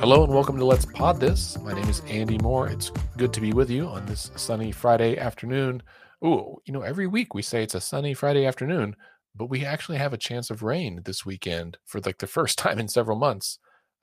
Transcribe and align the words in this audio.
Hello 0.00 0.24
and 0.24 0.32
welcome 0.32 0.56
to 0.56 0.64
Let's 0.64 0.86
Pod 0.86 1.20
This. 1.20 1.58
My 1.58 1.74
name 1.74 1.86
is 1.86 2.00
Andy 2.08 2.38
Moore. 2.38 2.68
It's 2.68 2.90
good 3.18 3.34
to 3.34 3.40
be 3.42 3.52
with 3.52 3.68
you 3.68 3.86
on 3.86 4.06
this 4.06 4.30
sunny 4.34 4.72
Friday 4.72 5.18
afternoon. 5.18 5.82
Ooh, 6.24 6.56
you 6.64 6.72
know, 6.72 6.80
every 6.80 7.06
week 7.06 7.34
we 7.34 7.42
say 7.42 7.62
it's 7.62 7.74
a 7.74 7.82
sunny 7.82 8.14
Friday 8.14 8.46
afternoon, 8.46 8.96
but 9.36 9.50
we 9.50 9.62
actually 9.62 9.98
have 9.98 10.14
a 10.14 10.16
chance 10.16 10.48
of 10.48 10.62
rain 10.62 11.02
this 11.04 11.26
weekend 11.26 11.76
for 11.84 12.00
like 12.00 12.16
the 12.16 12.26
first 12.26 12.56
time 12.58 12.78
in 12.78 12.88
several 12.88 13.18
months. 13.18 13.58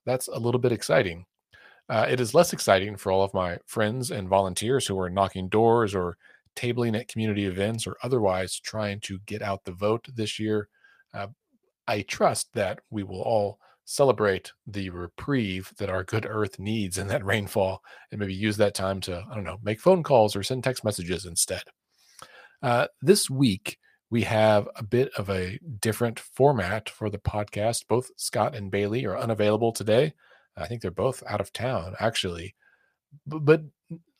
That's 0.05 0.28
a 0.28 0.38
little 0.38 0.61
bit 0.61 0.71
exciting. 0.71 1.25
Uh, 1.89 2.05
it 2.07 2.20
is 2.20 2.36
less 2.36 2.54
exciting 2.54 2.95
for 2.95 3.11
all 3.11 3.23
of 3.23 3.34
my 3.34 3.57
friends 3.66 4.11
and 4.11 4.29
volunteers 4.29 4.86
who 4.86 5.00
are 5.00 5.09
knocking 5.09 5.50
doors 5.50 5.95
or 5.95 6.16
tabling 6.55 6.95
at 6.95 7.07
community 7.07 7.45
events 7.45 7.88
or 7.88 7.98
otherwise 8.04 8.59
trying 8.59 9.00
to 9.00 9.18
get 9.25 9.42
out 9.42 9.65
the 9.65 9.71
vote 9.71 10.06
this 10.14 10.37
year. 10.37 10.70
Uh, 11.11 11.29
I 11.87 12.04
trust 12.04 12.54
that 12.54 12.82
we 12.92 13.01
will 13.01 13.23
all 13.23 13.57
celebrate 13.89 14.51
the 14.68 14.89
reprieve 14.89 15.71
that 15.77 15.89
our 15.89 16.04
good 16.04 16.28
earth 16.29 16.59
needs 16.59 16.97
in 16.97 17.07
that 17.07 17.23
rainfall 17.25 17.82
and 18.11 18.19
maybe 18.19 18.33
use 18.33 18.57
that 18.57 18.75
time 18.75 19.00
to, 19.00 19.23
I 19.32 19.33
don't 19.33 19.45
know, 19.45 19.59
make 19.64 19.79
phone 19.79 20.04
calls 20.04 20.36
or 20.36 20.43
send 20.43 20.64
text 20.64 20.83
messages 20.83 21.25
instead. 21.25 21.64
Uh, 22.61 22.87
this 23.01 23.29
week, 23.29 23.78
we 24.09 24.23
have 24.23 24.68
a 24.75 24.83
bit 24.83 25.09
of 25.18 25.29
a 25.29 25.57
different 25.79 26.19
format 26.19 26.89
for 26.89 27.09
the 27.09 27.18
podcast. 27.18 27.87
Both 27.87 28.11
Scott 28.18 28.55
and 28.55 28.69
Bailey 28.69 29.05
are 29.05 29.18
unavailable 29.18 29.71
today. 29.71 30.14
I 30.57 30.67
think 30.67 30.81
they're 30.81 30.92
both 30.92 31.23
out 31.28 31.39
of 31.39 31.54
town, 31.54 31.95
actually. 32.00 32.56
But, 33.25 33.45
but 33.45 33.61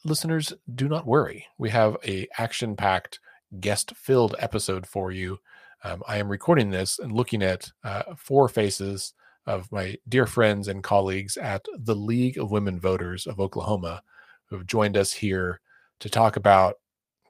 listeners, 0.05 0.53
do 0.75 0.88
not 0.88 1.05
worry. 1.05 1.45
We 1.58 1.70
have 1.72 1.97
a 2.05 2.27
action-packed, 2.38 3.20
guest-filled 3.59 4.36
episode 4.39 4.88
for 4.88 5.11
you. 5.11 5.39
Um, 5.84 6.03
I 6.08 6.17
am 6.20 6.30
recording 6.30 6.70
this 6.70 6.99
and 6.99 7.11
looking 7.11 7.44
at 7.44 7.70
uh, 7.83 8.03
four 8.16 8.47
faces 8.47 9.14
of 9.48 9.72
my 9.72 9.95
dear 10.08 10.28
friends 10.28 10.67
and 10.67 10.84
colleagues 10.84 11.38
at 11.38 11.66
the 11.80 11.95
League 11.95 12.38
of 12.38 12.52
Women 12.52 12.80
Voters 12.80 13.26
of 13.26 13.40
Oklahoma 13.40 14.04
who 14.48 14.58
have 14.58 14.67
joined 14.67 14.98
us 14.98 15.14
here 15.14 15.62
to 16.00 16.09
talk 16.09 16.36
about, 16.36 16.76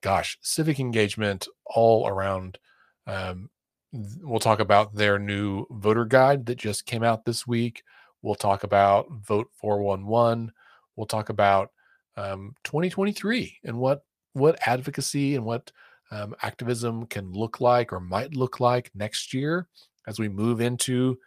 gosh, 0.01 0.37
civic 0.41 0.79
engagement 0.79 1.47
all 1.65 2.07
around. 2.07 2.57
Um, 3.05 3.49
we'll 3.91 4.39
talk 4.39 4.59
about 4.59 4.95
their 4.95 5.17
new 5.19 5.65
voter 5.69 6.05
guide 6.05 6.45
that 6.47 6.57
just 6.57 6.85
came 6.85 7.03
out 7.03 7.23
this 7.23 7.47
week. 7.47 7.83
We'll 8.21 8.35
talk 8.35 8.63
about 8.63 9.07
Vote 9.11 9.49
411. 9.53 10.51
We'll 10.95 11.05
talk 11.05 11.29
about 11.29 11.71
um, 12.17 12.55
2023 12.63 13.59
and 13.63 13.77
what 13.77 14.03
what 14.33 14.59
advocacy 14.67 15.35
and 15.35 15.45
what 15.45 15.71
um, 16.11 16.35
activism 16.41 17.05
can 17.07 17.31
look 17.31 17.59
like 17.59 17.91
or 17.91 17.99
might 17.99 18.35
look 18.35 18.59
like 18.59 18.91
next 18.93 19.33
year 19.33 19.67
as 20.07 20.19
we 20.19 20.29
move 20.29 20.61
into 20.61 21.17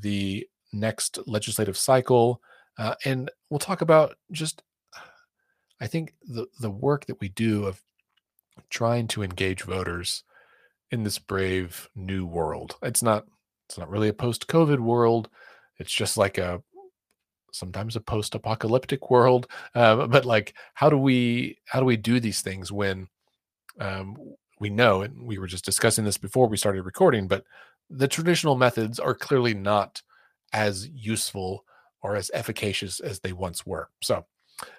the 0.00 0.46
next 0.72 1.18
legislative 1.26 1.76
cycle. 1.76 2.40
Uh, 2.78 2.94
and 3.04 3.30
we'll 3.50 3.58
talk 3.58 3.80
about 3.80 4.16
just, 4.32 4.62
I 5.80 5.86
think, 5.86 6.14
the, 6.22 6.46
the 6.60 6.70
work 6.70 7.06
that 7.06 7.20
we 7.20 7.28
do 7.28 7.66
of 7.66 7.82
trying 8.70 9.08
to 9.08 9.22
engage 9.22 9.62
voters 9.62 10.24
in 10.90 11.02
this 11.02 11.18
brave 11.18 11.88
new 11.94 12.26
world. 12.26 12.76
It's 12.82 13.02
not 13.02 13.26
it's 13.68 13.78
not 13.78 13.90
really 13.90 14.08
a 14.08 14.14
post-COVID 14.14 14.78
world. 14.78 15.28
It's 15.78 15.92
just 15.92 16.16
like 16.16 16.38
a 16.38 16.62
sometimes 17.52 17.96
a 17.96 18.00
post-apocalyptic 18.00 19.10
world. 19.10 19.46
Uh, 19.74 20.06
but 20.06 20.24
like, 20.24 20.54
how 20.74 20.88
do 20.88 20.96
we 20.96 21.58
how 21.66 21.80
do 21.80 21.86
we 21.86 21.96
do 21.96 22.20
these 22.20 22.40
things 22.40 22.72
when 22.72 23.08
um, 23.80 24.16
we 24.60 24.70
know, 24.70 25.02
and 25.02 25.22
we 25.22 25.38
were 25.38 25.46
just 25.46 25.64
discussing 25.64 26.04
this 26.04 26.18
before 26.18 26.48
we 26.48 26.56
started 26.56 26.82
recording, 26.82 27.28
but 27.28 27.44
the 27.90 28.08
traditional 28.08 28.56
methods 28.56 28.98
are 28.98 29.14
clearly 29.14 29.54
not 29.54 30.02
as 30.52 30.88
useful 30.88 31.64
or 32.02 32.16
as 32.16 32.30
efficacious 32.34 33.00
as 33.00 33.20
they 33.20 33.32
once 33.32 33.66
were. 33.66 33.88
So, 34.02 34.24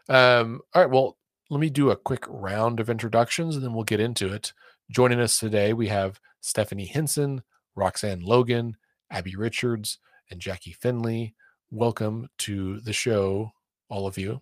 um, 0.08 0.62
all 0.74 0.82
right, 0.82 0.92
well, 0.92 1.18
let 1.50 1.60
me 1.60 1.70
do 1.70 1.90
a 1.90 1.96
quick 1.96 2.26
round 2.28 2.80
of 2.80 2.90
introductions 2.90 3.56
and 3.56 3.64
then 3.64 3.74
we'll 3.74 3.84
get 3.84 4.00
into 4.00 4.32
it. 4.32 4.54
Joining 4.92 5.20
us 5.20 5.40
today, 5.40 5.74
we 5.74 5.88
have 5.88 6.20
Stephanie 6.42 6.86
Hinson, 6.86 7.44
Roxanne 7.76 8.22
Logan, 8.22 8.78
Abby 9.10 9.36
Richards, 9.36 9.98
and 10.30 10.40
Jackie 10.40 10.74
Finley. 10.74 11.34
Welcome 11.72 12.30
to 12.40 12.80
the 12.82 12.94
show, 12.94 13.52
all 13.90 14.08
of 14.08 14.18
you. 14.18 14.42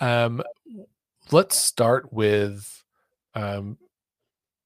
Um, 0.00 0.42
let's 1.30 1.56
start 1.56 2.12
with 2.12 2.82
um, 3.34 3.78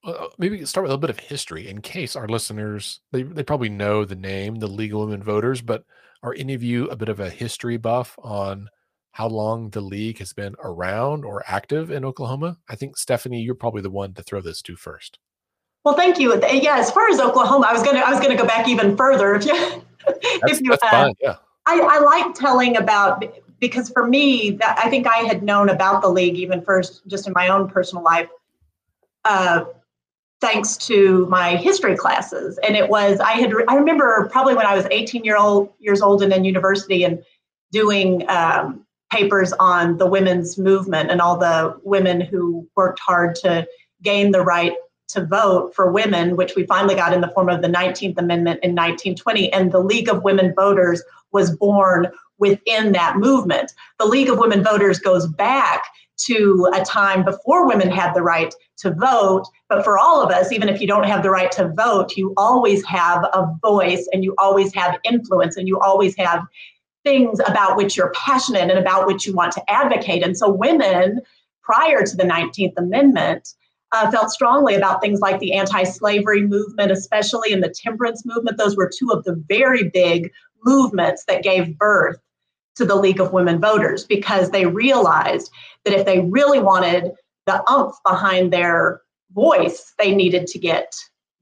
uh, 0.04 0.28
maybe 0.38 0.64
start 0.64 0.84
with 0.84 0.90
a 0.90 0.94
little 0.94 1.00
bit 1.00 1.10
of 1.10 1.18
history 1.18 1.68
in 1.68 1.80
case 1.80 2.14
our 2.14 2.28
listeners 2.28 3.00
they, 3.12 3.22
they 3.22 3.42
probably 3.42 3.68
know 3.68 4.04
the 4.04 4.14
name 4.14 4.56
the 4.56 4.66
league 4.66 4.94
of 4.94 5.00
women 5.00 5.22
voters 5.22 5.60
but 5.60 5.84
are 6.22 6.34
any 6.36 6.54
of 6.54 6.62
you 6.62 6.88
a 6.88 6.96
bit 6.96 7.08
of 7.08 7.20
a 7.20 7.30
history 7.30 7.76
buff 7.76 8.16
on 8.22 8.68
how 9.12 9.26
long 9.26 9.70
the 9.70 9.80
league 9.80 10.18
has 10.18 10.32
been 10.32 10.54
around 10.62 11.24
or 11.24 11.42
active 11.48 11.90
in 11.90 12.04
oklahoma? 12.04 12.56
I 12.68 12.76
think 12.76 12.96
stephanie 12.96 13.40
you're 13.40 13.54
probably 13.54 13.82
the 13.82 13.90
one 13.90 14.14
to 14.14 14.22
throw 14.22 14.40
this 14.40 14.62
to 14.62 14.76
first. 14.76 15.18
Well 15.84 15.94
thank 15.94 16.18
you. 16.18 16.40
Yeah 16.48 16.78
as 16.78 16.90
far 16.90 17.08
as 17.08 17.18
oklahoma 17.18 17.66
i 17.68 17.72
was 17.72 17.82
gonna 17.82 18.00
i 18.00 18.10
was 18.10 18.20
gonna 18.20 18.36
go 18.36 18.46
back 18.46 18.68
even 18.68 18.96
further 18.96 19.34
if 19.36 19.46
you 19.46 19.54
if 20.06 20.60
you 20.60 20.70
that's 20.70 20.82
uh, 20.84 20.90
fine, 20.90 21.14
yeah. 21.20 21.36
I, 21.66 21.80
I 21.80 21.98
like 21.98 22.34
telling 22.34 22.76
about 22.76 23.24
because 23.58 23.90
for 23.90 24.06
me 24.06 24.50
that 24.52 24.78
i 24.78 24.88
think 24.88 25.08
i 25.08 25.18
had 25.18 25.42
known 25.42 25.70
about 25.70 26.02
the 26.02 26.08
league 26.08 26.36
even 26.36 26.62
first 26.62 27.02
just 27.08 27.26
in 27.26 27.32
my 27.34 27.48
own 27.48 27.68
personal 27.68 28.04
life 28.04 28.28
uh, 29.24 29.64
thanks 30.40 30.76
to 30.76 31.26
my 31.26 31.56
history 31.56 31.96
classes. 31.96 32.58
And 32.58 32.76
it 32.76 32.88
was 32.88 33.20
I 33.20 33.32
had 33.32 33.52
I 33.68 33.74
remember 33.74 34.28
probably 34.30 34.54
when 34.54 34.66
I 34.66 34.74
was 34.74 34.86
18 34.90 35.24
year 35.24 35.36
old 35.36 35.72
years 35.78 36.00
old 36.00 36.22
and 36.22 36.32
in 36.32 36.44
university 36.44 37.04
and 37.04 37.22
doing 37.72 38.28
um, 38.28 38.86
papers 39.10 39.52
on 39.54 39.96
the 39.96 40.06
women's 40.06 40.58
movement 40.58 41.10
and 41.10 41.20
all 41.20 41.36
the 41.36 41.78
women 41.82 42.20
who 42.20 42.68
worked 42.76 43.00
hard 43.00 43.34
to 43.36 43.66
gain 44.02 44.30
the 44.30 44.42
right 44.42 44.74
to 45.08 45.24
vote 45.24 45.74
for 45.74 45.90
women, 45.90 46.36
which 46.36 46.54
we 46.54 46.66
finally 46.66 46.94
got 46.94 47.14
in 47.14 47.22
the 47.22 47.28
form 47.28 47.48
of 47.48 47.62
the 47.62 47.68
19th 47.68 48.18
Amendment 48.18 48.60
in 48.62 48.72
1920. 48.72 49.50
And 49.52 49.72
the 49.72 49.80
League 49.80 50.08
of 50.08 50.22
Women 50.22 50.54
Voters 50.54 51.02
was 51.32 51.56
born 51.56 52.08
within 52.38 52.92
that 52.92 53.16
movement. 53.16 53.72
The 53.98 54.04
League 54.04 54.28
of 54.28 54.38
Women 54.38 54.62
Voters 54.62 54.98
goes 54.98 55.26
back 55.26 55.84
to 56.18 56.68
a 56.74 56.84
time 56.84 57.24
before 57.24 57.66
women 57.66 57.90
had 57.90 58.12
the 58.12 58.22
right 58.22 58.52
to 58.78 58.92
vote. 58.92 59.44
But 59.68 59.84
for 59.84 59.98
all 59.98 60.22
of 60.22 60.30
us, 60.30 60.52
even 60.52 60.68
if 60.68 60.80
you 60.80 60.86
don't 60.86 61.06
have 61.06 61.22
the 61.22 61.30
right 61.30 61.50
to 61.52 61.68
vote, 61.68 62.16
you 62.16 62.34
always 62.36 62.84
have 62.86 63.24
a 63.32 63.46
voice 63.62 64.08
and 64.12 64.24
you 64.24 64.34
always 64.38 64.74
have 64.74 64.98
influence 65.04 65.56
and 65.56 65.68
you 65.68 65.78
always 65.78 66.16
have 66.16 66.42
things 67.04 67.40
about 67.46 67.76
which 67.76 67.96
you're 67.96 68.12
passionate 68.14 68.70
and 68.70 68.78
about 68.78 69.06
which 69.06 69.26
you 69.26 69.32
want 69.32 69.52
to 69.52 69.70
advocate. 69.70 70.24
And 70.24 70.36
so 70.36 70.50
women, 70.50 71.20
prior 71.62 72.04
to 72.04 72.16
the 72.16 72.24
19th 72.24 72.74
Amendment, 72.76 73.54
uh, 73.92 74.10
felt 74.10 74.30
strongly 74.30 74.74
about 74.74 75.00
things 75.00 75.20
like 75.20 75.38
the 75.38 75.54
anti 75.54 75.84
slavery 75.84 76.42
movement, 76.42 76.90
especially 76.90 77.52
in 77.52 77.60
the 77.60 77.74
temperance 77.74 78.24
movement. 78.26 78.58
Those 78.58 78.76
were 78.76 78.90
two 78.94 79.10
of 79.10 79.24
the 79.24 79.42
very 79.48 79.88
big 79.88 80.30
movements 80.64 81.24
that 81.26 81.42
gave 81.42 81.78
birth 81.78 82.18
to 82.76 82.84
the 82.84 82.96
League 82.96 83.20
of 83.20 83.32
Women 83.32 83.60
Voters 83.60 84.04
because 84.04 84.50
they 84.50 84.66
realized 84.66 85.50
that 85.88 85.98
if 85.98 86.06
they 86.06 86.20
really 86.20 86.60
wanted 86.60 87.12
the 87.46 87.62
umph 87.70 87.94
behind 88.06 88.52
their 88.52 89.00
voice, 89.32 89.94
they 89.98 90.14
needed 90.14 90.46
to 90.48 90.58
get 90.58 90.92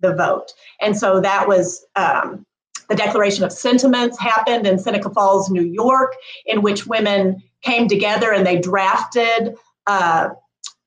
the 0.01 0.15
vote. 0.15 0.53
And 0.81 0.97
so 0.97 1.21
that 1.21 1.49
was 1.49 1.85
um, 1.97 2.45
the 2.89 2.95
Declaration 2.95 3.45
of 3.45 3.53
Sentiments 3.53 4.19
happened 4.19 4.67
in 4.67 4.79
Seneca 4.79 5.11
Falls, 5.11 5.51
New 5.51 5.65
York, 5.65 6.15
in 6.45 6.63
which 6.63 6.87
women 6.87 7.43
came 7.63 7.89
together 7.89 8.33
and 8.33 8.47
they 8.47 8.61
drafted 8.61 9.57
uh, 9.87 10.29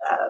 uh, 0.10 0.30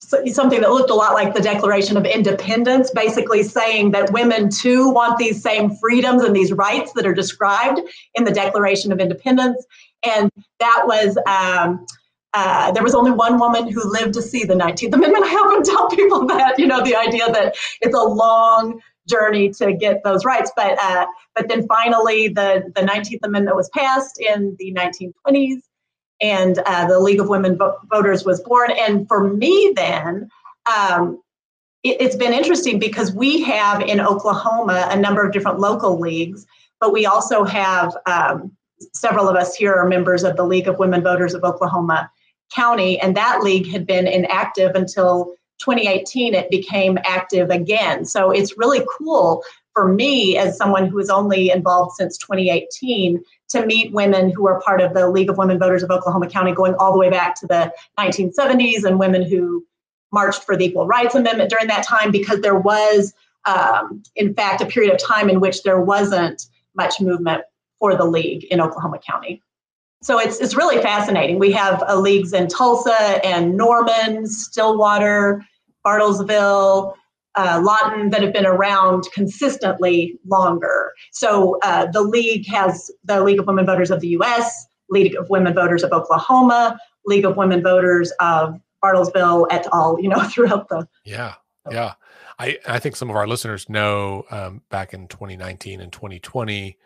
something 0.00 0.60
that 0.60 0.70
looked 0.70 0.90
a 0.90 0.94
lot 0.94 1.14
like 1.14 1.34
the 1.34 1.40
Declaration 1.40 1.96
of 1.96 2.04
Independence, 2.04 2.90
basically 2.90 3.42
saying 3.42 3.92
that 3.92 4.12
women 4.12 4.50
too 4.50 4.90
want 4.90 5.18
these 5.18 5.40
same 5.42 5.70
freedoms 5.76 6.24
and 6.24 6.34
these 6.34 6.52
rights 6.52 6.92
that 6.94 7.06
are 7.06 7.14
described 7.14 7.80
in 8.14 8.24
the 8.24 8.32
Declaration 8.32 8.90
of 8.90 8.98
Independence. 8.98 9.64
And 10.04 10.30
that 10.58 10.82
was, 10.86 11.16
um, 11.26 11.86
uh, 12.32 12.70
there 12.72 12.82
was 12.82 12.94
only 12.94 13.10
one 13.10 13.38
woman 13.38 13.70
who 13.70 13.82
lived 13.90 14.14
to 14.14 14.22
see 14.22 14.44
the 14.44 14.54
19th 14.54 14.94
Amendment. 14.94 15.24
I 15.26 15.34
often 15.34 15.62
tell 15.62 15.88
people 15.88 16.26
that, 16.26 16.58
you 16.58 16.66
know, 16.66 16.82
the 16.82 16.96
idea 16.96 17.30
that 17.30 17.56
it's 17.80 17.94
a 17.94 18.02
long 18.02 18.80
journey 19.08 19.50
to 19.50 19.72
get 19.72 20.04
those 20.04 20.24
rights. 20.24 20.52
But, 20.54 20.78
uh, 20.80 21.06
but 21.34 21.48
then 21.48 21.66
finally, 21.66 22.28
the, 22.28 22.70
the 22.74 22.82
19th 22.82 23.24
Amendment 23.24 23.56
was 23.56 23.68
passed 23.70 24.20
in 24.20 24.56
the 24.58 24.72
1920s 24.72 25.62
and 26.20 26.58
uh, 26.66 26.86
the 26.86 27.00
League 27.00 27.20
of 27.20 27.28
Women 27.28 27.58
Voters 27.90 28.24
was 28.24 28.40
born. 28.42 28.70
And 28.72 29.08
for 29.08 29.32
me, 29.32 29.72
then, 29.74 30.28
um, 30.70 31.20
it, 31.82 32.00
has 32.00 32.14
been 32.14 32.34
interesting 32.34 32.78
because 32.78 33.12
we 33.12 33.40
have 33.42 33.80
in 33.80 34.00
Oklahoma 34.00 34.86
a 34.90 34.96
number 34.96 35.24
of 35.24 35.32
different 35.32 35.60
local 35.60 35.98
leagues, 35.98 36.46
but 36.78 36.92
we 36.92 37.06
also 37.06 37.42
have 37.44 37.96
um, 38.06 38.52
several 38.92 39.28
of 39.28 39.36
us 39.36 39.54
here 39.54 39.74
are 39.74 39.88
members 39.88 40.22
of 40.22 40.36
the 40.36 40.44
League 40.44 40.68
of 40.68 40.78
Women 40.78 41.02
Voters 41.02 41.34
of 41.34 41.42
Oklahoma 41.42 42.10
County, 42.50 43.00
and 43.00 43.16
that 43.16 43.42
league 43.42 43.68
had 43.68 43.86
been 43.86 44.06
inactive 44.06 44.74
until 44.74 45.34
2018. 45.58 46.34
It 46.34 46.50
became 46.50 46.98
active 47.04 47.50
again. 47.50 48.04
So 48.04 48.30
it's 48.30 48.56
really 48.58 48.84
cool 48.98 49.42
for 49.72 49.92
me, 49.92 50.36
as 50.36 50.56
someone 50.56 50.86
who 50.86 50.98
is 50.98 51.10
only 51.10 51.50
involved 51.50 51.94
since 51.96 52.18
2018, 52.18 53.22
to 53.50 53.66
meet 53.66 53.92
women 53.92 54.30
who 54.30 54.46
are 54.48 54.60
part 54.60 54.80
of 54.80 54.94
the 54.94 55.08
League 55.08 55.30
of 55.30 55.38
Women 55.38 55.58
Voters 55.58 55.82
of 55.82 55.90
Oklahoma 55.90 56.28
County 56.28 56.52
going 56.52 56.74
all 56.74 56.92
the 56.92 56.98
way 56.98 57.08
back 57.08 57.34
to 57.36 57.46
the 57.46 57.72
1970s 57.98 58.84
and 58.84 58.98
women 58.98 59.22
who 59.22 59.64
marched 60.12 60.42
for 60.42 60.56
the 60.56 60.64
Equal 60.64 60.86
Rights 60.86 61.14
Amendment 61.14 61.50
during 61.50 61.68
that 61.68 61.86
time, 61.86 62.10
because 62.10 62.40
there 62.40 62.58
was, 62.58 63.14
um, 63.44 64.02
in 64.16 64.34
fact, 64.34 64.60
a 64.60 64.66
period 64.66 64.92
of 64.92 65.00
time 65.00 65.30
in 65.30 65.40
which 65.40 65.62
there 65.62 65.80
wasn't 65.80 66.46
much 66.74 67.00
movement 67.00 67.42
for 67.78 67.96
the 67.96 68.04
League 68.04 68.44
in 68.50 68.60
Oklahoma 68.60 68.98
County. 68.98 69.40
So 70.02 70.18
it's, 70.18 70.40
it's 70.40 70.54
really 70.54 70.80
fascinating. 70.82 71.38
We 71.38 71.52
have 71.52 71.82
uh, 71.86 71.98
leagues 71.98 72.32
in 72.32 72.48
Tulsa 72.48 73.24
and 73.24 73.56
Norman, 73.56 74.26
Stillwater, 74.26 75.44
Bartlesville, 75.84 76.94
uh, 77.36 77.60
Lawton 77.62 78.10
that 78.10 78.22
have 78.22 78.32
been 78.32 78.46
around 78.46 79.04
consistently 79.12 80.18
longer. 80.26 80.92
So 81.12 81.58
uh, 81.62 81.86
the 81.86 82.02
league 82.02 82.46
has 82.48 82.90
the 83.04 83.22
League 83.22 83.38
of 83.38 83.46
Women 83.46 83.66
Voters 83.66 83.90
of 83.90 84.00
the 84.00 84.08
U.S., 84.08 84.66
League 84.88 85.14
of 85.16 85.30
Women 85.30 85.54
Voters 85.54 85.84
of 85.84 85.92
Oklahoma, 85.92 86.78
League 87.06 87.24
of 87.24 87.36
Women 87.36 87.62
Voters 87.62 88.12
of 88.20 88.60
Bartlesville, 88.82 89.46
et 89.50 89.66
al. 89.72 89.98
You 90.00 90.08
know, 90.08 90.22
throughout 90.28 90.68
the 90.68 90.88
yeah, 91.04 91.34
yeah. 91.70 91.94
I 92.38 92.58
I 92.66 92.78
think 92.78 92.96
some 92.96 93.10
of 93.10 93.16
our 93.16 93.28
listeners 93.28 93.68
know 93.68 94.24
um, 94.30 94.62
back 94.70 94.92
in 94.92 95.06
2019 95.06 95.80
and 95.80 95.92
2020 95.92 96.76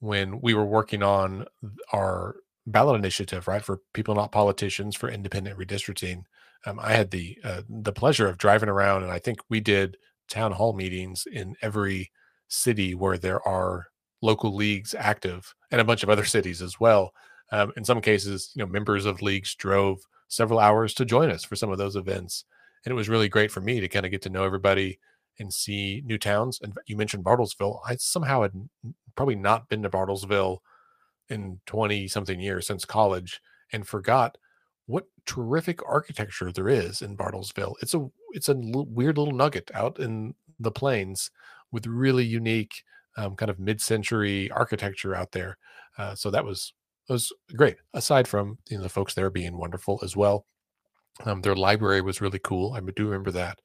when 0.00 0.40
we 0.42 0.52
were 0.52 0.66
working 0.66 1.02
on 1.02 1.46
our 1.92 2.36
ballot 2.66 2.96
initiative, 2.96 3.48
right, 3.48 3.62
for 3.62 3.80
people 3.92 4.14
not 4.14 4.32
politicians 4.32 4.96
for 4.96 5.08
independent 5.08 5.58
redistricting 5.58 6.24
um, 6.66 6.80
I 6.80 6.92
had 6.94 7.10
the 7.10 7.38
uh, 7.44 7.62
the 7.68 7.92
pleasure 7.92 8.28
of 8.28 8.38
driving 8.38 8.68
around, 8.68 9.02
and 9.02 9.12
I 9.12 9.18
think 9.18 9.38
we 9.48 9.60
did 9.60 9.96
town 10.28 10.52
hall 10.52 10.72
meetings 10.72 11.24
in 11.30 11.56
every 11.60 12.10
city 12.48 12.94
where 12.94 13.18
there 13.18 13.46
are 13.46 13.86
local 14.22 14.54
leagues 14.54 14.94
active, 14.98 15.54
and 15.70 15.80
a 15.80 15.84
bunch 15.84 16.02
of 16.02 16.08
other 16.10 16.24
cities 16.24 16.62
as 16.62 16.80
well. 16.80 17.12
Um, 17.52 17.72
in 17.76 17.84
some 17.84 18.00
cases, 18.00 18.50
you 18.54 18.64
know, 18.64 18.70
members 18.70 19.04
of 19.04 19.22
leagues 19.22 19.54
drove 19.54 19.98
several 20.28 20.58
hours 20.58 20.94
to 20.94 21.04
join 21.04 21.30
us 21.30 21.44
for 21.44 21.56
some 21.56 21.70
of 21.70 21.78
those 21.78 21.96
events, 21.96 22.44
and 22.84 22.92
it 22.92 22.96
was 22.96 23.08
really 23.08 23.28
great 23.28 23.50
for 23.50 23.60
me 23.60 23.80
to 23.80 23.88
kind 23.88 24.06
of 24.06 24.12
get 24.12 24.22
to 24.22 24.30
know 24.30 24.44
everybody 24.44 24.98
and 25.38 25.52
see 25.52 26.02
new 26.04 26.18
towns. 26.18 26.60
And 26.62 26.74
you 26.86 26.96
mentioned 26.96 27.24
Bartlesville. 27.24 27.80
I 27.86 27.96
somehow 27.96 28.42
had 28.42 28.52
probably 29.16 29.34
not 29.34 29.68
been 29.68 29.82
to 29.82 29.90
Bartlesville 29.90 30.58
in 31.28 31.60
20 31.66 32.08
something 32.08 32.40
years 32.40 32.66
since 32.66 32.84
college 32.84 33.40
and 33.72 33.86
forgot 33.86 34.36
what 34.86 35.06
terrific 35.26 35.80
architecture 35.88 36.52
there 36.52 36.68
is 36.68 37.02
in 37.02 37.16
Bartlesville. 37.16 37.74
It's 37.80 37.94
a 37.94 38.06
it's 38.32 38.48
a 38.48 38.52
l- 38.56 38.86
weird 38.86 39.18
little 39.18 39.34
nugget 39.34 39.70
out 39.74 39.98
in 39.98 40.34
the 40.58 40.70
plains 40.70 41.30
with 41.72 41.86
really 41.86 42.24
unique 42.24 42.82
um, 43.16 43.36
kind 43.36 43.50
of 43.50 43.58
mid-century 43.58 44.50
architecture 44.50 45.14
out 45.14 45.32
there. 45.32 45.56
Uh, 45.98 46.14
so 46.14 46.30
that 46.30 46.44
was 46.44 46.72
was 47.08 47.32
great. 47.56 47.76
Aside 47.94 48.28
from 48.28 48.58
you 48.68 48.76
know 48.76 48.82
the 48.82 48.88
folks 48.88 49.14
there 49.14 49.30
being 49.30 49.56
wonderful 49.56 50.00
as 50.02 50.16
well, 50.16 50.46
um, 51.24 51.42
their 51.42 51.56
library 51.56 52.00
was 52.00 52.20
really 52.20 52.40
cool. 52.40 52.72
I 52.74 52.80
do 52.80 53.06
remember 53.06 53.30
that. 53.32 53.60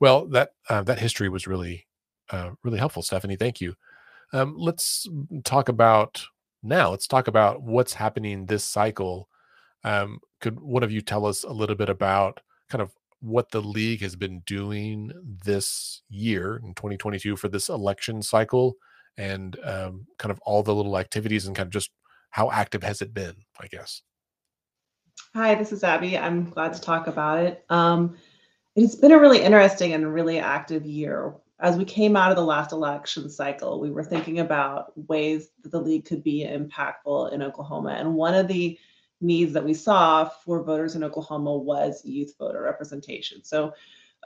Well, 0.00 0.26
that 0.28 0.50
uh, 0.68 0.82
that 0.84 0.98
history 0.98 1.28
was 1.28 1.46
really 1.46 1.86
uh, 2.30 2.50
really 2.62 2.78
helpful, 2.78 3.02
Stephanie. 3.02 3.36
Thank 3.36 3.60
you. 3.60 3.74
Um, 4.32 4.54
let's 4.56 5.06
talk 5.44 5.68
about 5.68 6.24
now. 6.62 6.90
Let's 6.90 7.06
talk 7.06 7.28
about 7.28 7.62
what's 7.62 7.94
happening 7.94 8.46
this 8.46 8.64
cycle 8.64 9.28
um, 9.84 10.20
could 10.40 10.60
one 10.60 10.82
of 10.82 10.92
you 10.92 11.00
tell 11.00 11.26
us 11.26 11.44
a 11.44 11.52
little 11.52 11.76
bit 11.76 11.88
about 11.88 12.40
kind 12.68 12.82
of 12.82 12.92
what 13.20 13.50
the 13.50 13.60
league 13.60 14.02
has 14.02 14.16
been 14.16 14.40
doing 14.40 15.12
this 15.44 16.02
year 16.08 16.60
in 16.64 16.74
2022 16.74 17.36
for 17.36 17.48
this 17.48 17.68
election 17.68 18.20
cycle 18.20 18.74
and 19.16 19.58
um, 19.64 20.06
kind 20.18 20.32
of 20.32 20.40
all 20.40 20.62
the 20.62 20.74
little 20.74 20.98
activities 20.98 21.46
and 21.46 21.54
kind 21.54 21.66
of 21.66 21.72
just 21.72 21.90
how 22.30 22.50
active 22.50 22.82
has 22.82 23.02
it 23.02 23.12
been, 23.12 23.34
I 23.60 23.66
guess? 23.66 24.02
Hi, 25.34 25.54
this 25.54 25.70
is 25.70 25.84
Abby. 25.84 26.18
I'm 26.18 26.50
glad 26.50 26.72
to 26.72 26.80
talk 26.80 27.06
about 27.06 27.38
it. 27.38 27.64
Um, 27.68 28.16
it's 28.74 28.96
been 28.96 29.12
a 29.12 29.18
really 29.18 29.42
interesting 29.42 29.92
and 29.92 30.12
really 30.12 30.38
active 30.38 30.86
year. 30.86 31.34
As 31.62 31.76
we 31.76 31.84
came 31.84 32.16
out 32.16 32.30
of 32.30 32.36
the 32.36 32.44
last 32.44 32.72
election 32.72 33.30
cycle, 33.30 33.80
we 33.80 33.92
were 33.92 34.02
thinking 34.02 34.40
about 34.40 34.92
ways 35.08 35.50
that 35.62 35.70
the 35.70 35.80
league 35.80 36.04
could 36.04 36.24
be 36.24 36.44
impactful 36.44 37.32
in 37.32 37.40
Oklahoma. 37.40 37.90
And 37.90 38.14
one 38.14 38.34
of 38.34 38.48
the 38.48 38.76
needs 39.20 39.52
that 39.52 39.64
we 39.64 39.72
saw 39.72 40.24
for 40.24 40.64
voters 40.64 40.96
in 40.96 41.04
Oklahoma 41.04 41.56
was 41.56 42.04
youth 42.04 42.34
voter 42.36 42.60
representation. 42.60 43.44
So 43.44 43.72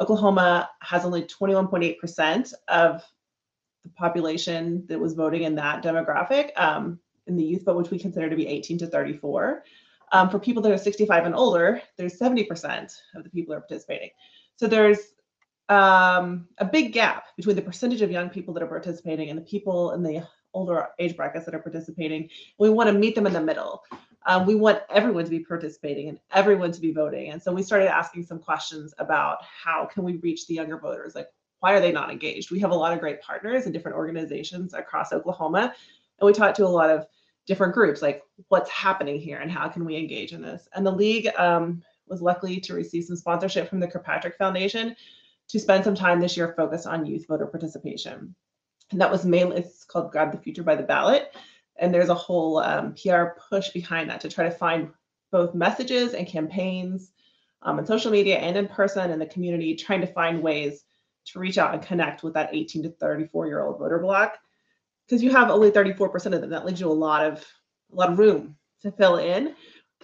Oklahoma 0.00 0.70
has 0.80 1.04
only 1.04 1.24
21.8% 1.24 2.54
of 2.68 3.04
the 3.82 3.90
population 3.90 4.86
that 4.86 4.98
was 4.98 5.12
voting 5.12 5.42
in 5.42 5.54
that 5.56 5.84
demographic 5.84 6.50
um, 6.56 6.98
in 7.26 7.36
the 7.36 7.44
youth 7.44 7.66
vote, 7.66 7.76
which 7.76 7.90
we 7.90 7.98
consider 7.98 8.30
to 8.30 8.36
be 8.36 8.46
18 8.46 8.78
to 8.78 8.86
34. 8.86 9.62
Um, 10.12 10.30
for 10.30 10.38
people 10.38 10.62
that 10.62 10.72
are 10.72 10.78
65 10.78 11.26
and 11.26 11.34
older, 11.34 11.82
there's 11.98 12.18
70% 12.18 12.94
of 13.14 13.24
the 13.24 13.30
people 13.30 13.54
are 13.54 13.60
participating. 13.60 14.10
So 14.56 14.66
there's 14.66 14.98
um, 15.68 16.48
a 16.58 16.64
big 16.64 16.92
gap 16.92 17.24
between 17.36 17.56
the 17.56 17.62
percentage 17.62 18.02
of 18.02 18.10
young 18.10 18.30
people 18.30 18.54
that 18.54 18.62
are 18.62 18.68
participating 18.68 19.30
and 19.30 19.38
the 19.38 19.44
people 19.44 19.92
in 19.92 20.02
the 20.02 20.26
older 20.54 20.88
age 20.98 21.16
brackets 21.16 21.44
that 21.44 21.54
are 21.54 21.60
participating. 21.60 22.28
We 22.58 22.70
want 22.70 22.88
to 22.88 22.92
meet 22.92 23.14
them 23.14 23.26
in 23.26 23.32
the 23.32 23.40
middle 23.40 23.82
um, 24.26 24.44
we 24.44 24.56
want 24.56 24.82
everyone 24.90 25.24
to 25.24 25.30
be 25.30 25.40
participating 25.40 26.08
and 26.08 26.18
everyone 26.32 26.72
to 26.72 26.80
be 26.80 26.92
voting. 26.92 27.30
And 27.30 27.40
so 27.40 27.52
we 27.52 27.62
started 27.62 27.88
asking 27.88 28.24
some 28.24 28.40
questions 28.40 28.92
about 28.98 29.38
how 29.42 29.86
can 29.86 30.02
we 30.02 30.16
reach 30.16 30.46
the 30.46 30.54
younger 30.54 30.78
voters? 30.78 31.14
Like, 31.14 31.28
why 31.60 31.72
are 31.72 31.80
they 31.80 31.92
not 31.92 32.10
engaged? 32.10 32.50
We 32.50 32.58
have 32.60 32.72
a 32.72 32.76
lot 32.76 32.92
of 32.92 32.98
great 32.98 33.22
partners 33.22 33.64
and 33.64 33.72
different 33.72 33.96
organizations 33.96 34.74
across 34.74 35.12
Oklahoma. 35.12 35.72
And 36.19 36.26
we 36.26 36.32
talked 36.32 36.56
to 36.56 36.66
a 36.66 36.69
lot 36.69 36.90
of 36.90 37.06
different 37.46 37.72
groups, 37.72 38.02
like 38.02 38.22
what's 38.48 38.69
happening 38.69 39.20
here 39.20 39.38
and 39.38 39.50
how 39.50 39.69
can 39.69 39.84
we 39.84 39.96
engage 39.96 40.32
in 40.32 40.42
this? 40.42 40.69
And 40.74 40.84
the 40.84 40.90
league 40.90 41.28
um, 41.38 41.82
was 42.08 42.20
lucky 42.20 42.58
to 42.60 42.74
receive 42.74 43.04
some 43.04 43.16
sponsorship 43.16 43.69
from 43.69 43.78
the 43.78 43.86
Kirkpatrick 43.86 44.36
Foundation 44.36 44.96
to 45.48 45.60
spend 45.60 45.84
some 45.84 45.94
time 45.94 46.20
this 46.20 46.37
year 46.37 46.54
focused 46.56 46.87
on 46.87 47.06
youth 47.06 47.26
voter 47.26 47.46
participation. 47.46 48.34
And 48.90 49.00
that 49.00 49.10
was 49.10 49.25
mainly, 49.25 49.58
it's 49.58 49.84
called 49.84 50.12
Grab 50.12 50.32
the 50.32 50.38
Future 50.38 50.62
by 50.62 50.76
the 50.76 50.82
Ballot 50.82 51.32
and 51.78 51.93
there's 51.93 52.08
a 52.08 52.14
whole 52.14 52.58
um, 52.58 52.94
PR 52.94 53.38
push 53.48 53.70
behind 53.70 54.10
that 54.10 54.20
to 54.20 54.28
try 54.28 54.44
to 54.44 54.50
find 54.50 54.90
both 55.31 55.54
messages 55.54 56.14
and 56.14 56.26
campaigns 56.26 57.12
um, 57.62 57.78
on 57.78 57.87
social 57.87 58.10
media 58.10 58.38
and 58.38 58.56
in 58.56 58.69
person 58.69 59.10
in 59.10 59.19
the 59.19 59.26
community, 59.26 59.75
trying 59.75 60.00
to 60.00 60.06
find 60.06 60.43
ways 60.43 60.84
to 61.26 61.38
reach 61.38 61.58
out 61.58 61.74
and 61.74 61.82
connect 61.82 62.22
with 62.22 62.34
that 62.34 62.50
18 62.53 62.84
to 62.84 62.91
34 62.91 63.46
year 63.46 63.62
old 63.62 63.79
voter 63.79 63.98
block. 63.98 64.38
Because 65.06 65.22
you 65.22 65.31
have 65.31 65.50
only 65.50 65.70
34% 65.70 66.34
of 66.34 66.41
them, 66.41 66.50
that 66.50 66.65
leaves 66.65 66.81
you 66.81 66.88
a 66.88 66.93
lot 66.93 67.24
of 67.24 67.44
a 67.93 67.94
lot 67.94 68.10
of 68.10 68.19
room 68.19 68.56
to 68.82 68.91
fill 68.91 69.19
in. 69.19 69.55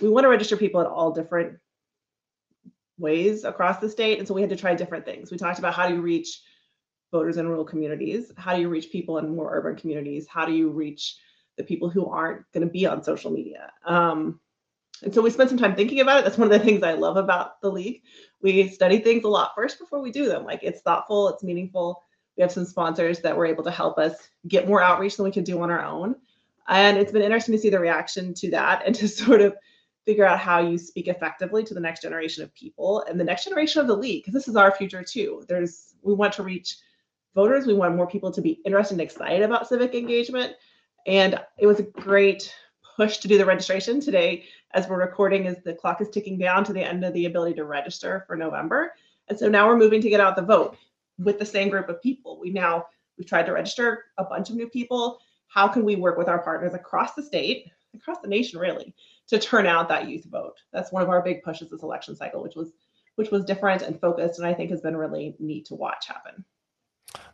We 0.00 0.08
want 0.08 0.24
to 0.24 0.28
register 0.28 0.56
people 0.56 0.80
at 0.80 0.86
all 0.86 1.10
different 1.10 1.58
ways 3.02 3.44
across 3.44 3.78
the 3.78 3.90
state, 3.90 4.18
and 4.18 4.26
so 4.26 4.32
we 4.32 4.40
had 4.40 4.50
to 4.50 4.56
try 4.56 4.74
different 4.74 5.04
things. 5.04 5.30
We 5.30 5.36
talked 5.36 5.58
about 5.58 5.74
how 5.74 5.88
do 5.88 5.94
you 5.94 6.00
reach 6.00 6.40
voters 7.10 7.36
in 7.36 7.46
rural 7.46 7.64
communities, 7.64 8.32
how 8.38 8.54
do 8.54 8.62
you 8.62 8.70
reach 8.70 8.90
people 8.90 9.18
in 9.18 9.36
more 9.36 9.54
urban 9.54 9.76
communities, 9.76 10.26
how 10.26 10.46
do 10.46 10.52
you 10.52 10.70
reach 10.70 11.16
the 11.56 11.64
people 11.64 11.90
who 11.90 12.06
aren't 12.06 12.50
going 12.52 12.66
to 12.66 12.72
be 12.72 12.86
on 12.86 13.02
social 13.02 13.30
media. 13.30 13.70
Um, 13.84 14.40
and 15.02 15.12
so 15.12 15.20
we 15.20 15.30
spent 15.30 15.50
some 15.50 15.58
time 15.58 15.74
thinking 15.74 16.00
about 16.00 16.20
it. 16.20 16.24
That's 16.24 16.38
one 16.38 16.50
of 16.50 16.58
the 16.58 16.64
things 16.64 16.82
I 16.82 16.92
love 16.92 17.16
about 17.16 17.60
the 17.60 17.70
league. 17.70 18.02
We 18.40 18.68
study 18.68 18.98
things 18.98 19.24
a 19.24 19.28
lot 19.28 19.52
first 19.54 19.78
before 19.78 20.00
we 20.00 20.12
do 20.12 20.28
them. 20.28 20.44
Like 20.44 20.60
it's 20.62 20.80
thoughtful, 20.80 21.28
it's 21.28 21.42
meaningful. 21.42 22.02
We 22.36 22.42
have 22.42 22.52
some 22.52 22.64
sponsors 22.64 23.20
that 23.20 23.36
were 23.36 23.46
able 23.46 23.64
to 23.64 23.70
help 23.70 23.98
us 23.98 24.14
get 24.48 24.68
more 24.68 24.82
outreach 24.82 25.16
than 25.16 25.24
we 25.24 25.32
could 25.32 25.44
do 25.44 25.60
on 25.60 25.70
our 25.70 25.84
own. 25.84 26.16
And 26.68 26.96
it's 26.96 27.12
been 27.12 27.22
interesting 27.22 27.54
to 27.54 27.60
see 27.60 27.68
the 27.68 27.80
reaction 27.80 28.32
to 28.34 28.50
that 28.52 28.82
and 28.86 28.94
to 28.94 29.08
sort 29.08 29.40
of 29.40 29.54
figure 30.04 30.26
out 30.26 30.38
how 30.38 30.60
you 30.60 30.76
speak 30.78 31.08
effectively 31.08 31.62
to 31.64 31.74
the 31.74 31.80
next 31.80 32.02
generation 32.02 32.42
of 32.42 32.54
people 32.54 33.04
and 33.08 33.18
the 33.18 33.24
next 33.24 33.44
generation 33.44 33.80
of 33.80 33.86
the 33.86 33.96
league, 33.96 34.22
because 34.22 34.34
this 34.34 34.48
is 34.48 34.56
our 34.56 34.72
future 34.72 35.02
too. 35.02 35.44
There's 35.48 35.94
we 36.02 36.14
want 36.14 36.32
to 36.34 36.42
reach 36.42 36.76
voters, 37.34 37.66
we 37.66 37.74
want 37.74 37.96
more 37.96 38.06
people 38.06 38.30
to 38.32 38.40
be 38.40 38.60
interested 38.64 38.94
and 38.94 39.00
excited 39.00 39.42
about 39.42 39.68
civic 39.68 39.94
engagement 39.94 40.54
and 41.06 41.40
it 41.58 41.66
was 41.66 41.80
a 41.80 41.84
great 41.84 42.54
push 42.96 43.18
to 43.18 43.28
do 43.28 43.38
the 43.38 43.44
registration 43.44 44.00
today 44.00 44.44
as 44.74 44.88
we're 44.88 45.00
recording 45.00 45.46
as 45.46 45.56
the 45.64 45.74
clock 45.74 46.00
is 46.00 46.08
ticking 46.08 46.38
down 46.38 46.64
to 46.64 46.72
the 46.72 46.82
end 46.82 47.04
of 47.04 47.12
the 47.14 47.26
ability 47.26 47.54
to 47.54 47.64
register 47.64 48.24
for 48.26 48.36
November. 48.36 48.94
And 49.28 49.38
so 49.38 49.48
now 49.48 49.66
we're 49.66 49.78
moving 49.78 50.00
to 50.00 50.08
get 50.08 50.20
out 50.20 50.36
the 50.36 50.42
vote 50.42 50.76
with 51.18 51.38
the 51.38 51.46
same 51.46 51.68
group 51.68 51.88
of 51.88 52.02
people. 52.02 52.38
We 52.40 52.50
now 52.50 52.86
we've 53.18 53.26
tried 53.26 53.46
to 53.46 53.52
register 53.52 54.04
a 54.18 54.24
bunch 54.24 54.50
of 54.50 54.56
new 54.56 54.68
people. 54.68 55.20
How 55.48 55.68
can 55.68 55.84
we 55.84 55.96
work 55.96 56.16
with 56.16 56.28
our 56.28 56.42
partners 56.42 56.74
across 56.74 57.14
the 57.14 57.22
state, 57.22 57.70
across 57.94 58.20
the 58.20 58.28
nation 58.28 58.58
really, 58.58 58.94
to 59.28 59.38
turn 59.38 59.66
out 59.66 59.88
that 59.88 60.08
youth 60.08 60.24
vote? 60.24 60.58
That's 60.72 60.92
one 60.92 61.02
of 61.02 61.08
our 61.08 61.22
big 61.22 61.42
pushes 61.42 61.70
this 61.70 61.82
election 61.82 62.16
cycle, 62.16 62.42
which 62.42 62.56
was 62.56 62.72
which 63.16 63.30
was 63.30 63.44
different 63.44 63.82
and 63.82 64.00
focused 64.00 64.38
and 64.38 64.48
I 64.48 64.54
think 64.54 64.70
has 64.70 64.80
been 64.80 64.96
really 64.96 65.36
neat 65.38 65.66
to 65.66 65.74
watch 65.74 66.06
happen. 66.08 66.44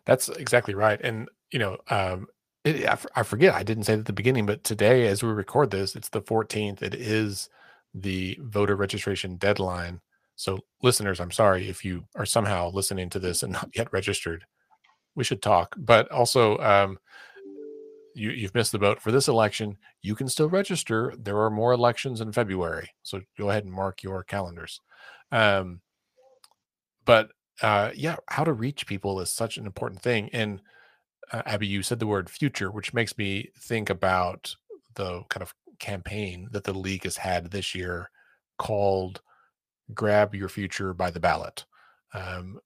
That's 0.05 0.29
exactly 0.29 0.75
right. 0.75 1.01
And 1.01 1.29
you 1.51 1.59
know, 1.59 1.79
um, 1.89 2.27
it, 2.65 2.87
I, 2.87 2.99
I 3.15 3.23
forget. 3.23 3.55
I 3.55 3.63
didn't 3.63 3.85
say 3.85 3.95
it 3.95 4.01
at 4.01 4.07
the 4.07 4.13
beginning, 4.13 4.47
but 4.47 4.65
today, 4.65 5.07
as 5.07 5.23
we 5.23 5.31
record 5.31 5.71
this, 5.71 5.97
it's 5.97 6.09
the 6.09 6.23
14th. 6.23 6.83
It 6.83 6.95
is 6.95 7.49
the 7.95 8.39
voter 8.43 8.77
registration 8.77 9.37
deadline. 9.37 10.01
So, 10.37 10.61
listeners, 10.83 11.21
I'm 11.21 11.31
sorry 11.31 11.69
if 11.69 11.85
you 11.85 12.05
are 12.15 12.27
somehow 12.27 12.71
listening 12.71 13.11
to 13.11 13.19
this 13.19 13.43
and 13.43 13.53
not 13.53 13.71
yet 13.75 13.93
registered. 13.93 14.45
we 15.15 15.25
should 15.25 15.43
talk. 15.43 15.75
But 15.77 16.11
also, 16.13 16.59
um, 16.59 16.99
you 18.19 18.31
you've 18.31 18.55
missed 18.55 18.73
the 18.73 18.79
boat 18.79 19.01
for 19.01 19.13
this 19.13 19.29
election. 19.29 19.79
You 20.03 20.15
can 20.15 20.29
still 20.29 20.49
register. 20.49 21.15
There 21.19 21.39
are 21.39 21.51
more 21.51 21.73
elections 21.73 22.21
in 22.21 22.33
February, 22.33 22.91
so 23.03 23.21
go 23.39 23.51
ahead 23.51 23.65
and 23.65 23.73
mark 23.73 24.03
your 24.03 24.25
calendars. 24.25 24.81
Um, 25.31 25.81
but 27.05 27.31
uh, 27.63 27.91
yeah, 27.95 28.17
how 28.29 28.45
to 28.45 28.53
reach 28.53 28.87
people 28.87 29.21
is 29.21 29.33
such 29.33 29.57
an 29.57 29.67
important 29.67 30.03
thing. 30.03 30.31
And 30.33 30.61
uh, 31.33 31.43
Abby, 31.47 31.67
you 31.67 31.83
said 31.83 31.99
the 31.99 32.07
word 32.07 32.31
future, 32.31 32.71
which 32.71 32.95
makes 32.95 33.17
me 33.19 33.51
think 33.59 33.91
about 33.91 34.55
the 34.95 35.23
kind 35.29 35.43
of 35.43 35.55
campaign 35.79 36.49
that 36.53 36.65
the 36.65 36.73
league 36.73 37.05
has 37.05 37.17
had 37.17 37.51
this 37.51 37.75
year 37.75 38.11
called 38.59 39.23
"Grab 39.95 40.35
Your 40.35 40.49
Future 40.49 40.93
by 40.93 41.11
the 41.11 41.21
Ballot." 41.21 41.65
Um, 42.15 42.59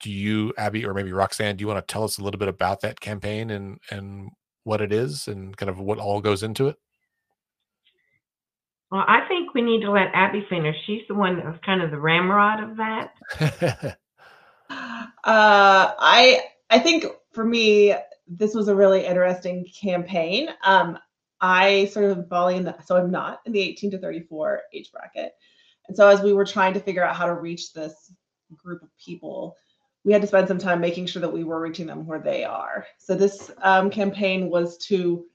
do 0.00 0.10
you, 0.10 0.52
Abby, 0.58 0.84
or 0.84 0.94
maybe 0.94 1.12
Roxanne, 1.12 1.56
do 1.56 1.62
you 1.62 1.68
want 1.68 1.86
to 1.86 1.92
tell 1.92 2.04
us 2.04 2.18
a 2.18 2.22
little 2.22 2.38
bit 2.38 2.48
about 2.48 2.80
that 2.80 3.00
campaign 3.00 3.50
and 3.50 3.78
and 3.90 4.30
what 4.64 4.80
it 4.80 4.92
is 4.92 5.28
and 5.28 5.56
kind 5.56 5.70
of 5.70 5.78
what 5.78 5.98
all 5.98 6.20
goes 6.20 6.42
into 6.42 6.68
it? 6.68 6.76
Well, 8.90 9.04
I 9.06 9.26
think 9.28 9.54
we 9.54 9.62
need 9.62 9.82
to 9.82 9.90
let 9.90 10.08
Abby 10.14 10.46
finish. 10.48 10.76
She's 10.86 11.02
the 11.08 11.14
one 11.14 11.36
that 11.36 11.44
was 11.44 11.58
kind 11.64 11.82
of 11.82 11.90
the 11.90 12.00
ramrod 12.00 12.62
of 12.62 12.76
that. 12.78 13.14
uh, 14.70 15.14
I 15.24 16.40
I 16.70 16.78
think 16.78 17.06
for 17.32 17.44
me, 17.44 17.94
this 18.26 18.54
was 18.54 18.68
a 18.68 18.74
really 18.74 19.04
interesting 19.04 19.66
campaign. 19.78 20.48
Um, 20.64 20.98
I 21.40 21.86
sort 21.86 22.06
of 22.06 22.28
fall 22.28 22.48
in 22.48 22.64
the 22.64 22.76
so 22.84 22.96
I'm 22.96 23.10
not 23.10 23.40
in 23.44 23.52
the 23.52 23.60
18 23.60 23.92
to 23.92 23.98
34 23.98 24.62
age 24.72 24.90
bracket, 24.90 25.32
and 25.86 25.96
so 25.96 26.08
as 26.08 26.22
we 26.22 26.32
were 26.32 26.46
trying 26.46 26.74
to 26.74 26.80
figure 26.80 27.04
out 27.04 27.14
how 27.14 27.26
to 27.26 27.34
reach 27.34 27.72
this 27.72 28.12
group 28.56 28.82
of 28.82 28.88
people, 28.98 29.54
we 30.08 30.14
had 30.14 30.22
to 30.22 30.28
spend 30.28 30.48
some 30.48 30.56
time 30.56 30.80
making 30.80 31.04
sure 31.04 31.20
that 31.20 31.30
we 31.30 31.44
were 31.44 31.60
reaching 31.60 31.86
them 31.86 32.06
where 32.06 32.18
they 32.18 32.42
are. 32.42 32.86
So 32.96 33.14
this 33.14 33.50
um, 33.60 33.90
campaign 33.90 34.48
was 34.48 34.78
to 34.86 35.26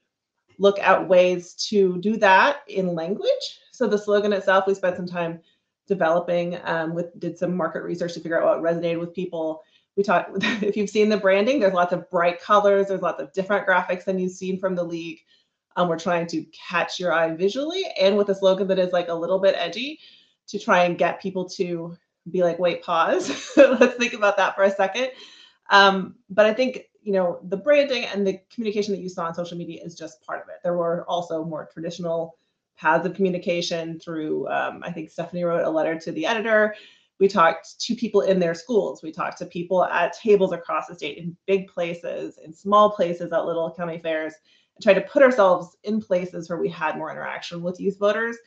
look 0.57 0.79
at 0.79 1.07
ways 1.07 1.53
to 1.69 2.01
do 2.01 2.17
that 2.17 2.61
in 2.67 2.95
language. 2.95 3.59
So 3.71 3.85
the 3.85 3.99
slogan 3.99 4.33
itself, 4.33 4.65
we 4.65 4.73
spent 4.73 4.97
some 4.97 5.05
time 5.05 5.41
developing 5.87 6.57
um, 6.63 6.95
with 6.95 7.19
did 7.19 7.37
some 7.37 7.55
market 7.55 7.83
research 7.83 8.15
to 8.15 8.19
figure 8.19 8.41
out 8.41 8.63
what 8.63 8.73
resonated 8.73 8.99
with 8.99 9.13
people. 9.13 9.61
We 9.95 10.01
talked 10.01 10.31
if 10.63 10.75
you've 10.75 10.89
seen 10.89 11.07
the 11.07 11.17
branding, 11.17 11.59
there's 11.59 11.75
lots 11.75 11.93
of 11.93 12.09
bright 12.09 12.41
colors, 12.41 12.87
there's 12.87 13.03
lots 13.03 13.21
of 13.21 13.31
different 13.31 13.67
graphics 13.67 14.05
than 14.05 14.17
you've 14.17 14.31
seen 14.31 14.59
from 14.59 14.73
the 14.73 14.83
league. 14.83 15.19
Um, 15.75 15.87
we're 15.87 15.99
trying 15.99 16.25
to 16.27 16.43
catch 16.45 16.99
your 16.99 17.13
eye 17.13 17.35
visually 17.35 17.83
and 18.01 18.17
with 18.17 18.29
a 18.29 18.35
slogan 18.35 18.65
that 18.69 18.79
is 18.79 18.91
like 18.91 19.09
a 19.09 19.13
little 19.13 19.37
bit 19.37 19.53
edgy 19.55 19.99
to 20.47 20.57
try 20.57 20.85
and 20.85 20.97
get 20.97 21.21
people 21.21 21.47
to 21.49 21.95
be 22.29 22.43
like, 22.43 22.59
wait, 22.59 22.83
pause. 22.83 23.29
Let's 23.57 23.95
think 23.95 24.13
about 24.13 24.37
that 24.37 24.55
for 24.55 24.63
a 24.63 24.71
second. 24.71 25.11
Um, 25.69 26.15
but 26.29 26.45
I 26.45 26.53
think 26.53 26.85
you 27.01 27.13
know 27.13 27.39
the 27.43 27.57
branding 27.57 28.05
and 28.05 28.25
the 28.25 28.39
communication 28.53 28.93
that 28.93 29.01
you 29.01 29.09
saw 29.09 29.25
on 29.25 29.33
social 29.33 29.57
media 29.57 29.81
is 29.83 29.95
just 29.95 30.25
part 30.25 30.41
of 30.41 30.49
it. 30.49 30.55
There 30.63 30.77
were 30.77 31.05
also 31.07 31.43
more 31.43 31.69
traditional 31.71 32.35
paths 32.77 33.05
of 33.05 33.13
communication 33.13 33.99
through. 33.99 34.47
Um, 34.47 34.81
I 34.83 34.91
think 34.91 35.09
Stephanie 35.09 35.43
wrote 35.43 35.65
a 35.65 35.69
letter 35.69 35.99
to 35.99 36.11
the 36.11 36.25
editor. 36.25 36.75
We 37.19 37.27
talked 37.27 37.79
to 37.79 37.95
people 37.95 38.21
in 38.21 38.39
their 38.39 38.53
schools. 38.55 39.03
We 39.03 39.11
talked 39.11 39.37
to 39.37 39.45
people 39.45 39.83
at 39.85 40.17
tables 40.17 40.51
across 40.51 40.87
the 40.87 40.95
state 40.95 41.17
in 41.17 41.37
big 41.45 41.67
places, 41.67 42.39
in 42.43 42.53
small 42.53 42.89
places 42.89 43.31
at 43.31 43.45
little 43.45 43.71
county 43.71 43.99
fairs, 43.99 44.33
and 44.75 44.83
tried 44.83 44.95
to 44.95 45.01
put 45.01 45.21
ourselves 45.21 45.77
in 45.83 46.01
places 46.01 46.49
where 46.49 46.57
we 46.57 46.69
had 46.69 46.97
more 46.97 47.11
interaction 47.11 47.61
with 47.61 47.79
youth 47.79 47.99
voters, 47.99 48.37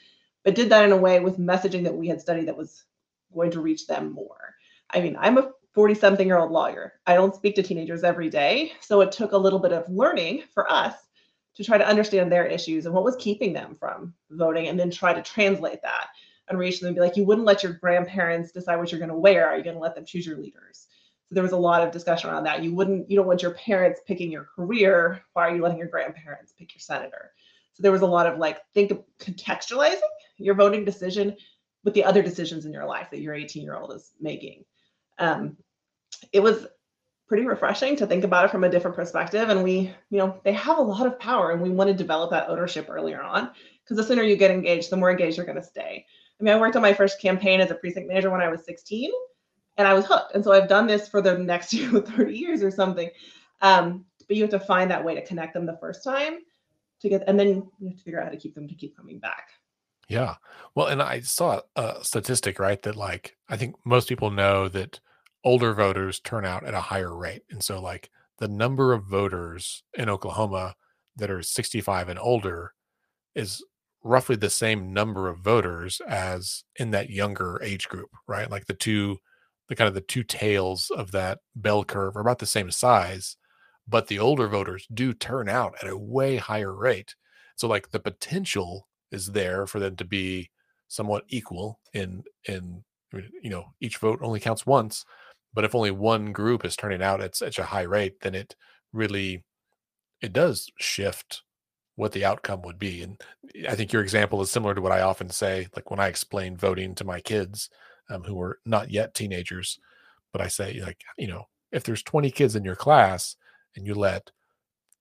but 0.45 0.55
did 0.55 0.69
that 0.71 0.85
in 0.85 0.93
a 0.93 0.97
way 0.97 1.21
with 1.21 1.39
messaging 1.39 1.85
that 1.85 1.95
we 1.95 2.09
had 2.09 2.21
studied 2.21 2.49
that 2.49 2.57
was 2.57 2.85
going 3.37 3.53
to 3.53 3.61
reach 3.61 3.87
them 3.87 4.13
more. 4.13 4.55
I 4.91 5.01
mean, 5.01 5.17
I'm 5.19 5.39
a 5.39 5.51
40 5.75 5.95
something 5.95 6.27
year 6.27 6.39
old 6.39 6.51
lawyer. 6.51 6.95
I 7.07 7.15
don't 7.15 7.35
speak 7.35 7.55
to 7.57 7.63
teenagers 7.63 8.03
every 8.03 8.31
day. 8.31 8.73
So 8.81 9.03
it 9.03 9.13
took 9.13 9.33
a 9.33 9.39
little 9.39 9.59
bit 9.59 9.73
of 9.73 9.85
learning 9.89 10.45
for 10.55 10.71
us 10.71 10.95
to 11.57 11.65
try 11.65 11.79
to 11.79 11.87
understand 11.87 12.33
their 12.33 12.47
issues 12.47 12.87
and 12.87 12.95
what 12.95 13.05
was 13.05 13.17
keeping 13.17 13.53
them 13.53 13.77
from 13.79 14.15
voting 14.31 14.69
and 14.69 14.81
then 14.81 14.91
try 14.91 15.13
to 15.13 15.23
translate 15.23 15.83
that 15.83 16.09
and 16.49 16.59
reach 16.59 16.81
them 16.81 16.89
and 16.89 16.95
be 16.95 17.01
like, 17.01 17.17
you 17.17 17.25
wouldn't 17.25 17.47
let 17.47 17.63
your 17.63 17.75
grandparents 17.75 18.53
decide 18.53 18.77
what 18.77 18.91
you're 18.91 18.99
going 18.99 19.11
to 19.11 19.17
wear. 19.17 19.49
Are 19.49 19.57
you 19.57 19.65
going 19.65 19.77
to 19.77 19.83
let 19.83 19.95
them 19.95 20.05
choose 20.05 20.27
your 20.27 20.39
leaders? 20.39 20.87
So 21.29 21.35
there 21.35 21.43
was 21.43 21.53
a 21.53 21.59
lot 21.59 21.83
of 21.83 21.91
discussion 21.91 22.31
around 22.31 22.45
that. 22.45 22.63
You 22.63 22.75
wouldn't, 22.75 23.11
you 23.11 23.17
don't 23.17 23.27
want 23.27 23.43
your 23.43 23.55
parents 23.55 24.01
picking 24.07 24.31
your 24.31 24.49
career. 24.55 25.23
Why 25.33 25.49
are 25.49 25.57
you 25.57 25.63
letting 25.63 25.79
your 25.79 25.89
grandparents 25.89 26.55
pick 26.57 26.75
your 26.75 26.81
senator? 26.81 27.33
So 27.73 27.83
there 27.83 27.93
was 27.93 28.03
a 28.03 28.07
lot 28.07 28.27
of 28.27 28.39
like, 28.39 28.61
think 28.75 28.93
of 28.93 29.03
contextualizing 29.19 30.01
your 30.39 30.55
voting 30.55 30.85
decision 30.85 31.37
with 31.87 31.95
the 31.95 32.05
other 32.05 32.21
decisions 32.21 32.67
in 32.67 32.73
your 32.73 32.85
life 32.85 33.11
that 33.13 33.21
your 33.21 33.33
18 33.33 33.63
year 33.63 33.77
old 33.77 33.93
is 33.93 34.11
making. 34.21 34.65
Um, 35.19 35.57
it 36.33 36.41
was 36.41 36.67
pretty 37.29 37.47
refreshing 37.47 37.95
to 37.97 38.07
think 38.09 38.25
about 38.25 38.45
it 38.45 38.51
from 38.51 38.65
a 38.65 38.69
different 38.69 38.97
perspective. 38.97 39.49
And 39.49 39.63
we, 39.63 39.93
you 40.11 40.19
know, 40.19 40.41
they 40.45 40.53
have 40.53 40.79
a 40.79 40.83
lot 40.83 41.07
of 41.07 41.19
power 41.21 41.53
and 41.53 41.63
we 41.63 41.71
want 41.71 41.89
to 41.89 41.95
develop 41.95 42.33
that 42.33 42.49
ownership 42.49 42.89
earlier 42.91 43.23
on 43.23 43.51
because 43.85 43.97
the 43.97 44.03
sooner 44.03 44.25
you 44.25 44.37
get 44.37 44.51
engaged, 44.51 44.91
the 44.91 44.97
more 44.97 45.13
engaged 45.13 45.37
you're 45.37 45.47
going 45.47 45.61
to 45.61 45.63
stay. 45.63 46.05
I 46.39 46.43
mean, 46.43 46.55
I 46.55 46.59
worked 46.59 46.75
on 46.75 46.83
my 46.83 46.93
first 46.93 47.21
campaign 47.21 47.61
as 47.61 47.71
a 47.71 47.77
precinct 47.77 48.09
manager 48.09 48.31
when 48.31 48.43
I 48.43 48.49
was 48.49 48.65
16 48.65 49.13
and 49.77 49.87
I 49.87 49.95
was 49.95 50.07
hooked. 50.07 50.35
And 50.35 50.43
so 50.43 50.53
I've 50.53 50.69
done 50.69 50.89
this 50.89 51.09
for 51.09 51.23
the 51.23 51.39
next 51.39 51.71
30 51.79 52.37
years 52.37 52.65
or 52.65 52.73
something. 52.73 53.11
Um, 53.63 54.05
but 54.27 54.37
you 54.37 54.43
have 54.43 54.51
to 54.51 54.61
find 54.61 54.91
that 54.91 55.05
way 55.05 55.15
to 55.15 55.25
connect 55.25 55.55
them 55.55 55.67
the 55.67 55.79
first 55.81 56.03
time 56.03 56.39
to 57.01 57.09
get, 57.09 57.23
and 57.29 57.39
then 57.39 57.71
you 57.79 57.89
have 57.89 57.97
to 57.97 58.03
figure 58.03 58.21
out 58.21 58.27
how 58.27 58.33
to 58.33 58.37
keep 58.37 58.57
them 58.57 58.67
to 58.67 58.75
keep 58.75 58.97
coming 58.97 59.21
back. 59.21 59.51
Yeah. 60.09 60.37
Well, 60.75 60.87
and 60.87 61.03
I 61.03 61.21
saw 61.21 61.61
a 61.75 61.97
statistic, 62.03 62.59
right? 62.59 62.81
That 62.83 62.97
like, 62.97 63.37
I 63.49 63.57
think 63.57 63.75
most 63.85 64.09
people 64.09 64.31
know 64.31 64.69
that 64.69 65.01
older 65.45 65.75
voters 65.75 66.21
turn 66.21 66.45
out 66.45 66.65
at 66.65 66.75
a 66.75 66.81
higher 66.81 67.15
rate. 67.17 67.43
And 67.51 67.63
so, 67.63 67.81
like, 67.81 68.11
the 68.39 68.49
number 68.49 68.93
of 68.93 69.05
voters 69.05 69.83
in 69.95 70.09
Oklahoma 70.09 70.75
that 71.17 71.31
are 71.31 71.43
65 71.43 72.09
and 72.09 72.19
older 72.19 72.73
is 73.35 73.65
roughly 74.05 74.37
the 74.37 74.51
same 74.51 74.93
number 74.93 75.29
of 75.29 75.41
voters 75.41 76.01
as 76.09 76.65
in 76.77 76.91
that 76.93 77.11
younger 77.11 77.61
age 77.63 77.89
group, 77.89 78.11
right? 78.29 78.51
Like 78.51 78.67
the 78.67 78.75
two, 78.75 79.19
the 79.69 79.77
kind 79.77 79.89
of 79.89 79.95
the 79.95 80.01
two 80.03 80.25
tails 80.25 80.91
of 80.91 81.13
that 81.13 81.41
bell 81.57 81.85
curve 81.85 82.17
are 82.17 82.21
about 82.21 82.39
the 82.41 82.47
same 82.47 82.71
size, 82.71 83.37
but 83.89 84.09
the 84.09 84.19
older 84.19 84.49
voters 84.49 84.87
do 84.93 85.13
turn 85.15 85.49
out 85.49 85.75
at 85.83 85.89
a 85.91 85.99
way 85.99 86.37
higher 86.37 86.75
rate. 86.75 87.15
So, 87.57 87.69
like, 87.69 87.91
the 87.91 88.01
potential 88.01 88.87
is 89.11 89.27
there 89.27 89.67
for 89.67 89.81
them 89.81 89.97
to 89.97 90.05
be 90.05 90.51
somewhat 90.89 91.25
equal 91.29 91.81
in 91.95 92.23
in 92.49 92.83
you 93.43 93.51
know 93.51 93.65
each 93.81 93.99
vote 93.99 94.19
only 94.23 94.41
counts 94.41 94.67
once 94.67 95.05
but 95.55 95.65
if 95.65 95.75
only 95.75 95.91
one 95.91 96.33
group 96.33 96.65
is 96.65 96.77
turning 96.77 97.03
out 97.03 97.21
at 97.21 97.37
such 97.37 97.59
a 97.59 97.65
high 97.65 97.83
rate 97.83 98.21
then 98.21 98.35
it 98.35 98.55
really 98.93 99.45
it 100.21 100.33
does 100.33 100.71
shift 100.79 101.43
what 101.97 102.13
the 102.13 102.25
outcome 102.25 102.63
would 102.63 102.79
be 102.79 103.03
and 103.03 103.21
i 103.69 103.75
think 103.75 103.93
your 103.93 104.03
example 104.03 104.41
is 104.43 104.51
similar 104.51 104.75
to 104.75 104.81
what 104.81 104.93
i 104.93 105.01
often 105.01 105.31
say 105.31 105.67
like 105.75 105.91
when 105.91 106.01
i 106.01 106.09
explain 106.09 106.57
voting 106.57 106.95
to 106.95 107.05
my 107.05 107.21
kids 107.21 107.71
um, 108.11 108.23
who 108.23 108.41
are 108.41 108.59
not 108.67 108.91
yet 108.91 109.15
teenagers 109.15 109.79
but 110.33 110.43
i 110.43 110.49
say 110.49 110.81
like 110.85 111.01
you 111.17 111.27
know 111.27 111.45
if 111.73 111.85
there's 111.85 112.03
20 112.03 112.31
kids 112.31 112.55
in 112.55 112.65
your 112.65 112.77
class 112.77 113.37
and 113.77 113.87
you 113.87 113.95
let 113.95 114.31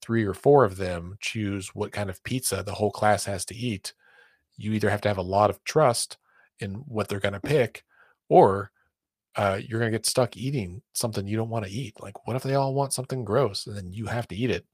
three 0.05 0.23
or 0.23 0.33
four 0.33 0.63
of 0.63 0.77
them 0.77 1.17
choose 1.19 1.69
what 1.69 1.91
kind 1.91 2.09
of 2.09 2.23
pizza 2.23 2.61
the 2.63 2.73
whole 2.73 2.91
class 2.91 3.25
has 3.25 3.43
to 3.45 3.55
eat, 3.55 3.93
you 4.55 4.71
either 4.73 4.89
have 4.89 5.01
to 5.01 5.07
have 5.07 5.17
a 5.17 5.23
lot 5.23 5.49
of 5.49 5.63
trust 5.63 6.17
in 6.59 6.75
what 6.87 7.07
they're 7.07 7.19
going 7.19 7.33
to 7.33 7.39
pick, 7.39 7.83
or 8.29 8.71
uh, 9.35 9.59
you're 9.65 9.79
going 9.79 9.91
to 9.91 9.97
get 9.97 10.05
stuck 10.05 10.37
eating 10.37 10.81
something 10.93 11.27
you 11.27 11.35
don't 11.35 11.49
want 11.49 11.65
to 11.65 11.71
eat. 11.71 11.95
Like, 11.99 12.27
what 12.27 12.35
if 12.35 12.43
they 12.43 12.53
all 12.53 12.73
want 12.73 12.93
something 12.93 13.25
gross 13.25 13.65
and 13.65 13.75
then 13.75 13.91
you 13.91 14.05
have 14.05 14.27
to 14.27 14.35
eat 14.35 14.51
it? 14.51 14.65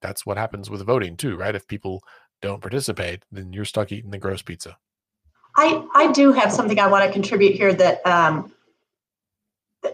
That's 0.00 0.24
what 0.24 0.36
happens 0.36 0.70
with 0.70 0.86
voting 0.86 1.16
too, 1.16 1.36
right? 1.36 1.54
If 1.54 1.66
people 1.66 2.02
don't 2.40 2.60
participate, 2.60 3.24
then 3.32 3.52
you're 3.52 3.64
stuck 3.64 3.90
eating 3.90 4.10
the 4.10 4.18
gross 4.18 4.42
pizza. 4.42 4.76
I 5.56 5.86
I 5.94 6.12
do 6.12 6.32
have 6.32 6.52
something 6.52 6.78
I 6.78 6.86
want 6.86 7.04
to 7.06 7.12
contribute 7.12 7.54
here 7.54 7.72
that 7.74 8.06
um, 8.06 8.52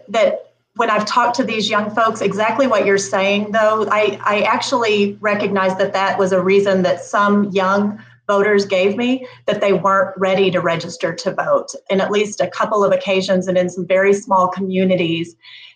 that 0.07 0.50
when 0.75 0.89
I've 0.89 1.05
talked 1.05 1.35
to 1.35 1.43
these 1.43 1.69
young 1.69 1.93
folks, 1.93 2.21
exactly 2.21 2.65
what 2.65 2.85
you're 2.85 2.97
saying, 2.97 3.51
though, 3.51 3.87
I, 3.91 4.19
I 4.23 4.41
actually 4.43 5.17
recognize 5.19 5.77
that 5.77 5.93
that 5.93 6.17
was 6.17 6.31
a 6.31 6.41
reason 6.41 6.83
that 6.83 7.03
some 7.03 7.49
young 7.51 8.01
voters 8.27 8.65
gave 8.65 8.95
me 8.95 9.27
that 9.45 9.59
they 9.59 9.73
weren't 9.73 10.17
ready 10.17 10.49
to 10.51 10.61
register 10.61 11.13
to 11.13 11.33
vote 11.33 11.67
in 11.89 11.99
at 11.99 12.11
least 12.11 12.39
a 12.39 12.47
couple 12.47 12.83
of 12.83 12.93
occasions 12.93 13.47
and 13.47 13.57
in 13.57 13.69
some 13.69 13.85
very 13.85 14.13
small 14.13 14.47
communities. 14.47 15.35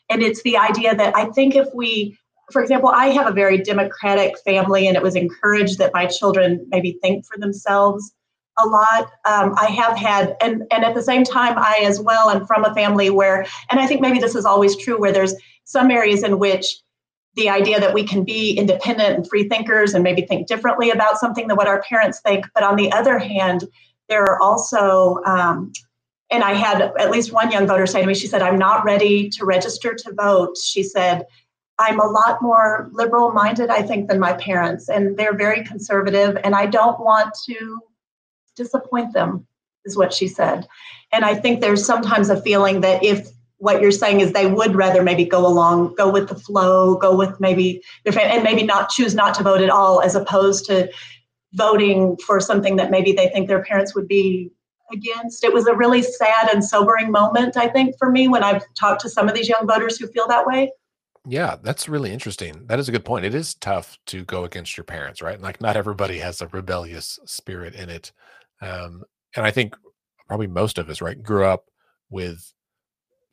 And 0.10 0.22
it's 0.22 0.42
the 0.44 0.56
idea 0.56 0.96
that 0.96 1.16
I 1.16 1.25
think 1.32 1.56
if 1.56 1.68
we, 1.74 2.18
for 2.52 2.62
example, 2.62 2.90
I 2.90 3.08
have 3.08 3.28
a 3.28 3.34
very 3.34 3.58
democratic 3.58 4.40
family, 4.40 4.88
and 4.88 4.96
it 4.96 5.04
was 5.04 5.16
encouraged 5.16 5.80
that 5.80 5.94
my 5.94 6.06
children 6.06 6.66
maybe 6.70 6.98
think 7.02 7.25
for 7.25 7.38
themselves 7.38 8.14
a 8.57 8.65
lot. 8.65 9.12
Um, 9.25 9.53
I 9.57 9.65
have 9.65 9.97
had, 9.97 10.35
and 10.41 10.63
and 10.71 10.83
at 10.85 10.95
the 10.95 11.01
same 11.01 11.24
time, 11.24 11.55
I 11.57 11.81
as 11.83 12.00
well 12.00 12.29
am 12.29 12.45
from 12.45 12.63
a 12.65 12.74
family 12.74 13.09
where, 13.09 13.45
and 13.69 13.79
I 13.79 13.88
think 13.88 14.01
maybe 14.01 14.19
this 14.19 14.35
is 14.35 14.45
always 14.45 14.77
true, 14.77 15.00
where 15.00 15.12
there's 15.12 15.35
some 15.65 15.91
areas 15.91 16.24
in 16.24 16.39
which 16.39 16.81
the 17.35 17.50
idea 17.50 17.79
that 17.79 17.93
we 17.93 18.05
can 18.05 18.24
be 18.24 18.51
independent 18.53 19.15
and 19.15 19.27
free 19.27 19.50
thinkers 19.50 19.93
and 19.93 20.03
maybe 20.03 20.21
think 20.21 20.47
differently 20.47 20.89
about 20.91 21.17
something 21.17 21.47
than 21.47 21.57
what 21.57 21.67
our 21.67 21.81
parents 21.81 22.21
think. 22.21 22.45
But 22.53 22.63
on 22.63 22.77
the 22.77 22.91
other 22.93 23.19
hand, 23.19 23.65
there 24.07 24.24
are 24.24 24.41
also, 24.41 25.21
um, 25.25 25.74
and 26.31 26.43
I 26.43 26.53
had 26.53 26.81
at 26.97 27.12
least 27.12 27.33
one 27.33 27.51
young 27.51 27.67
voter 27.67 27.85
say 27.85 28.00
to 28.00 28.07
me, 28.07 28.13
she 28.13 28.27
said, 28.27 28.41
I'm 28.41 28.57
not 28.57 28.85
ready 28.85 29.29
to 29.31 29.45
register 29.45 29.93
to 29.93 30.13
vote. 30.13 30.57
She 30.57 30.81
said, 30.81 31.25
I'm 31.77 32.00
a 32.00 32.07
lot 32.07 32.41
more 32.41 32.89
liberal 32.93 33.31
minded, 33.31 33.69
I 33.69 33.81
think, 33.81 34.07
than 34.07 34.17
my 34.17 34.31
parents, 34.33 34.88
and 34.88 35.17
they're 35.17 35.35
very 35.35 35.62
conservative, 35.65 36.38
and 36.41 36.55
I 36.55 36.67
don't 36.67 37.00
want 37.01 37.35
to 37.47 37.79
disappoint 38.55 39.13
them, 39.13 39.45
is 39.85 39.97
what 39.97 40.13
she 40.13 40.27
said. 40.27 40.67
And 41.12 41.24
I 41.25 41.35
think 41.35 41.62
there's 41.62 41.85
sometimes 41.85 42.29
a 42.29 42.41
feeling 42.41 42.81
that 42.81 43.03
if 43.03 43.29
what 43.57 43.81
you're 43.81 43.91
saying 43.91 44.19
is 44.19 44.33
they 44.33 44.47
would 44.47 44.75
rather 44.75 45.01
maybe 45.01 45.25
go 45.25 45.45
along, 45.45 45.95
go 45.95 46.12
with 46.12 46.27
the 46.27 46.35
flow, 46.35 46.95
go 46.95 47.15
with 47.15 47.39
maybe 47.39 47.81
their 48.03 48.13
family 48.13 48.35
and 48.35 48.43
maybe 48.43 48.63
not 48.63 48.89
choose 48.89 49.15
not 49.15 49.33
to 49.35 49.43
vote 49.43 49.62
at 49.62 49.69
all, 49.69 50.01
as 50.01 50.15
opposed 50.15 50.65
to 50.65 50.91
voting 51.53 52.17
for 52.17 52.39
something 52.39 52.75
that 52.75 52.91
maybe 52.91 53.13
they 53.13 53.29
think 53.29 53.47
their 53.47 53.63
parents 53.63 53.95
would 53.95 54.07
be 54.07 54.51
against. 54.91 55.43
It 55.43 55.53
was 55.53 55.67
a 55.67 55.74
really 55.74 56.01
sad 56.01 56.50
and 56.53 56.63
sobering 56.63 57.12
moment, 57.12 57.57
I 57.57 57.67
think, 57.67 57.95
for 57.97 58.12
me 58.12 58.27
when 58.27 58.43
I've 58.43 58.63
talked 58.75 59.01
to 59.01 59.09
some 59.09 59.27
of 59.27 59.35
these 59.35 59.50
young 59.50 59.65
voters 59.65 59.97
who 59.97 60.07
feel 60.07 60.27
that 60.27 60.45
way. 60.45 60.71
Yeah, 61.27 61.55
that's 61.62 61.89
really 61.89 62.12
interesting. 62.12 62.67
That 62.67 62.77
is 62.77 62.88
a 62.88 62.91
good 62.91 63.05
point. 63.05 63.25
It 63.25 63.33
is 63.33 63.55
tough 63.55 63.97
to 64.07 64.24
go 64.25 64.43
against 64.43 64.77
your 64.77 64.83
parents, 64.83 65.21
right? 65.21 65.41
Like 65.41 65.59
not 65.59 65.75
everybody 65.75 66.19
has 66.19 66.41
a 66.41 66.47
rebellious 66.47 67.19
spirit 67.25 67.74
in 67.74 67.89
it. 67.89 68.12
Um, 68.65 69.03
and 69.36 69.45
I 69.45 69.51
think 69.51 69.75
probably 70.27 70.48
most 70.48 70.77
of 70.77 70.89
us, 70.89 71.01
right, 71.01 71.22
grew 71.22 71.45
up 71.45 71.65
with 72.10 72.53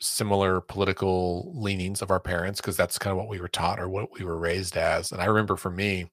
similar 0.01 0.61
political 0.61 1.53
leanings 1.55 2.03
of 2.03 2.11
our 2.11 2.21
parents 2.21 2.61
because 2.61 2.77
that's 2.77 2.99
kind 2.99 3.13
of 3.13 3.19
what 3.19 3.29
we 3.29 3.41
were 3.41 3.49
taught 3.49 3.79
or 3.79 3.89
what 3.89 4.13
we 4.19 4.25
were 4.25 4.37
raised 4.37 4.77
as. 4.77 5.13
And 5.13 5.23
I 5.23 5.27
remember 5.27 5.57
for 5.57 5.71
me, 5.71 6.11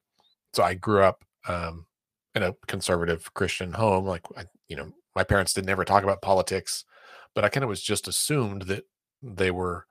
so 0.53 0.63
I 0.63 0.75
grew 0.75 1.01
up 1.01 1.23
um, 1.47 1.85
in 2.35 2.43
a 2.43 2.55
conservative 2.67 3.33
Christian 3.33 3.73
home. 3.73 4.05
Like, 4.05 4.25
I, 4.38 4.43
you 4.67 4.75
know, 4.75 4.91
my 5.15 5.23
parents 5.23 5.53
did 5.53 5.65
never 5.65 5.83
talk 5.83 6.03
about 6.03 6.21
politics, 6.21 6.85
but 7.33 7.43
I 7.43 7.49
kind 7.49 7.63
of 7.63 7.69
was 7.69 7.81
just 7.81 8.07
assumed 8.07 8.63
that 8.63 8.83
they 9.23 9.51
were 9.51 9.85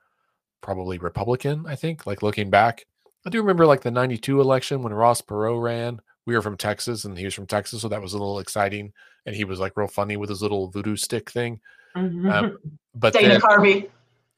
probably 0.61 0.99
Republican, 0.99 1.65
I 1.67 1.75
think, 1.75 2.07
like 2.07 2.23
looking 2.23 2.51
back. 2.51 2.85
I 3.27 3.31
do 3.31 3.41
remember 3.41 3.67
like 3.67 3.83
the 3.83 3.91
92 3.91 4.41
election 4.41 4.83
when 4.83 4.95
Ross 4.95 5.21
Perot 5.21 5.61
ran. 5.61 6.01
We 6.29 6.35
were 6.35 6.43
from 6.43 6.59
Texas 6.59 7.07
and 7.07 7.17
he 7.17 7.25
was 7.25 7.33
from 7.33 7.47
Texas. 7.47 7.81
So 7.81 7.89
that 7.89 8.03
was 8.03 8.13
a 8.13 8.19
little 8.19 8.39
exciting. 8.39 8.93
And 9.25 9.35
he 9.35 9.45
was 9.45 9.59
like 9.59 9.79
real 9.79 9.89
funny 9.89 10.19
with 10.19 10.29
his 10.29 10.43
little 10.43 10.69
voodoo 10.69 10.95
stick 10.95 11.31
thing. 11.31 11.59
Mm-hmm. 11.97 12.29
Um, 12.29 12.59
but 12.95 13.15
Dana 13.15 13.29
then, 13.29 13.41
Carvey. 13.41 13.89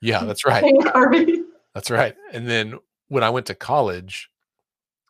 Yeah, 0.00 0.22
that's 0.22 0.44
right. 0.46 0.62
Dana 0.62 0.92
Carvey. 0.92 1.42
That's 1.74 1.90
right. 1.90 2.14
And 2.32 2.48
then 2.48 2.78
when 3.08 3.24
I 3.24 3.30
went 3.30 3.46
to 3.46 3.56
college, 3.56 4.30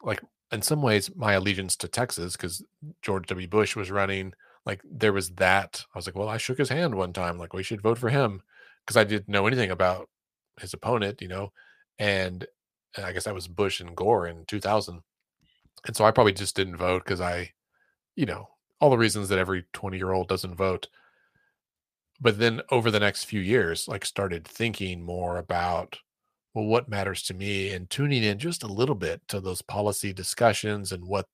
like 0.02 0.22
in 0.50 0.62
some 0.62 0.80
ways, 0.80 1.14
my 1.14 1.34
allegiance 1.34 1.76
to 1.76 1.88
Texas, 1.88 2.32
because 2.32 2.64
George 3.02 3.26
W. 3.26 3.46
Bush 3.46 3.76
was 3.76 3.90
running, 3.90 4.32
like 4.64 4.80
there 4.90 5.12
was 5.12 5.32
that. 5.32 5.84
I 5.94 5.98
was 5.98 6.06
like, 6.06 6.16
well, 6.16 6.30
I 6.30 6.38
shook 6.38 6.56
his 6.56 6.70
hand 6.70 6.94
one 6.94 7.12
time. 7.12 7.36
Like 7.36 7.52
we 7.52 7.62
should 7.62 7.82
vote 7.82 7.98
for 7.98 8.08
him 8.08 8.40
because 8.86 8.96
I 8.96 9.04
didn't 9.04 9.28
know 9.28 9.46
anything 9.46 9.70
about 9.70 10.08
his 10.58 10.72
opponent, 10.72 11.20
you 11.20 11.28
know, 11.28 11.52
and, 11.98 12.46
and 12.96 13.04
I 13.04 13.12
guess 13.12 13.24
that 13.24 13.34
was 13.34 13.48
Bush 13.48 13.80
and 13.80 13.94
Gore 13.94 14.26
in 14.26 14.46
2000. 14.46 15.02
And 15.86 15.96
so 15.96 16.04
I 16.04 16.10
probably 16.10 16.32
just 16.32 16.56
didn't 16.56 16.76
vote 16.76 17.04
because 17.04 17.20
I, 17.20 17.52
you 18.16 18.26
know, 18.26 18.48
all 18.80 18.90
the 18.90 18.98
reasons 18.98 19.28
that 19.28 19.38
every 19.38 19.64
20 19.72 19.96
year 19.96 20.12
old 20.12 20.28
doesn't 20.28 20.54
vote. 20.54 20.88
But 22.20 22.38
then 22.38 22.60
over 22.70 22.90
the 22.90 23.00
next 23.00 23.24
few 23.24 23.40
years, 23.40 23.88
like 23.88 24.04
started 24.04 24.46
thinking 24.46 25.02
more 25.02 25.38
about, 25.38 25.98
well, 26.54 26.66
what 26.66 26.88
matters 26.88 27.22
to 27.24 27.34
me 27.34 27.70
and 27.70 27.88
tuning 27.88 28.22
in 28.22 28.38
just 28.38 28.62
a 28.62 28.66
little 28.66 28.94
bit 28.94 29.22
to 29.28 29.40
those 29.40 29.62
policy 29.62 30.12
discussions 30.12 30.92
and 30.92 31.04
what 31.04 31.26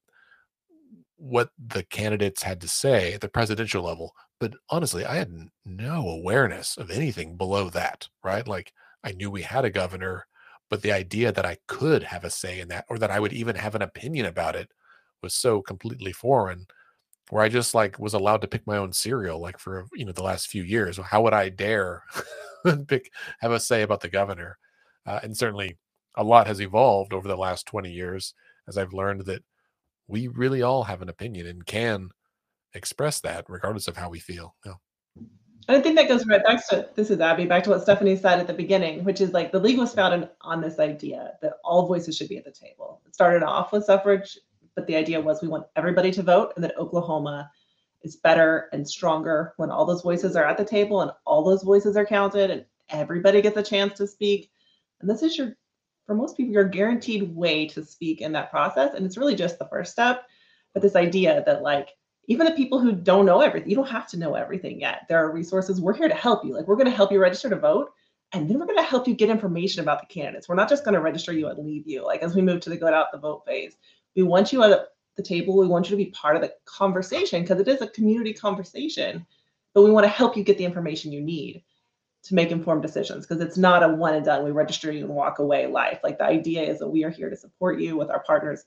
what 1.17 1.51
the 1.59 1.83
candidates 1.85 2.43
had 2.43 2.61
to 2.61 2.69
say 2.69 3.15
at 3.15 3.21
the 3.21 3.29
presidential 3.29 3.83
level. 3.83 4.15
But 4.39 4.55
honestly, 4.69 5.05
I 5.05 5.17
had 5.17 5.33
no 5.65 6.09
awareness 6.09 6.77
of 6.77 6.91
anything 6.91 7.37
below 7.37 7.71
that, 7.71 8.09
right? 8.23 8.47
Like 8.47 8.73
I 9.03 9.13
knew 9.13 9.31
we 9.31 9.43
had 9.43 9.65
a 9.65 9.71
governor, 9.71 10.27
but 10.71 10.83
the 10.83 10.93
idea 10.93 11.33
that 11.33 11.47
I 11.47 11.59
could 11.69 12.03
have 12.05 12.25
a 12.25 12.31
say 12.31 12.61
in 12.61 12.69
that 12.69 12.87
or 12.89 12.99
that 12.99 13.11
I 13.11 13.21
would 13.21 13.33
even 13.33 13.57
have 13.57 13.75
an 13.75 13.83
opinion 13.83 14.27
about 14.27 14.57
it 14.57 14.71
was 15.23 15.35
so 15.35 15.63
completely 15.63 16.13
foreign 16.13 16.67
where 17.31 17.43
I 17.43 17.49
just 17.49 17.75
like 17.75 17.99
was 17.99 18.15
allowed 18.15 18.41
to 18.43 18.49
pick 18.49 18.67
my 18.67 18.77
own 18.77 18.93
cereal 18.93 19.41
like 19.41 19.59
for 19.59 19.87
you 19.95 20.05
know 20.05 20.13
the 20.13 20.23
last 20.23 20.49
few 20.49 20.63
years. 20.63 20.99
How 20.99 21.23
would 21.23 21.35
I 21.35 21.49
dare 21.51 22.03
pick 22.89 23.11
have 23.41 23.53
a 23.53 23.61
say 23.61 23.83
about 23.83 24.01
the 24.01 24.09
governor? 24.09 24.59
Uh, 25.07 25.21
and 25.23 25.37
certainly 25.37 25.79
a 26.17 26.25
lot 26.25 26.47
has 26.47 26.61
evolved 26.61 27.13
over 27.13 27.29
the 27.29 27.37
last 27.37 27.67
20 27.67 27.91
years 27.93 28.35
as 28.69 28.79
I've 28.79 28.93
learned 28.93 29.23
that 29.27 29.43
we 30.09 30.29
really 30.29 30.63
all 30.63 30.85
have 30.85 31.03
an 31.03 31.09
opinion 31.09 31.47
and 31.47 31.67
can 31.67 32.11
express 32.75 33.21
that 33.21 33.47
regardless 33.49 33.89
of 33.89 33.97
how 33.97 34.11
we 34.11 34.21
feel. 34.21 34.57
Yeah. 34.65 34.75
I 35.69 35.81
think 35.81 35.97
that 35.97 36.09
goes 36.09 36.27
right 36.27 36.45
back 36.45 36.67
to 36.69 36.89
this 36.95 37.11
is 37.11 37.21
Abby, 37.21 37.45
back 37.45 37.65
to 37.65 37.71
what 37.71 37.83
Stephanie 37.83 38.17
said 38.17 38.39
at 38.39 38.47
the 38.47 38.55
beginning, 38.55 39.03
which 39.03 39.21
is 39.21 39.33
like 39.33 39.51
the 39.51 39.59
league 39.59 39.79
was 39.79 39.93
founded 39.93 40.29
on 40.43 40.61
this 40.61 40.79
idea 40.79 41.33
that 41.43 41.55
all 41.65 41.89
voices 41.89 42.17
should 42.17 42.29
be 42.29 42.39
at 42.39 42.45
the 42.45 42.53
table. 42.53 43.03
It 43.05 43.15
started 43.15 43.43
off 43.43 43.73
with 43.73 43.85
suffrage, 43.85 44.39
but 44.77 44.87
the 44.87 44.95
idea 44.95 45.21
was 45.21 45.43
we 45.43 45.49
want 45.49 45.67
everybody 45.75 46.13
to 46.13 46.23
vote 46.23 46.53
and 46.55 46.63
that 46.63 46.79
Oklahoma 46.79 47.51
is 48.03 48.17
better 48.17 48.69
and 48.73 48.89
stronger 48.89 49.55
when 49.57 49.71
all 49.71 49.85
those 49.85 50.03
voices 50.03 50.37
are 50.37 50.45
at 50.45 50.57
the 50.57 50.65
table 50.65 51.01
and 51.01 51.11
all 51.25 51.43
those 51.43 51.65
voices 51.65 51.97
are 51.97 52.07
counted 52.07 52.51
and 52.51 52.65
everybody 52.91 53.43
gets 53.43 53.57
a 53.57 53.63
chance 53.63 53.95
to 53.95 54.07
speak. 54.07 54.53
And 55.01 55.11
this 55.11 55.25
is 55.25 55.37
your, 55.37 55.57
for 56.07 56.15
most 56.15 56.37
people, 56.37 56.53
your 56.53 56.69
guaranteed 56.69 57.35
way 57.35 57.67
to 57.69 57.85
speak 57.85 58.21
in 58.21 58.31
that 58.33 58.53
process. 58.53 58.95
And 58.95 59.05
it's 59.05 59.19
really 59.19 59.35
just 59.35 59.59
the 59.59 59.67
first 59.67 59.91
step. 59.91 60.27
But 60.73 60.83
this 60.83 60.95
idea 60.95 61.43
that 61.47 61.63
like 61.63 61.89
even 62.29 62.47
the 62.47 62.53
people 62.53 62.81
who 62.81 62.93
don't 62.93 63.27
know 63.27 63.41
everything, 63.41 63.71
you 63.71 63.77
don't 63.77 63.89
have 63.89 64.09
to 64.09 64.19
know 64.19 64.35
everything 64.35 64.81
yet. 64.81 65.07
There 65.09 65.23
are 65.25 65.31
resources. 65.31 65.81
We're 65.81 65.95
here 65.95 66.09
to 66.09 66.15
help 66.15 66.45
you. 66.45 66.55
Like 66.55 66.67
we're 66.67 66.77
going 66.77 66.91
to 66.91 66.97
help 66.97 67.13
you 67.13 67.21
register 67.21 67.49
to 67.51 67.57
vote. 67.57 67.93
And 68.33 68.51
then 68.51 68.59
we're 68.59 68.67
going 68.67 68.79
to 68.79 68.83
help 68.83 69.07
you 69.07 69.15
get 69.15 69.31
information 69.31 69.83
about 69.83 70.01
the 70.01 70.13
candidates. 70.13 70.49
We're 70.49 70.57
not 70.57 70.69
just 70.69 70.85
going 70.85 70.95
to 70.95 71.01
register 71.01 71.33
you 71.33 71.47
and 71.47 71.65
leave 71.65 71.87
you. 71.87 72.05
Like 72.05 72.23
as 72.23 72.35
we 72.35 72.43
move 72.43 72.61
to 72.63 72.71
the 72.71 72.77
go 72.77 72.93
out 72.93 73.13
the 73.13 73.19
vote 73.19 73.45
phase, 73.47 73.77
we 74.17 74.25
want 74.25 74.53
you 74.53 74.65
at 74.65 74.89
the 75.17 75.23
table. 75.23 75.57
We 75.57 75.69
want 75.69 75.87
you 75.87 75.97
to 75.97 76.05
be 76.05 76.11
part 76.11 76.35
of 76.35 76.43
the 76.43 76.53
conversation 76.65 77.43
because 77.43 77.61
it 77.61 77.69
is 77.69 77.81
a 77.83 77.89
community 77.89 78.33
conversation. 78.33 79.25
But 79.73 79.83
we 79.83 79.91
want 79.91 80.05
to 80.05 80.11
help 80.11 80.37
you 80.37 80.43
get 80.43 80.59
the 80.59 80.65
information 80.65 81.13
you 81.13 81.21
need 81.21 81.63
to 82.25 82.35
make 82.35 82.51
informed 82.51 82.83
decisions 82.83 83.25
because 83.25 83.41
it's 83.41 83.57
not 83.57 83.85
a 83.85 83.89
one 83.89 84.15
and 84.15 84.25
done. 84.25 84.45
We 84.45 84.51
register 84.51 84.91
you 84.91 85.05
and 85.05 85.15
walk 85.15 85.39
away 85.39 85.69
life. 85.69 86.01
Like 86.03 86.19
the 86.19 86.25
idea 86.25 86.63
is 86.63 86.81
that 86.81 86.89
we 86.89 87.05
are 87.05 87.11
here 87.11 87.31
to 87.31 87.37
support 87.37 87.79
you 87.79 87.97
with 87.97 88.11
our 88.11 88.23
partners 88.25 88.65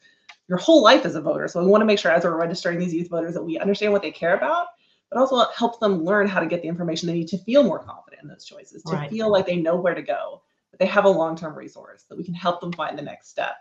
your 0.49 0.57
whole 0.57 0.81
life 0.81 1.05
as 1.05 1.15
a 1.15 1.21
voter. 1.21 1.47
So 1.47 1.63
we 1.63 1.69
want 1.69 1.81
to 1.81 1.85
make 1.85 1.99
sure 1.99 2.11
as 2.11 2.23
we're 2.23 2.35
registering 2.35 2.79
these 2.79 2.93
youth 2.93 3.07
voters 3.07 3.35
that 3.35 3.43
we 3.43 3.59
understand 3.59 3.93
what 3.93 4.01
they 4.01 4.11
care 4.11 4.35
about, 4.35 4.67
but 5.09 5.19
also 5.19 5.45
help 5.55 5.79
them 5.79 6.03
learn 6.03 6.27
how 6.27 6.39
to 6.39 6.47
get 6.47 6.63
the 6.63 6.67
information 6.67 7.07
they 7.07 7.13
need 7.13 7.27
to 7.29 7.37
feel 7.37 7.63
more 7.63 7.79
confident 7.79 8.23
in 8.23 8.27
those 8.27 8.45
choices, 8.45 8.81
to 8.83 8.93
right. 8.93 9.09
feel 9.11 9.31
like 9.31 9.45
they 9.45 9.55
know 9.55 9.75
where 9.75 9.93
to 9.93 10.01
go, 10.01 10.41
that 10.71 10.79
they 10.79 10.87
have 10.87 11.05
a 11.05 11.09
long-term 11.09 11.55
resource, 11.55 12.05
that 12.09 12.17
we 12.17 12.23
can 12.23 12.33
help 12.33 12.61
them 12.61 12.73
find 12.73 12.97
the 12.97 13.03
next 13.03 13.29
step. 13.29 13.57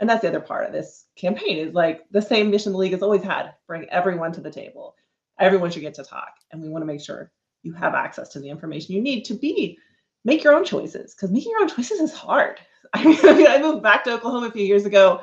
And 0.00 0.10
that's 0.10 0.22
the 0.22 0.28
other 0.28 0.40
part 0.40 0.66
of 0.66 0.72
this 0.72 1.06
campaign 1.14 1.58
is 1.58 1.74
like 1.74 2.02
the 2.10 2.20
same 2.20 2.50
mission 2.50 2.72
the 2.72 2.78
league 2.78 2.92
has 2.92 3.02
always 3.02 3.22
had, 3.22 3.54
bring 3.68 3.88
everyone 3.90 4.32
to 4.32 4.40
the 4.40 4.50
table. 4.50 4.96
Everyone 5.38 5.70
should 5.70 5.82
get 5.82 5.94
to 5.94 6.04
talk. 6.04 6.34
And 6.50 6.60
we 6.60 6.68
want 6.68 6.82
to 6.82 6.86
make 6.86 7.00
sure 7.00 7.30
you 7.62 7.72
have 7.74 7.94
access 7.94 8.30
to 8.30 8.40
the 8.40 8.50
information 8.50 8.96
you 8.96 9.00
need 9.00 9.24
to 9.26 9.34
be 9.34 9.78
make 10.24 10.42
your 10.42 10.54
own 10.54 10.64
choices 10.64 11.14
because 11.14 11.30
making 11.30 11.52
your 11.52 11.60
own 11.60 11.68
choices 11.68 12.00
is 12.00 12.12
hard. 12.12 12.58
I 12.94 13.04
mean, 13.04 13.46
I 13.46 13.60
moved 13.60 13.82
back 13.82 14.02
to 14.04 14.12
Oklahoma 14.12 14.48
a 14.48 14.50
few 14.50 14.64
years 14.64 14.86
ago 14.86 15.22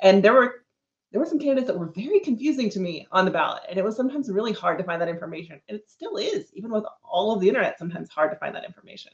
and 0.00 0.22
there 0.22 0.32
were 0.32 0.66
there 1.12 1.20
were 1.20 1.26
some 1.26 1.38
candidates 1.38 1.68
that 1.68 1.78
were 1.78 1.92
very 1.94 2.20
confusing 2.20 2.68
to 2.70 2.80
me 2.80 3.06
on 3.12 3.24
the 3.24 3.30
ballot. 3.30 3.62
And 3.68 3.78
it 3.78 3.84
was 3.84 3.96
sometimes 3.96 4.28
really 4.28 4.52
hard 4.52 4.76
to 4.78 4.84
find 4.84 5.00
that 5.00 5.08
information. 5.08 5.60
And 5.68 5.78
it 5.78 5.88
still 5.88 6.16
is, 6.16 6.50
even 6.52 6.70
with 6.70 6.84
all 7.02 7.32
of 7.32 7.40
the 7.40 7.48
internet, 7.48 7.78
sometimes 7.78 8.10
hard 8.10 8.30
to 8.32 8.36
find 8.38 8.54
that 8.54 8.64
information. 8.64 9.12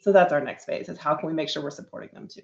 So 0.00 0.12
that's 0.12 0.32
our 0.32 0.40
next 0.40 0.66
phase 0.66 0.88
is 0.88 0.98
how 0.98 1.14
can 1.14 1.28
we 1.28 1.32
make 1.32 1.48
sure 1.48 1.62
we're 1.62 1.70
supporting 1.70 2.10
them 2.12 2.28
too? 2.28 2.42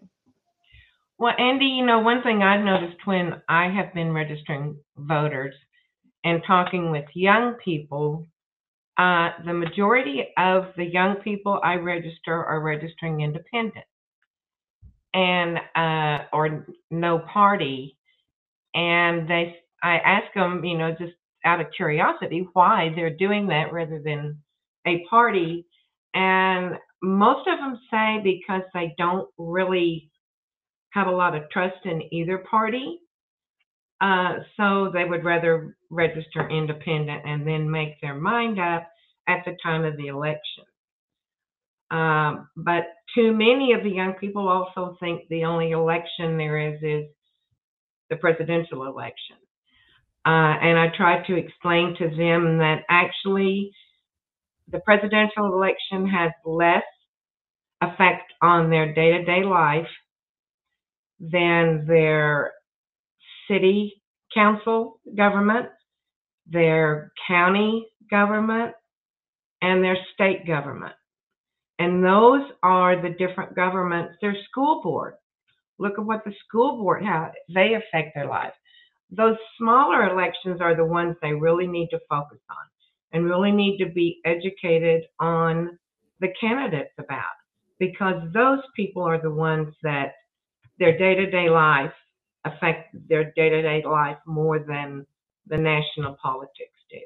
Well, 1.19 1.35
Andy, 1.37 1.67
you 1.67 1.85
know, 1.85 1.99
one 1.99 2.23
thing 2.23 2.43
I've 2.43 2.65
noticed 2.65 3.05
when 3.05 3.43
I 3.49 3.69
have 3.69 3.93
been 3.93 4.13
registering 4.13 4.79
voters 4.97 5.55
and 6.25 6.41
talking 6.47 6.93
with 6.93 7.05
young 7.15 7.55
people, 7.55 8.29
uh, 8.97 9.31
the 9.45 9.53
majority 9.53 10.29
of 10.39 10.69
the 10.77 10.85
young 10.85 11.17
people 11.17 11.61
I 11.65 11.75
register 11.75 12.45
are 12.45 12.61
registering 12.61 13.21
independent 13.23 13.85
and 15.14 15.59
uh, 15.77 16.25
or 16.33 16.66
no 16.90 17.21
party, 17.21 17.97
and 18.75 19.29
they 19.29 19.57
I 19.83 19.99
ask 19.99 20.33
them, 20.35 20.64
you 20.64 20.79
know, 20.79 20.92
just 20.99 21.14
out 21.44 21.61
of 21.61 21.68
curiosity, 21.77 22.49
why 22.53 22.92
they're 22.97 23.16
doing 23.16 23.47
that 23.49 23.73
rather 23.73 24.01
than 24.05 24.42
a 24.87 25.05
party, 25.11 25.66
and 26.14 26.77
most 27.03 27.49
of 27.49 27.59
them 27.59 27.79
say 27.90 28.21
because 28.23 28.62
they 28.75 28.94
don't 28.99 29.29
really 29.38 30.11
have 30.90 31.07
a 31.07 31.12
lot 31.12 31.35
of 31.35 31.49
trust 31.51 31.85
in 31.85 32.03
either 32.12 32.38
party. 32.51 33.01
Uh, 34.01 34.37
so 34.57 34.90
they 34.92 35.05
would 35.05 35.25
rather 35.25 35.77
register 35.90 36.49
independent 36.51 37.23
and 37.27 37.47
then 37.47 37.71
make 37.71 38.01
their 38.01 38.14
mind 38.14 38.61
up 38.61 38.88
at 39.29 39.44
the 39.44 39.57
time 39.62 39.85
of 39.85 39.97
the 39.97 40.09
election. 40.09 40.64
Um, 41.90 42.48
but 42.57 42.85
too 43.14 43.33
many 43.33 43.72
of 43.72 43.83
the 43.83 43.90
young 43.90 44.14
people 44.14 44.48
also 44.48 44.96
think 45.01 45.22
the 45.29 45.44
only 45.44 45.70
election 45.70 46.37
there 46.37 46.74
is 46.74 46.83
is 46.83 47.11
the 48.11 48.16
presidential 48.16 48.85
election. 48.87 49.37
Uh, 50.27 50.57
and 50.61 50.79
I 50.79 50.88
try 50.96 51.27
to 51.27 51.37
explain 51.37 51.94
to 51.98 52.09
them 52.11 52.59
that 52.59 52.83
actually 52.90 53.70
the 54.70 54.81
presidential 54.81 55.46
election 55.46 56.07
has 56.09 56.33
less 56.44 56.83
effect 57.81 58.33
on 58.42 58.70
their 58.70 58.92
day 58.92 59.12
to 59.12 59.24
day 59.24 59.44
life 59.44 59.87
than 61.20 61.87
their 61.87 62.53
city 63.48 64.03
council 64.35 65.01
government, 65.16 65.66
their 66.46 67.12
county 67.27 67.88
government, 68.11 68.74
and 69.62 69.83
their 69.83 69.96
state 70.14 70.46
government. 70.46 70.94
And 71.79 72.05
those 72.05 72.43
are 72.62 73.01
the 73.01 73.11
different 73.11 73.55
governments, 73.55 74.14
their 74.21 74.37
school 74.51 74.83
board. 74.83 75.14
Look 75.79 75.99
at 75.99 76.05
what 76.05 76.25
the 76.25 76.33
school 76.47 76.77
board, 76.79 77.05
how 77.05 77.31
they 77.55 77.75
affect 77.75 78.14
their 78.14 78.27
lives. 78.27 78.55
Those 79.11 79.37
smaller 79.57 80.11
elections 80.11 80.61
are 80.61 80.75
the 80.75 80.85
ones 80.85 81.17
they 81.23 81.33
really 81.33 81.67
need 81.67 81.88
to 81.91 82.01
focus 82.09 82.41
on 82.51 82.57
and 83.12 83.25
really 83.25 83.53
need 83.53 83.79
to 83.79 83.87
be 83.87 84.21
educated 84.25 85.05
on 85.21 85.79
the 86.21 86.29
candidates 86.41 86.93
about 86.99 87.23
because 87.79 88.21
those 88.35 88.61
people 88.75 89.03
are 89.03 89.21
the 89.21 89.31
ones 89.31 89.73
that 89.83 90.14
their 90.79 90.99
day-to-day 90.99 91.49
life 91.49 91.93
affect 92.45 92.95
their 93.09 93.33
day-to-day 93.37 93.83
life 93.87 94.19
more 94.27 94.59
than 94.59 95.07
the 95.47 95.57
national 95.57 96.17
politics 96.21 96.79
do. 96.91 96.99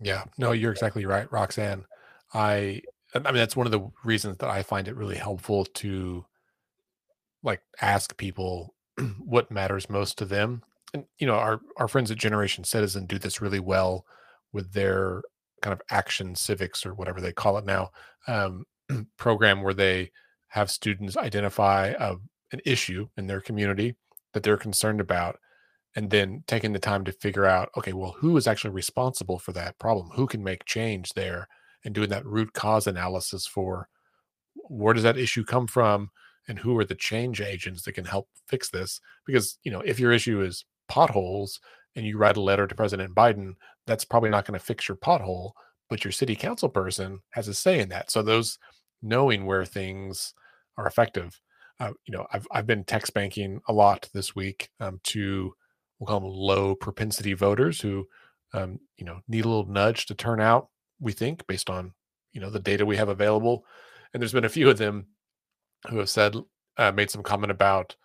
Yeah, 0.00 0.24
no, 0.38 0.52
you're 0.52 0.72
exactly 0.72 1.06
right, 1.06 1.30
Roxanne. 1.30 1.84
I 2.34 2.82
I 3.14 3.18
mean 3.18 3.34
that's 3.34 3.56
one 3.56 3.66
of 3.66 3.72
the 3.72 3.90
reasons 4.04 4.38
that 4.38 4.50
I 4.50 4.62
find 4.62 4.88
it 4.88 4.96
really 4.96 5.16
helpful 5.16 5.64
to 5.64 6.24
like 7.42 7.60
ask 7.80 8.16
people 8.16 8.74
what 9.18 9.50
matters 9.50 9.90
most 9.90 10.18
to 10.18 10.24
them. 10.24 10.62
And 10.94 11.04
you 11.18 11.26
know, 11.26 11.34
our 11.34 11.60
our 11.76 11.88
friends 11.88 12.10
at 12.10 12.18
Generation 12.18 12.64
Citizen 12.64 13.06
do 13.06 13.18
this 13.18 13.40
really 13.40 13.60
well 13.60 14.06
with 14.52 14.72
their 14.72 15.22
kind 15.62 15.72
of 15.72 15.80
action 15.90 16.34
civics 16.34 16.84
or 16.84 16.92
whatever 16.94 17.20
they 17.20 17.32
call 17.32 17.56
it 17.56 17.64
now 17.64 17.90
um, 18.26 18.64
program 19.16 19.62
where 19.62 19.74
they 19.74 20.10
have 20.48 20.70
students 20.70 21.16
identify 21.16 21.94
a, 21.98 22.14
an 22.52 22.60
issue 22.66 23.08
in 23.16 23.26
their 23.26 23.40
community 23.40 23.94
that 24.34 24.42
they're 24.42 24.56
concerned 24.56 25.00
about 25.00 25.38
and 25.94 26.10
then 26.10 26.42
taking 26.46 26.72
the 26.72 26.78
time 26.78 27.04
to 27.04 27.12
figure 27.12 27.46
out 27.46 27.70
okay 27.76 27.92
well 27.92 28.14
who 28.18 28.36
is 28.36 28.46
actually 28.46 28.70
responsible 28.70 29.38
for 29.38 29.52
that 29.52 29.78
problem 29.78 30.10
who 30.14 30.26
can 30.26 30.42
make 30.42 30.64
change 30.64 31.12
there 31.14 31.48
and 31.84 31.94
doing 31.94 32.10
that 32.10 32.26
root 32.26 32.52
cause 32.52 32.86
analysis 32.86 33.46
for 33.46 33.88
where 34.68 34.94
does 34.94 35.02
that 35.02 35.18
issue 35.18 35.44
come 35.44 35.66
from 35.66 36.10
and 36.48 36.58
who 36.58 36.76
are 36.78 36.84
the 36.84 36.94
change 36.94 37.40
agents 37.40 37.82
that 37.82 37.92
can 37.92 38.04
help 38.04 38.28
fix 38.48 38.70
this? 38.70 39.00
Because 39.26 39.58
you 39.64 39.70
know 39.70 39.80
if 39.80 39.98
your 39.98 40.12
issue 40.12 40.42
is 40.42 40.64
potholes 40.88 41.60
and 41.96 42.06
you 42.06 42.18
write 42.18 42.36
a 42.36 42.40
letter 42.40 42.66
to 42.66 42.74
president 42.74 43.14
biden 43.14 43.54
that's 43.86 44.04
probably 44.04 44.30
not 44.30 44.44
going 44.44 44.58
to 44.58 44.64
fix 44.64 44.88
your 44.88 44.96
pothole 44.96 45.52
but 45.88 46.04
your 46.04 46.12
city 46.12 46.34
council 46.34 46.68
person 46.68 47.20
has 47.30 47.48
a 47.48 47.54
say 47.54 47.78
in 47.78 47.88
that. 47.90 48.10
So 48.10 48.22
those 48.22 48.58
knowing 49.02 49.46
where 49.46 49.64
things 49.64 50.34
are 50.76 50.86
effective 50.86 51.40
uh, 51.80 51.92
you 52.06 52.16
know 52.16 52.26
I've, 52.32 52.46
I've 52.50 52.66
been 52.66 52.84
text 52.84 53.12
banking 53.12 53.60
a 53.68 53.72
lot 53.72 54.08
this 54.14 54.34
week 54.36 54.70
um, 54.80 55.00
to 55.04 55.52
we'll 55.98 56.06
call 56.06 56.20
them 56.20 56.28
low 56.28 56.74
propensity 56.74 57.34
voters 57.34 57.80
who 57.80 58.06
um, 58.54 58.78
you 58.96 59.04
know 59.04 59.20
need 59.28 59.44
a 59.44 59.48
little 59.48 59.66
nudge 59.66 60.06
to 60.06 60.14
turn 60.14 60.40
out 60.40 60.68
we 61.02 61.12
think 61.12 61.46
based 61.46 61.68
on 61.68 61.92
you 62.32 62.40
know 62.40 62.48
the 62.48 62.60
data 62.60 62.86
we 62.86 62.96
have 62.96 63.08
available 63.08 63.66
and 64.14 64.22
there's 64.22 64.32
been 64.32 64.44
a 64.44 64.48
few 64.48 64.70
of 64.70 64.78
them 64.78 65.06
who 65.90 65.98
have 65.98 66.08
said 66.08 66.34
uh, 66.78 66.92
made 66.92 67.10
some 67.10 67.22
comment 67.22 67.50
about 67.50 67.96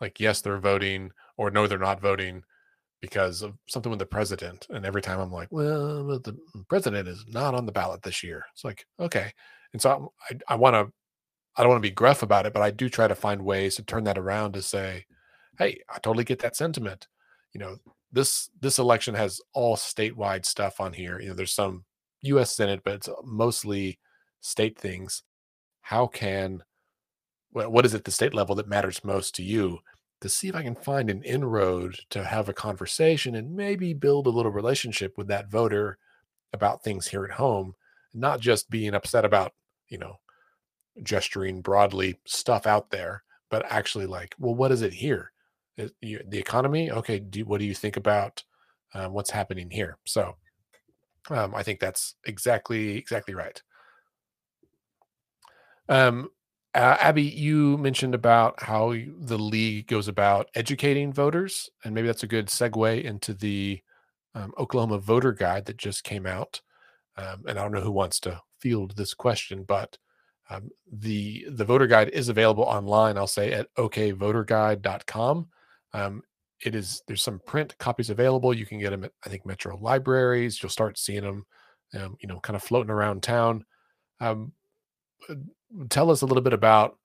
like 0.00 0.18
yes 0.18 0.40
they're 0.40 0.58
voting 0.58 1.12
or 1.36 1.50
no 1.50 1.66
they're 1.66 1.78
not 1.78 2.00
voting 2.00 2.42
because 3.00 3.42
of 3.42 3.54
something 3.66 3.90
with 3.90 3.98
the 3.98 4.06
president 4.06 4.66
and 4.70 4.84
every 4.84 5.02
time 5.02 5.20
i'm 5.20 5.32
like 5.32 5.48
well 5.50 6.04
the 6.18 6.36
president 6.68 7.06
is 7.06 7.24
not 7.28 7.54
on 7.54 7.66
the 7.66 7.72
ballot 7.72 8.02
this 8.02 8.22
year. 8.22 8.44
It's 8.52 8.64
like 8.64 8.86
okay. 8.98 9.32
And 9.72 9.80
so 9.80 10.12
i, 10.30 10.38
I 10.48 10.54
want 10.56 10.74
to 10.74 10.92
i 11.56 11.62
don't 11.62 11.70
want 11.70 11.82
to 11.82 11.88
be 11.88 11.94
gruff 11.94 12.22
about 12.22 12.46
it 12.46 12.52
but 12.52 12.62
i 12.62 12.70
do 12.70 12.88
try 12.88 13.06
to 13.06 13.14
find 13.14 13.44
ways 13.44 13.76
to 13.76 13.82
turn 13.82 14.04
that 14.04 14.18
around 14.18 14.52
to 14.52 14.62
say 14.62 15.04
hey 15.58 15.80
i 15.90 15.98
totally 15.98 16.24
get 16.24 16.40
that 16.40 16.56
sentiment. 16.56 17.06
You 17.52 17.60
know 17.60 17.76
this 18.12 18.50
this 18.60 18.78
election 18.78 19.14
has 19.14 19.40
all 19.52 19.76
statewide 19.76 20.44
stuff 20.44 20.80
on 20.80 20.92
here. 20.92 21.20
You 21.20 21.28
know 21.28 21.34
there's 21.34 21.52
some 21.52 21.84
us 22.22 22.54
senate 22.54 22.80
but 22.84 22.94
it's 22.94 23.08
mostly 23.24 23.98
state 24.40 24.78
things 24.78 25.22
how 25.82 26.06
can 26.06 26.62
what 27.50 27.84
is 27.84 27.94
it 27.94 28.04
the 28.04 28.10
state 28.10 28.34
level 28.34 28.54
that 28.54 28.68
matters 28.68 29.04
most 29.04 29.34
to 29.34 29.42
you 29.42 29.78
to 30.20 30.28
see 30.28 30.48
if 30.48 30.54
i 30.54 30.62
can 30.62 30.74
find 30.74 31.10
an 31.10 31.22
inroad 31.22 31.96
to 32.10 32.24
have 32.24 32.48
a 32.48 32.54
conversation 32.54 33.34
and 33.34 33.54
maybe 33.54 33.92
build 33.92 34.26
a 34.26 34.30
little 34.30 34.52
relationship 34.52 35.16
with 35.18 35.28
that 35.28 35.50
voter 35.50 35.98
about 36.52 36.82
things 36.82 37.06
here 37.06 37.24
at 37.24 37.32
home 37.32 37.74
not 38.14 38.40
just 38.40 38.70
being 38.70 38.94
upset 38.94 39.24
about 39.24 39.52
you 39.88 39.98
know 39.98 40.18
gesturing 41.02 41.60
broadly 41.60 42.18
stuff 42.24 42.66
out 42.66 42.90
there 42.90 43.22
but 43.50 43.64
actually 43.70 44.06
like 44.06 44.34
well 44.38 44.54
what 44.54 44.72
is 44.72 44.82
it 44.82 44.92
here 44.92 45.32
the 45.76 46.38
economy. 46.38 46.90
Okay, 46.90 47.18
do, 47.18 47.44
what 47.44 47.58
do 47.58 47.64
you 47.64 47.74
think 47.74 47.96
about 47.96 48.42
um, 48.94 49.12
what's 49.12 49.30
happening 49.30 49.70
here? 49.70 49.98
So 50.04 50.36
um, 51.30 51.54
I 51.54 51.62
think 51.62 51.80
that's 51.80 52.14
exactly 52.24 52.96
exactly 52.96 53.34
right. 53.34 53.60
Um, 55.88 56.30
uh, 56.74 56.96
Abby, 57.00 57.22
you 57.22 57.76
mentioned 57.78 58.14
about 58.14 58.62
how 58.62 58.94
the 58.94 59.38
league 59.38 59.88
goes 59.88 60.08
about 60.08 60.48
educating 60.54 61.12
voters, 61.12 61.68
and 61.84 61.94
maybe 61.94 62.06
that's 62.06 62.22
a 62.22 62.28
good 62.28 62.46
segue 62.46 63.04
into 63.04 63.34
the 63.34 63.80
um, 64.34 64.54
Oklahoma 64.58 64.98
voter 64.98 65.32
guide 65.32 65.66
that 65.66 65.76
just 65.76 66.04
came 66.04 66.26
out. 66.26 66.62
Um, 67.16 67.44
and 67.46 67.58
I 67.58 67.62
don't 67.62 67.72
know 67.72 67.82
who 67.82 67.90
wants 67.90 68.18
to 68.20 68.40
field 68.58 68.96
this 68.96 69.12
question, 69.12 69.64
but 69.64 69.98
um, 70.48 70.70
the 70.90 71.46
the 71.50 71.64
voter 71.64 71.86
guide 71.86 72.08
is 72.10 72.28
available 72.28 72.64
online. 72.64 73.18
I'll 73.18 73.26
say 73.26 73.52
at 73.52 73.68
okvoterguide.com. 73.76 75.48
Um, 75.92 76.22
it 76.64 76.74
is 76.74 77.02
there's 77.06 77.22
some 77.22 77.40
print 77.46 77.76
copies 77.78 78.10
available. 78.10 78.54
You 78.54 78.66
can 78.66 78.78
get 78.78 78.90
them 78.90 79.04
at 79.04 79.12
I 79.24 79.28
think 79.28 79.46
Metro 79.46 79.76
libraries. 79.76 80.62
You'll 80.62 80.70
start 80.70 80.98
seeing 80.98 81.22
them, 81.22 81.46
um, 81.94 82.16
you 82.20 82.28
know, 82.28 82.40
kind 82.40 82.56
of 82.56 82.62
floating 82.62 82.90
around 82.90 83.22
town. 83.22 83.64
Um, 84.20 84.52
uh, 85.28 85.34
tell 85.88 86.10
us 86.10 86.22
a 86.22 86.26
little 86.26 86.42
bit 86.42 86.52
about 86.52 86.98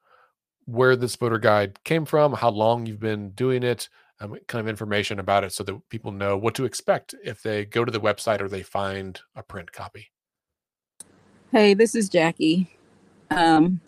where 0.65 0.95
this 0.95 1.15
voter 1.15 1.39
guide 1.39 1.83
came 1.83 2.05
from, 2.05 2.33
how 2.33 2.49
long 2.49 2.85
you've 2.85 2.99
been 2.99 3.31
doing 3.31 3.63
it, 3.63 3.89
um, 4.19 4.37
kind 4.47 4.59
of 4.59 4.67
information 4.67 5.19
about 5.19 5.43
it, 5.43 5.53
so 5.53 5.63
that 5.63 5.89
people 5.89 6.11
know 6.11 6.37
what 6.37 6.55
to 6.55 6.65
expect 6.65 7.15
if 7.23 7.41
they 7.41 7.65
go 7.65 7.85
to 7.85 7.91
the 7.91 8.01
website 8.01 8.41
or 8.41 8.49
they 8.49 8.63
find 8.63 9.21
a 9.35 9.43
print 9.43 9.71
copy. 9.71 10.11
Hey, 11.51 11.73
this 11.73 11.95
is 11.95 12.09
Jackie. 12.09 12.69
Um, 13.31 13.79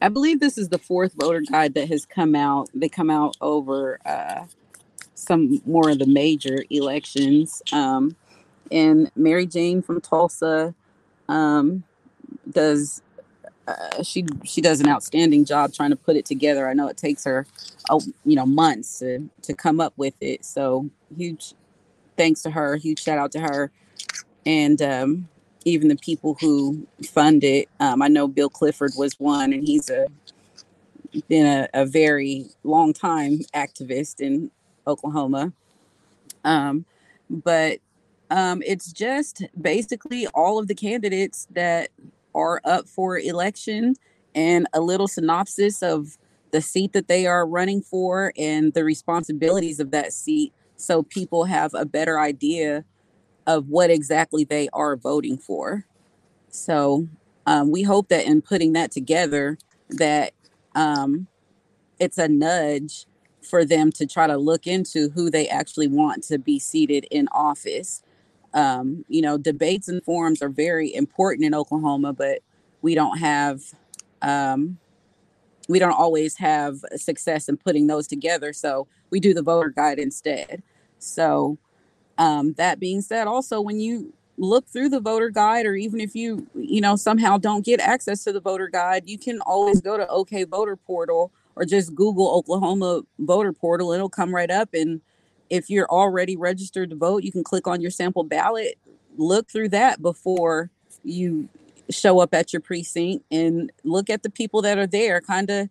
I 0.00 0.10
believe 0.10 0.40
this 0.40 0.58
is 0.58 0.68
the 0.68 0.78
fourth 0.78 1.14
voter 1.18 1.40
guide 1.40 1.74
that 1.74 1.88
has 1.88 2.04
come 2.04 2.34
out. 2.34 2.68
They 2.74 2.88
come 2.90 3.08
out 3.08 3.36
over 3.40 3.98
uh, 4.04 4.44
some 5.16 5.60
more 5.66 5.90
of 5.90 5.98
the 5.98 6.06
major 6.06 6.64
elections. 6.70 7.62
Um, 7.72 8.16
and 8.70 9.10
Mary 9.16 9.46
Jane 9.46 9.82
from 9.82 10.00
Tulsa 10.00 10.74
um, 11.28 11.82
does 12.50 13.02
uh, 13.66 14.02
she 14.02 14.24
she 14.44 14.60
does 14.60 14.80
an 14.80 14.88
outstanding 14.88 15.44
job 15.44 15.72
trying 15.72 15.90
to 15.90 15.96
put 15.96 16.16
it 16.16 16.24
together. 16.24 16.68
I 16.68 16.74
know 16.74 16.88
it 16.88 16.96
takes 16.96 17.24
her, 17.24 17.46
oh, 17.90 18.00
you 18.24 18.36
know, 18.36 18.46
months 18.46 19.00
to 19.00 19.28
to 19.42 19.54
come 19.54 19.80
up 19.80 19.92
with 19.96 20.14
it. 20.20 20.44
So 20.44 20.88
huge 21.16 21.54
thanks 22.16 22.42
to 22.42 22.50
her. 22.50 22.76
Huge 22.76 23.02
shout 23.02 23.18
out 23.18 23.32
to 23.32 23.40
her. 23.40 23.70
And 24.44 24.80
um, 24.82 25.28
even 25.64 25.88
the 25.88 25.96
people 25.96 26.36
who 26.40 26.86
fund 27.04 27.42
it. 27.42 27.68
Um, 27.80 28.00
I 28.02 28.08
know 28.08 28.28
Bill 28.28 28.48
Clifford 28.48 28.92
was 28.96 29.18
one, 29.18 29.52
and 29.52 29.66
he's 29.66 29.90
a 29.90 30.06
been 31.28 31.46
a, 31.46 31.68
a 31.72 31.86
very 31.86 32.46
long 32.62 32.92
time 32.92 33.40
activist 33.54 34.20
in 34.20 34.50
Oklahoma. 34.86 35.52
Um, 36.44 36.84
but 37.28 37.78
um, 38.30 38.62
it's 38.64 38.92
just 38.92 39.44
basically 39.60 40.26
all 40.28 40.58
of 40.58 40.68
the 40.68 40.74
candidates 40.74 41.46
that 41.52 41.90
are 42.34 42.60
up 42.64 42.88
for 42.88 43.18
election 43.18 43.94
and 44.34 44.66
a 44.72 44.80
little 44.80 45.08
synopsis 45.08 45.82
of 45.82 46.18
the 46.50 46.60
seat 46.60 46.92
that 46.92 47.08
they 47.08 47.26
are 47.26 47.46
running 47.46 47.82
for 47.82 48.32
and 48.36 48.72
the 48.74 48.84
responsibilities 48.84 49.80
of 49.80 49.90
that 49.90 50.12
seat 50.12 50.52
so 50.76 51.02
people 51.02 51.44
have 51.44 51.72
a 51.74 51.86
better 51.86 52.20
idea 52.20 52.84
of 53.46 53.68
what 53.68 53.90
exactly 53.90 54.44
they 54.44 54.68
are 54.72 54.96
voting 54.96 55.38
for. 55.38 55.86
So 56.50 57.08
um, 57.46 57.70
we 57.70 57.82
hope 57.82 58.08
that 58.08 58.26
in 58.26 58.42
putting 58.42 58.72
that 58.74 58.90
together, 58.90 59.58
that 59.90 60.32
um, 60.74 61.28
it's 61.98 62.18
a 62.18 62.28
nudge 62.28 63.06
for 63.46 63.64
them 63.64 63.90
to 63.92 64.06
try 64.06 64.26
to 64.26 64.36
look 64.36 64.66
into 64.66 65.08
who 65.10 65.30
they 65.30 65.48
actually 65.48 65.88
want 65.88 66.22
to 66.24 66.38
be 66.38 66.58
seated 66.58 67.06
in 67.10 67.28
office. 67.32 68.02
Um, 68.54 69.04
you 69.08 69.22
know, 69.22 69.38
debates 69.38 69.88
and 69.88 70.02
forums 70.02 70.42
are 70.42 70.48
very 70.48 70.94
important 70.94 71.44
in 71.44 71.54
Oklahoma, 71.54 72.12
but 72.12 72.40
we 72.82 72.94
don't 72.94 73.18
have 73.18 73.62
um, 74.22 74.78
we 75.68 75.78
don't 75.78 75.92
always 75.92 76.36
have 76.36 76.84
success 76.96 77.48
in 77.48 77.56
putting 77.56 77.86
those 77.86 78.06
together. 78.06 78.52
So 78.52 78.86
we 79.10 79.20
do 79.20 79.34
the 79.34 79.42
voter 79.42 79.70
guide 79.70 79.98
instead. 79.98 80.62
So 80.98 81.58
um, 82.18 82.54
that 82.54 82.80
being 82.80 83.02
said, 83.02 83.26
also 83.26 83.60
when 83.60 83.80
you 83.80 84.12
look 84.38 84.66
through 84.66 84.90
the 84.90 85.00
voter 85.00 85.30
guide 85.30 85.66
or 85.66 85.74
even 85.74 86.00
if 86.00 86.14
you 86.14 86.46
you 86.54 86.80
know 86.80 86.94
somehow 86.94 87.38
don't 87.38 87.64
get 87.64 87.80
access 87.80 88.22
to 88.22 88.32
the 88.32 88.40
voter 88.40 88.68
guide 88.68 89.02
you 89.06 89.18
can 89.18 89.40
always 89.40 89.80
go 89.80 89.96
to 89.96 90.06
ok 90.08 90.44
voter 90.44 90.76
portal 90.76 91.32
or 91.56 91.64
just 91.64 91.94
google 91.94 92.30
oklahoma 92.30 93.02
voter 93.18 93.52
portal 93.52 93.92
it'll 93.92 94.08
come 94.08 94.34
right 94.34 94.50
up 94.50 94.68
and 94.74 95.00
if 95.50 95.70
you're 95.70 95.88
already 95.88 96.36
registered 96.36 96.90
to 96.90 96.96
vote 96.96 97.24
you 97.24 97.32
can 97.32 97.42
click 97.42 97.66
on 97.66 97.80
your 97.80 97.90
sample 97.90 98.22
ballot 98.22 98.78
look 99.16 99.50
through 99.50 99.68
that 99.68 100.00
before 100.00 100.70
you 101.02 101.48
show 101.90 102.20
up 102.20 102.34
at 102.34 102.52
your 102.52 102.60
precinct 102.60 103.24
and 103.30 103.72
look 103.84 104.10
at 104.10 104.22
the 104.22 104.30
people 104.30 104.62
that 104.62 104.78
are 104.78 104.86
there 104.86 105.20
kind 105.20 105.50
of 105.50 105.68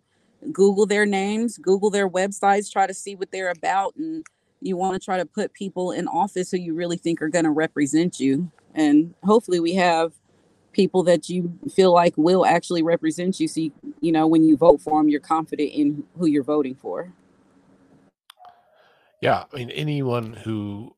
google 0.52 0.86
their 0.86 1.06
names 1.06 1.58
google 1.58 1.90
their 1.90 2.08
websites 2.08 2.70
try 2.70 2.86
to 2.86 2.94
see 2.94 3.14
what 3.14 3.30
they're 3.30 3.50
about 3.50 3.94
and 3.96 4.24
you 4.62 4.76
want 4.76 5.00
to 5.00 5.04
try 5.04 5.16
to 5.18 5.26
put 5.26 5.52
people 5.52 5.92
in 5.92 6.08
office 6.08 6.50
who 6.50 6.56
you 6.56 6.74
really 6.74 6.96
think 6.96 7.20
are 7.20 7.28
going 7.28 7.44
to 7.44 7.50
represent 7.50 8.18
you 8.18 8.50
and 8.74 9.14
hopefully 9.24 9.60
we 9.60 9.74
have 9.74 10.12
people 10.76 11.02
that 11.02 11.28
you 11.28 11.58
feel 11.74 11.92
like 11.92 12.14
will 12.16 12.46
actually 12.46 12.82
represent 12.82 13.40
you 13.40 13.48
so 13.48 13.60
you, 13.60 13.72
you 14.00 14.12
know 14.12 14.26
when 14.26 14.44
you 14.44 14.56
vote 14.56 14.80
for 14.80 15.00
them 15.00 15.08
you're 15.08 15.20
confident 15.20 15.72
in 15.72 16.04
who 16.18 16.26
you're 16.26 16.44
voting 16.44 16.74
for. 16.74 17.12
Yeah 19.22 19.44
i 19.52 19.56
mean 19.56 19.70
anyone 19.70 20.34
who 20.34 20.94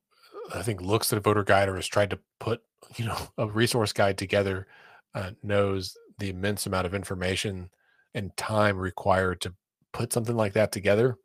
i 0.53 0.61
think 0.61 0.81
looks 0.81 1.11
at 1.11 1.17
a 1.17 1.21
voter 1.21 1.43
guide 1.43 1.69
or 1.69 1.75
has 1.75 1.87
tried 1.87 2.09
to 2.09 2.19
put 2.39 2.61
you 2.97 3.05
know 3.05 3.17
a 3.37 3.47
resource 3.47 3.93
guide 3.93 4.17
together 4.17 4.67
uh, 5.15 5.31
knows 5.41 5.97
the 6.19 6.29
immense 6.29 6.65
amount 6.65 6.85
of 6.85 6.93
information 6.93 7.69
and 8.13 8.35
time 8.37 8.77
required 8.77 9.41
to 9.41 9.53
put 9.93 10.13
something 10.13 10.35
like 10.35 10.53
that 10.53 10.71
together. 10.71 11.17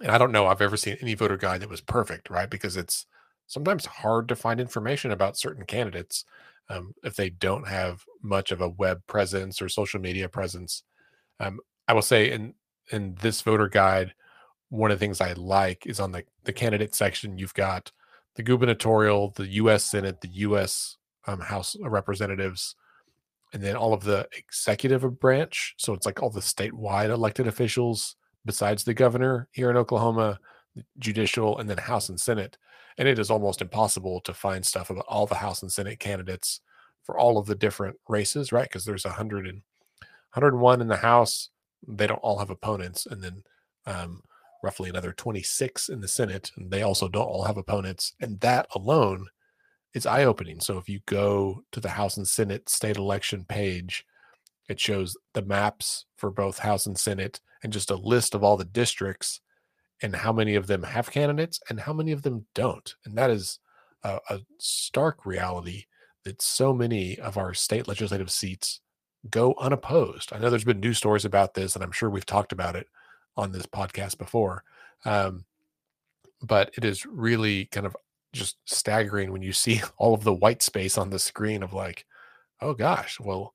And 0.00 0.10
I 0.10 0.18
don't 0.18 0.32
know 0.32 0.46
I've 0.46 0.60
ever 0.62 0.76
seen 0.76 0.96
any 1.00 1.14
voter 1.14 1.36
guide 1.36 1.60
that 1.60 1.70
was 1.70 1.80
perfect, 1.80 2.30
right? 2.30 2.50
Because 2.50 2.76
it's 2.76 3.06
sometimes 3.46 3.86
hard 3.86 4.28
to 4.28 4.36
find 4.36 4.60
information 4.60 5.10
about 5.10 5.36
certain 5.36 5.64
candidates 5.64 6.24
um, 6.68 6.94
if 7.02 7.16
they 7.16 7.30
don't 7.30 7.68
have 7.68 8.02
much 8.22 8.50
of 8.50 8.60
a 8.60 8.68
web 8.68 9.02
presence 9.06 9.60
or 9.60 9.68
social 9.68 10.00
media 10.00 10.28
presence. 10.28 10.82
Um, 11.40 11.60
I 11.88 11.92
will 11.92 12.02
say 12.02 12.30
in 12.30 12.54
in 12.92 13.16
this 13.20 13.42
voter 13.42 13.68
guide, 13.68 14.14
one 14.68 14.90
of 14.90 14.98
the 14.98 15.04
things 15.04 15.20
I 15.20 15.32
like 15.34 15.86
is 15.86 16.00
on 16.00 16.12
the 16.12 16.24
the 16.44 16.52
candidate 16.52 16.94
section. 16.94 17.38
You've 17.38 17.54
got 17.54 17.92
the 18.36 18.42
gubernatorial, 18.42 19.30
the 19.36 19.46
U.S. 19.46 19.84
Senate, 19.84 20.20
the 20.20 20.28
U.S. 20.28 20.96
Um, 21.26 21.40
House 21.40 21.74
of 21.74 21.90
Representatives, 21.92 22.74
and 23.52 23.62
then 23.62 23.76
all 23.76 23.92
of 23.94 24.04
the 24.04 24.28
executive 24.36 25.20
branch. 25.20 25.74
So 25.78 25.92
it's 25.92 26.06
like 26.06 26.22
all 26.22 26.30
the 26.30 26.40
statewide 26.40 27.10
elected 27.10 27.46
officials 27.46 28.16
besides 28.44 28.84
the 28.84 28.94
governor 28.94 29.48
here 29.52 29.70
in 29.70 29.76
Oklahoma, 29.76 30.38
judicial, 30.98 31.58
and 31.58 31.68
then 31.68 31.78
House 31.78 32.08
and 32.08 32.20
Senate. 32.20 32.58
And 32.98 33.08
it 33.08 33.18
is 33.18 33.30
almost 33.30 33.60
impossible 33.60 34.20
to 34.20 34.34
find 34.34 34.64
stuff 34.64 34.90
about 34.90 35.06
all 35.08 35.26
the 35.26 35.36
House 35.36 35.62
and 35.62 35.72
Senate 35.72 35.98
candidates 35.98 36.60
for 37.02 37.18
all 37.18 37.38
of 37.38 37.46
the 37.46 37.54
different 37.54 37.96
races, 38.08 38.52
right? 38.52 38.68
Because 38.68 38.84
there's 38.84 39.04
100 39.04 39.46
and 39.46 39.62
101 40.34 40.80
in 40.80 40.88
the 40.88 40.96
House. 40.96 41.50
They 41.86 42.06
don't 42.06 42.18
all 42.18 42.38
have 42.38 42.50
opponents. 42.50 43.06
And 43.06 43.22
then 43.22 43.42
um, 43.86 44.22
roughly 44.62 44.88
another 44.88 45.12
26 45.12 45.88
in 45.88 46.00
the 46.00 46.08
Senate. 46.08 46.50
And 46.56 46.70
they 46.70 46.82
also 46.82 47.08
don't 47.08 47.26
all 47.26 47.44
have 47.44 47.56
opponents. 47.56 48.14
And 48.20 48.40
that 48.40 48.66
alone 48.74 49.26
is 49.92 50.06
eye 50.06 50.24
opening. 50.24 50.60
So 50.60 50.78
if 50.78 50.88
you 50.88 51.00
go 51.06 51.62
to 51.72 51.80
the 51.80 51.90
House 51.90 52.16
and 52.16 52.26
Senate 52.26 52.68
state 52.68 52.96
election 52.96 53.44
page, 53.44 54.04
it 54.68 54.80
shows 54.80 55.16
the 55.34 55.42
maps 55.42 56.06
for 56.16 56.30
both 56.30 56.58
House 56.58 56.86
and 56.86 56.98
Senate 56.98 57.40
and 57.62 57.72
just 57.72 57.90
a 57.90 57.96
list 57.96 58.34
of 58.34 58.42
all 58.42 58.56
the 58.56 58.64
districts 58.64 59.40
and 60.04 60.14
how 60.14 60.34
many 60.34 60.54
of 60.54 60.66
them 60.66 60.82
have 60.82 61.10
candidates 61.10 61.58
and 61.70 61.80
how 61.80 61.92
many 61.94 62.12
of 62.12 62.20
them 62.20 62.44
don't. 62.54 62.94
And 63.06 63.16
that 63.16 63.30
is 63.30 63.58
a, 64.02 64.20
a 64.28 64.40
stark 64.58 65.24
reality 65.24 65.86
that 66.24 66.42
so 66.42 66.74
many 66.74 67.18
of 67.18 67.38
our 67.38 67.54
state 67.54 67.88
legislative 67.88 68.30
seats 68.30 68.80
go 69.30 69.54
unopposed. 69.58 70.30
I 70.30 70.38
know 70.38 70.50
there's 70.50 70.62
been 70.62 70.80
news 70.80 70.98
stories 70.98 71.24
about 71.24 71.54
this, 71.54 71.74
and 71.74 71.82
I'm 71.82 71.90
sure 71.90 72.10
we've 72.10 72.26
talked 72.26 72.52
about 72.52 72.76
it 72.76 72.86
on 73.34 73.50
this 73.50 73.64
podcast 73.64 74.18
before. 74.18 74.62
Um, 75.06 75.46
but 76.42 76.70
it 76.76 76.84
is 76.84 77.06
really 77.06 77.64
kind 77.72 77.86
of 77.86 77.96
just 78.34 78.58
staggering 78.66 79.32
when 79.32 79.40
you 79.40 79.54
see 79.54 79.80
all 79.96 80.12
of 80.12 80.22
the 80.22 80.34
white 80.34 80.62
space 80.62 80.98
on 80.98 81.08
the 81.08 81.18
screen 81.18 81.62
of 81.62 81.72
like, 81.72 82.04
oh 82.60 82.74
gosh, 82.74 83.18
well, 83.18 83.54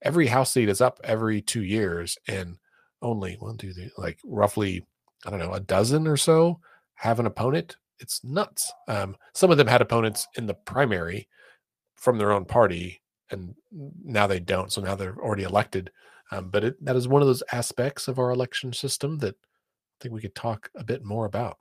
every 0.00 0.28
house 0.28 0.52
seat 0.52 0.68
is 0.68 0.80
up 0.80 1.00
every 1.02 1.42
two 1.42 1.64
years, 1.64 2.18
and 2.28 2.58
only 3.02 3.34
one, 3.40 3.58
two, 3.58 3.72
three, 3.72 3.90
like 3.98 4.20
roughly, 4.24 4.86
I 5.26 5.30
don't 5.30 5.38
know, 5.38 5.52
a 5.52 5.60
dozen 5.60 6.06
or 6.06 6.16
so 6.16 6.60
have 6.94 7.20
an 7.20 7.26
opponent. 7.26 7.76
It's 7.98 8.24
nuts. 8.24 8.72
Um, 8.88 9.16
some 9.34 9.50
of 9.50 9.58
them 9.58 9.66
had 9.66 9.80
opponents 9.80 10.26
in 10.36 10.46
the 10.46 10.54
primary 10.54 11.28
from 11.94 12.18
their 12.18 12.32
own 12.32 12.44
party, 12.44 13.00
and 13.30 13.54
now 13.70 14.26
they 14.26 14.40
don't. 14.40 14.72
So 14.72 14.80
now 14.80 14.96
they're 14.96 15.16
already 15.16 15.44
elected. 15.44 15.90
Um, 16.32 16.48
but 16.48 16.64
it, 16.64 16.84
that 16.84 16.96
is 16.96 17.06
one 17.06 17.22
of 17.22 17.28
those 17.28 17.42
aspects 17.52 18.08
of 18.08 18.18
our 18.18 18.30
election 18.30 18.72
system 18.72 19.18
that 19.18 19.34
I 19.34 19.96
think 20.00 20.14
we 20.14 20.20
could 20.20 20.34
talk 20.34 20.70
a 20.76 20.82
bit 20.82 21.04
more 21.04 21.26
about. 21.26 21.58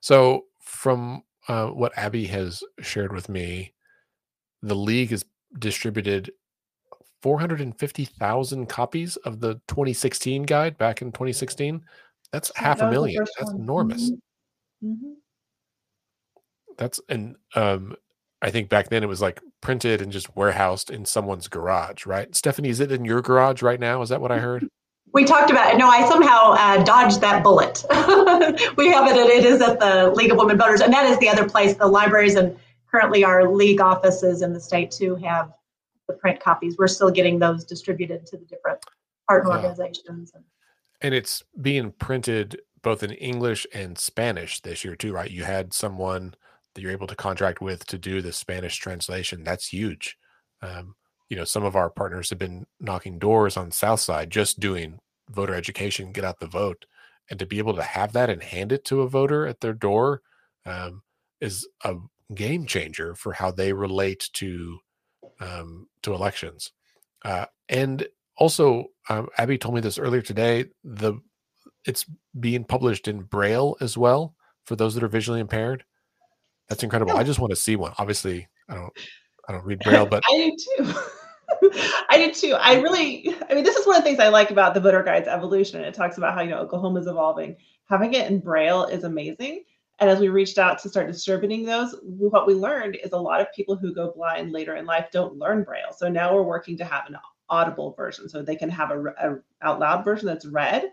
So, 0.00 0.44
from 0.60 1.22
uh, 1.48 1.68
what 1.68 1.96
Abby 1.96 2.26
has 2.26 2.62
shared 2.80 3.12
with 3.12 3.28
me, 3.28 3.72
the 4.62 4.74
league 4.74 5.10
has 5.10 5.24
distributed 5.58 6.30
450,000 7.22 8.66
copies 8.66 9.16
of 9.18 9.40
the 9.40 9.54
2016 9.68 10.44
guide 10.44 10.78
back 10.78 11.02
in 11.02 11.12
2016. 11.12 11.82
That's 12.32 12.52
half 12.56 12.78
that 12.78 12.88
a 12.88 12.90
million. 12.90 13.24
That's 13.38 13.52
one. 13.52 13.62
enormous. 13.62 14.10
Mm-hmm. 14.10 14.92
Mm-hmm. 14.92 15.12
That's 16.78 17.00
and 17.08 17.36
um 17.54 17.96
I 18.42 18.50
think 18.50 18.68
back 18.68 18.88
then 18.88 19.02
it 19.02 19.08
was 19.08 19.20
like 19.20 19.40
printed 19.60 20.00
and 20.00 20.10
just 20.10 20.34
warehoused 20.34 20.90
in 20.90 21.04
someone's 21.04 21.48
garage, 21.48 22.06
right? 22.06 22.34
Stephanie, 22.34 22.70
is 22.70 22.80
it 22.80 22.90
in 22.90 23.04
your 23.04 23.20
garage 23.20 23.62
right 23.62 23.78
now? 23.78 24.00
Is 24.00 24.08
that 24.08 24.20
what 24.20 24.32
I 24.32 24.38
heard? 24.38 24.66
We 25.12 25.24
talked 25.24 25.50
about 25.50 25.74
it. 25.74 25.76
No, 25.76 25.88
I 25.88 26.08
somehow 26.08 26.52
uh, 26.52 26.84
dodged 26.84 27.20
that 27.20 27.42
bullet. 27.42 27.84
we 28.76 28.92
have 28.92 29.08
it, 29.08 29.16
and 29.16 29.28
it 29.28 29.44
is 29.44 29.60
at 29.60 29.80
the 29.80 30.12
League 30.14 30.30
of 30.30 30.38
Women 30.38 30.56
Voters, 30.56 30.80
and 30.80 30.92
that 30.92 31.04
is 31.04 31.18
the 31.18 31.28
other 31.28 31.48
place. 31.48 31.74
The 31.74 31.88
libraries 31.88 32.36
and 32.36 32.56
currently 32.88 33.24
our 33.24 33.50
league 33.52 33.80
offices 33.80 34.42
in 34.42 34.52
the 34.52 34.60
state 34.60 34.92
too 34.92 35.16
have 35.16 35.52
the 36.06 36.14
print 36.14 36.38
copies. 36.38 36.76
We're 36.78 36.86
still 36.86 37.10
getting 37.10 37.40
those 37.40 37.64
distributed 37.64 38.24
to 38.26 38.36
the 38.36 38.44
different 38.44 38.78
partner 39.28 39.50
organizations. 39.50 40.32
And 40.34 40.44
it's 41.14 41.42
being 41.60 41.92
printed 41.92 42.60
both 42.82 43.02
in 43.02 43.12
English 43.12 43.66
and 43.74 43.98
Spanish 43.98 44.60
this 44.60 44.84
year 44.84 44.96
too, 44.96 45.12
right? 45.12 45.30
You 45.30 45.44
had 45.44 45.72
someone 45.72 46.34
that 46.74 46.82
you're 46.82 46.92
able 46.92 47.06
to 47.06 47.16
contract 47.16 47.60
with 47.60 47.86
to 47.86 47.98
do 47.98 48.22
the 48.22 48.32
Spanish 48.32 48.76
translation. 48.76 49.44
That's 49.44 49.68
huge. 49.68 50.16
Um, 50.62 50.94
you 51.28 51.36
know, 51.36 51.44
some 51.44 51.64
of 51.64 51.76
our 51.76 51.90
partners 51.90 52.30
have 52.30 52.38
been 52.38 52.66
knocking 52.80 53.18
doors 53.18 53.56
on 53.56 53.70
South 53.70 54.00
Side 54.00 54.30
just 54.30 54.60
doing 54.60 54.98
voter 55.30 55.54
education, 55.54 56.12
get 56.12 56.24
out 56.24 56.40
the 56.40 56.46
vote, 56.46 56.86
and 57.30 57.38
to 57.38 57.46
be 57.46 57.58
able 57.58 57.74
to 57.74 57.82
have 57.82 58.12
that 58.12 58.30
and 58.30 58.42
hand 58.42 58.72
it 58.72 58.84
to 58.86 59.02
a 59.02 59.08
voter 59.08 59.46
at 59.46 59.60
their 59.60 59.72
door 59.72 60.22
um, 60.66 61.02
is 61.40 61.66
a 61.84 61.94
game 62.34 62.66
changer 62.66 63.14
for 63.14 63.32
how 63.32 63.50
they 63.50 63.72
relate 63.72 64.28
to 64.34 64.78
um, 65.38 65.86
to 66.02 66.12
elections. 66.14 66.72
Uh, 67.24 67.46
and 67.68 68.06
also, 68.40 68.86
um, 69.08 69.28
Abby 69.38 69.58
told 69.58 69.74
me 69.76 69.80
this 69.80 69.98
earlier 69.98 70.22
today. 70.22 70.64
The 70.82 71.20
it's 71.84 72.04
being 72.38 72.64
published 72.64 73.06
in 73.06 73.22
Braille 73.22 73.76
as 73.80 73.96
well 73.96 74.34
for 74.64 74.74
those 74.74 74.94
that 74.94 75.04
are 75.04 75.08
visually 75.08 75.40
impaired. 75.40 75.84
That's 76.68 76.82
incredible. 76.82 77.16
I 77.16 77.22
just 77.22 77.38
want 77.38 77.50
to 77.50 77.56
see 77.56 77.76
one. 77.76 77.92
Obviously, 77.98 78.48
I 78.68 78.74
don't 78.74 78.92
I 79.48 79.52
don't 79.52 79.64
read 79.64 79.78
Braille, 79.80 80.06
but 80.06 80.22
I 80.30 80.50
do 80.50 80.84
too. 80.84 80.94
I 82.10 82.18
do 82.18 82.32
too. 82.32 82.54
I 82.54 82.80
really, 82.80 83.34
I 83.48 83.54
mean, 83.54 83.64
this 83.64 83.76
is 83.76 83.86
one 83.86 83.96
of 83.96 84.02
the 84.02 84.08
things 84.08 84.20
I 84.20 84.28
like 84.28 84.50
about 84.50 84.74
the 84.74 84.80
voter 84.80 85.02
guide's 85.02 85.28
evolution. 85.28 85.82
It 85.82 85.94
talks 85.94 86.18
about 86.18 86.34
how 86.34 86.40
you 86.40 86.50
know 86.50 86.58
Oklahoma 86.58 87.00
is 87.00 87.06
evolving. 87.06 87.56
Having 87.88 88.14
it 88.14 88.30
in 88.30 88.40
Braille 88.40 88.84
is 88.84 89.04
amazing 89.04 89.64
and 90.00 90.08
as 90.08 90.18
we 90.18 90.28
reached 90.28 90.58
out 90.58 90.78
to 90.78 90.88
start 90.88 91.12
distributing 91.12 91.64
those, 91.64 91.94
what 92.02 92.46
we 92.46 92.54
learned 92.54 92.96
is 93.04 93.12
a 93.12 93.18
lot 93.18 93.42
of 93.42 93.52
people 93.54 93.76
who 93.76 93.94
go 93.94 94.12
blind 94.16 94.50
later 94.50 94.76
in 94.76 94.86
life 94.86 95.08
don't 95.12 95.36
learn 95.36 95.62
Braille. 95.62 95.92
So 95.94 96.08
now 96.08 96.34
we're 96.34 96.42
working 96.42 96.78
to 96.78 96.86
have 96.86 97.06
an 97.06 97.16
audible 97.50 97.92
version. 97.92 98.28
So 98.28 98.42
they 98.42 98.56
can 98.56 98.70
have 98.70 98.90
a, 98.90 99.04
a 99.04 99.38
out 99.62 99.80
loud 99.80 100.04
version 100.04 100.26
that's 100.26 100.46
read 100.46 100.90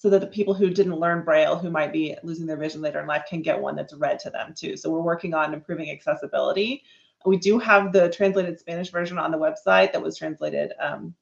so 0.00 0.08
that 0.08 0.22
the 0.22 0.26
people 0.26 0.54
who 0.54 0.70
didn't 0.70 0.98
learn 0.98 1.24
braille 1.24 1.56
who 1.56 1.70
might 1.70 1.92
be 1.92 2.16
losing 2.22 2.46
their 2.46 2.56
vision 2.56 2.80
later 2.80 3.00
in 3.00 3.06
life 3.06 3.24
can 3.28 3.42
get 3.42 3.60
one 3.60 3.76
that's 3.76 3.92
read 3.92 4.18
to 4.20 4.30
them 4.30 4.54
too. 4.56 4.74
So 4.74 4.90
we're 4.90 5.02
working 5.02 5.34
on 5.34 5.52
improving 5.52 5.90
accessibility. 5.90 6.82
We 7.26 7.36
do 7.36 7.58
have 7.58 7.92
the 7.92 8.08
translated 8.08 8.58
spanish 8.58 8.90
version 8.90 9.18
on 9.18 9.30
the 9.30 9.36
website 9.36 9.92
that 9.92 10.00
was 10.00 10.16
translated 10.16 10.72
um, 10.80 11.14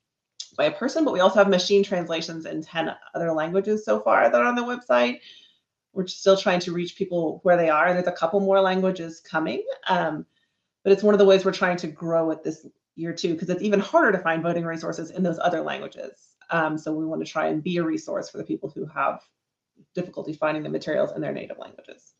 by 0.56 0.66
a 0.66 0.72
person 0.72 1.04
but 1.04 1.12
we 1.12 1.18
also 1.18 1.40
have 1.40 1.48
machine 1.48 1.82
translations 1.82 2.46
in 2.46 2.62
10 2.62 2.94
other 3.14 3.32
languages 3.32 3.84
so 3.84 3.98
far 3.98 4.30
that 4.30 4.40
are 4.40 4.46
on 4.46 4.54
the 4.54 4.62
website. 4.62 5.20
We're 5.92 6.06
still 6.06 6.36
trying 6.36 6.60
to 6.60 6.72
reach 6.72 6.94
people 6.94 7.40
where 7.42 7.56
they 7.56 7.70
are. 7.70 7.92
There's 7.92 8.06
a 8.06 8.12
couple 8.12 8.38
more 8.38 8.60
languages 8.60 9.18
coming, 9.18 9.64
um, 9.88 10.24
but 10.84 10.92
it's 10.92 11.02
one 11.02 11.14
of 11.14 11.18
the 11.18 11.24
ways 11.24 11.44
we're 11.44 11.50
trying 11.50 11.78
to 11.78 11.88
grow 11.88 12.30
it 12.30 12.44
this 12.44 12.64
year 12.98 13.12
too, 13.12 13.34
because 13.34 13.48
it's 13.48 13.62
even 13.62 13.80
harder 13.80 14.12
to 14.12 14.22
find 14.22 14.42
voting 14.42 14.64
resources 14.64 15.10
in 15.10 15.22
those 15.22 15.38
other 15.38 15.60
languages. 15.60 16.34
Um, 16.50 16.76
so 16.76 16.92
we 16.92 17.06
want 17.06 17.24
to 17.24 17.30
try 17.30 17.48
and 17.48 17.62
be 17.62 17.76
a 17.76 17.82
resource 17.82 18.28
for 18.28 18.38
the 18.38 18.44
people 18.44 18.70
who 18.74 18.86
have 18.86 19.20
difficulty 19.94 20.32
finding 20.32 20.62
the 20.62 20.68
materials 20.68 21.12
in 21.14 21.20
their 21.20 21.32
native 21.32 21.58
languages. 21.58 22.14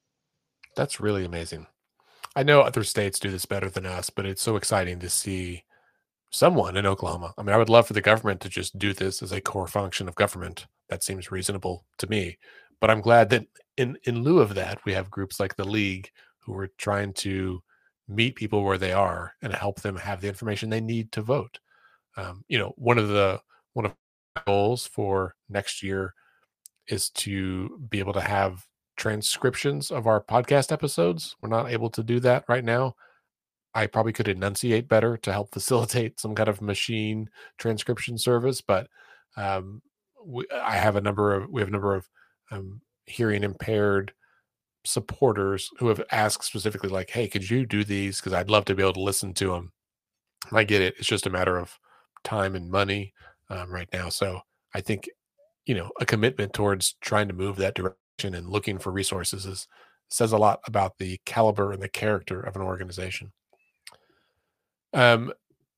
That's 0.77 1.01
really 1.01 1.25
amazing. 1.25 1.67
I 2.37 2.43
know 2.43 2.61
other 2.61 2.85
states 2.85 3.19
do 3.19 3.31
this 3.31 3.47
better 3.47 3.69
than 3.69 3.87
us, 3.87 4.11
but 4.11 4.27
it's 4.27 4.43
so 4.43 4.57
exciting 4.57 5.01
to 5.01 5.11
see 5.11 5.64
someone 6.31 6.77
in 6.77 6.87
Oklahoma. 6.87 7.35
I 7.37 7.43
mean, 7.43 7.55
I 7.55 7.59
would 7.59 7.71
love 7.71 7.87
for 7.87 7.95
the 7.95 8.01
government 8.01 8.41
to 8.43 8.49
just 8.49 8.79
do 8.79 8.93
this 8.93 9.23
as 9.23 9.33
a 9.33 9.41
core 9.41 9.67
function 9.67 10.09
of 10.09 10.14
government. 10.14 10.67
That 10.88 11.03
seems 11.03 11.33
reasonable 11.33 11.85
to 11.99 12.07
me. 12.07 12.38
But 12.81 12.91
I'm 12.91 13.01
glad 13.01 13.31
that 13.31 13.47
in 13.77 13.99
in 14.05 14.23
lieu 14.23 14.38
of 14.38 14.55
that, 14.55 14.79
we 14.85 14.93
have 14.93 15.11
groups 15.11 15.41
like 15.41 15.57
the 15.57 15.64
League 15.64 16.11
who 16.38 16.57
are 16.57 16.71
trying 16.79 17.12
to 17.14 17.62
meet 18.09 18.37
people 18.37 18.64
where 18.64 18.79
they 18.79 18.92
are 18.92 19.35
and 19.42 19.53
help 19.53 19.81
them 19.81 19.97
have 19.97 20.21
the 20.21 20.29
information 20.29 20.71
they 20.71 20.81
need 20.81 21.12
to 21.12 21.23
vote. 21.23 21.59
Um, 22.16 22.44
you 22.49 22.59
know, 22.59 22.73
one 22.77 22.99
of 22.99 23.09
the 23.09 23.40
one 23.75 23.87
of 23.87 23.94
goals 24.47 24.87
for 24.87 25.35
next 25.49 25.83
year 25.83 26.14
is 26.88 27.11
to 27.11 27.81
be 27.90 27.99
able 27.99 28.14
to 28.14 28.21
have 28.21 28.64
transcriptions 28.97 29.90
of 29.90 30.07
our 30.07 30.23
podcast 30.23 30.73
episodes. 30.73 31.37
We're 31.40 31.49
not 31.49 31.71
able 31.71 31.90
to 31.90 32.03
do 32.03 32.18
that 32.21 32.44
right 32.49 32.64
now. 32.64 32.97
I 33.75 33.87
probably 33.87 34.12
could 34.12 34.29
enunciate 34.29 34.88
better 34.88 35.16
to 35.18 35.33
help 35.33 35.53
facilitate 35.53 36.18
some 36.18 36.35
kind 36.35 36.49
of 36.49 36.62
machine 36.62 37.29
transcription 37.59 38.18
service, 38.18 38.61
but 38.61 38.88
um, 39.37 39.83
we, 40.25 40.47
I 40.53 40.77
have 40.77 40.97
a 40.97 41.01
number 41.01 41.35
of 41.35 41.51
we 41.51 41.61
have 41.61 41.68
a 41.68 41.73
number 41.73 41.94
of 41.94 42.09
um, 42.51 42.81
hearing 43.05 43.44
impaired 43.44 44.12
supporters 44.88 45.70
who 45.79 45.88
have 45.88 46.03
asked 46.11 46.44
specifically, 46.44 46.88
like, 46.88 47.11
"Hey, 47.11 47.29
could 47.29 47.48
you 47.48 47.66
do 47.66 47.85
these? 47.85 48.18
Because 48.18 48.33
I'd 48.33 48.51
love 48.51 48.64
to 48.66 48.74
be 48.74 48.83
able 48.83 48.94
to 48.94 49.01
listen 49.01 49.35
to 49.35 49.48
them." 49.48 49.72
I 50.53 50.64
get 50.64 50.83
it; 50.83 50.94
it's 50.98 51.09
just 51.09 51.27
a 51.27 51.31
matter 51.31 51.59
of 51.59 51.79
time 52.24 52.55
and 52.55 52.70
money 52.70 53.14
um, 53.51 53.70
right 53.70 53.88
now. 53.92 54.09
So 54.09 54.40
I 54.74 54.81
think 54.81 55.09
you 55.66 55.74
know 55.74 55.90
a 56.01 56.07
commitment 56.07 56.53
towards 56.53 56.94
trying 57.01 57.29
to 57.29 57.35
move 57.35 57.57
that 57.57 57.74
direction 57.74 58.35
and 58.35 58.48
looking 58.48 58.79
for 58.79 58.92
resources 58.92 59.46
is 59.46 59.68
says 60.09 60.33
a 60.33 60.38
lot 60.38 60.61
about 60.66 60.98
the 60.98 61.20
caliber 61.27 61.72
and 61.72 61.83
the 61.83 61.88
character 61.88 62.40
of 62.40 62.57
an 62.57 62.62
organization. 62.62 63.33
Um, 64.94 65.33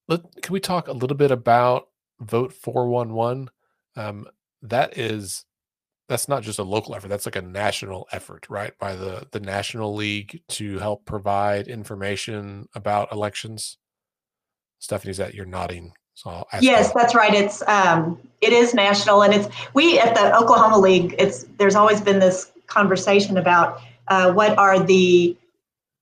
let, 0.08 0.20
can 0.42 0.52
we 0.52 0.60
talk 0.60 0.88
a 0.88 0.92
little 0.92 1.16
bit 1.16 1.30
about 1.32 1.88
Vote 2.20 2.52
411? 2.52 3.50
Um, 3.96 4.26
that 4.62 4.96
is 4.96 5.44
that's 6.10 6.28
not 6.28 6.42
just 6.42 6.58
a 6.58 6.62
local 6.64 6.94
effort 6.94 7.08
that's 7.08 7.24
like 7.24 7.36
a 7.36 7.42
national 7.42 8.06
effort 8.10 8.44
right 8.50 8.76
by 8.78 8.96
the 8.96 9.26
the 9.30 9.38
national 9.38 9.94
league 9.94 10.42
to 10.48 10.78
help 10.78 11.04
provide 11.04 11.68
information 11.68 12.68
about 12.74 13.10
elections 13.12 13.78
stephanie's 14.80 15.18
that 15.18 15.34
you're 15.34 15.46
nodding 15.46 15.92
so 16.14 16.44
yes 16.60 16.88
you. 16.88 17.00
that's 17.00 17.14
right 17.14 17.32
it's 17.32 17.62
um 17.68 18.18
it 18.40 18.52
is 18.52 18.74
national 18.74 19.22
and 19.22 19.32
it's 19.32 19.48
we 19.72 20.00
at 20.00 20.14
the 20.16 20.36
oklahoma 20.36 20.78
league 20.78 21.14
it's 21.16 21.44
there's 21.58 21.76
always 21.76 22.00
been 22.00 22.18
this 22.18 22.50
conversation 22.66 23.38
about 23.38 23.80
uh, 24.08 24.32
what 24.32 24.58
are 24.58 24.80
the 24.80 25.36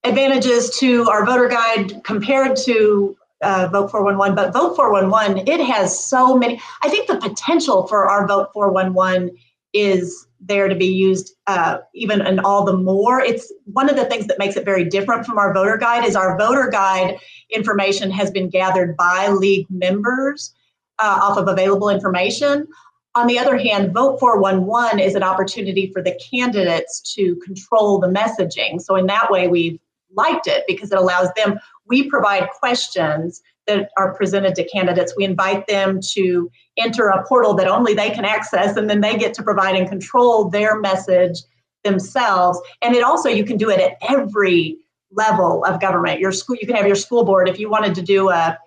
advantages 0.04 0.70
to 0.78 1.06
our 1.10 1.26
voter 1.26 1.48
guide 1.48 2.02
compared 2.02 2.56
to 2.56 3.14
uh, 3.40 3.68
Vote 3.70 3.90
411, 3.90 4.34
but 4.34 4.52
Vote 4.52 4.74
411, 4.74 5.46
it 5.46 5.60
has 5.64 5.96
so 6.04 6.36
many. 6.36 6.60
I 6.82 6.88
think 6.88 7.06
the 7.06 7.18
potential 7.18 7.86
for 7.86 8.08
our 8.08 8.26
Vote 8.26 8.50
411 8.52 9.36
is 9.72 10.26
there 10.40 10.68
to 10.68 10.74
be 10.74 10.86
used 10.86 11.34
uh, 11.46 11.78
even 11.94 12.20
and 12.20 12.40
all 12.40 12.64
the 12.64 12.76
more. 12.76 13.20
It's 13.20 13.52
one 13.64 13.90
of 13.90 13.96
the 13.96 14.04
things 14.04 14.26
that 14.28 14.38
makes 14.38 14.56
it 14.56 14.64
very 14.64 14.84
different 14.84 15.26
from 15.26 15.38
our 15.38 15.52
voter 15.52 15.76
guide 15.76 16.04
is 16.04 16.14
our 16.14 16.38
voter 16.38 16.68
guide 16.70 17.16
information 17.50 18.10
has 18.10 18.30
been 18.30 18.48
gathered 18.48 18.96
by 18.96 19.28
league 19.28 19.66
members 19.68 20.54
uh, 21.00 21.18
off 21.22 21.38
of 21.38 21.48
available 21.48 21.90
information. 21.90 22.66
On 23.14 23.26
the 23.26 23.38
other 23.38 23.56
hand, 23.56 23.92
Vote 23.92 24.20
411 24.20 25.00
is 25.00 25.14
an 25.14 25.22
opportunity 25.22 25.90
for 25.92 26.02
the 26.02 26.18
candidates 26.30 27.14
to 27.14 27.34
control 27.36 27.98
the 27.98 28.06
messaging. 28.06 28.80
So 28.80 28.94
in 28.94 29.06
that 29.06 29.30
way, 29.30 29.48
we've 29.48 29.80
liked 30.14 30.46
it 30.46 30.64
because 30.68 30.92
it 30.92 30.98
allows 30.98 31.28
them, 31.34 31.58
we 31.86 32.08
provide 32.08 32.48
questions 32.50 33.42
that 33.68 33.90
are 33.96 34.14
presented 34.14 34.56
to 34.56 34.64
candidates. 34.64 35.14
We 35.16 35.24
invite 35.24 35.66
them 35.68 36.00
to 36.14 36.50
enter 36.76 37.08
a 37.08 37.24
portal 37.26 37.54
that 37.54 37.68
only 37.68 37.94
they 37.94 38.10
can 38.10 38.24
access, 38.24 38.76
and 38.76 38.90
then 38.90 39.00
they 39.00 39.16
get 39.16 39.34
to 39.34 39.42
provide 39.42 39.76
and 39.76 39.88
control 39.88 40.48
their 40.48 40.80
message 40.80 41.38
themselves. 41.84 42.58
And 42.82 42.96
it 42.96 43.04
also, 43.04 43.28
you 43.28 43.44
can 43.44 43.56
do 43.56 43.70
it 43.70 43.78
at 43.78 43.96
every 44.08 44.78
level 45.12 45.64
of 45.64 45.80
government. 45.80 46.18
Your 46.18 46.32
school, 46.32 46.56
you 46.60 46.66
can 46.66 46.76
have 46.76 46.86
your 46.86 46.96
school 46.96 47.24
board. 47.24 47.48
If 47.48 47.58
you 47.58 47.70
wanted 47.70 47.94
to 47.94 48.02
do 48.02 48.30
a, 48.30 48.58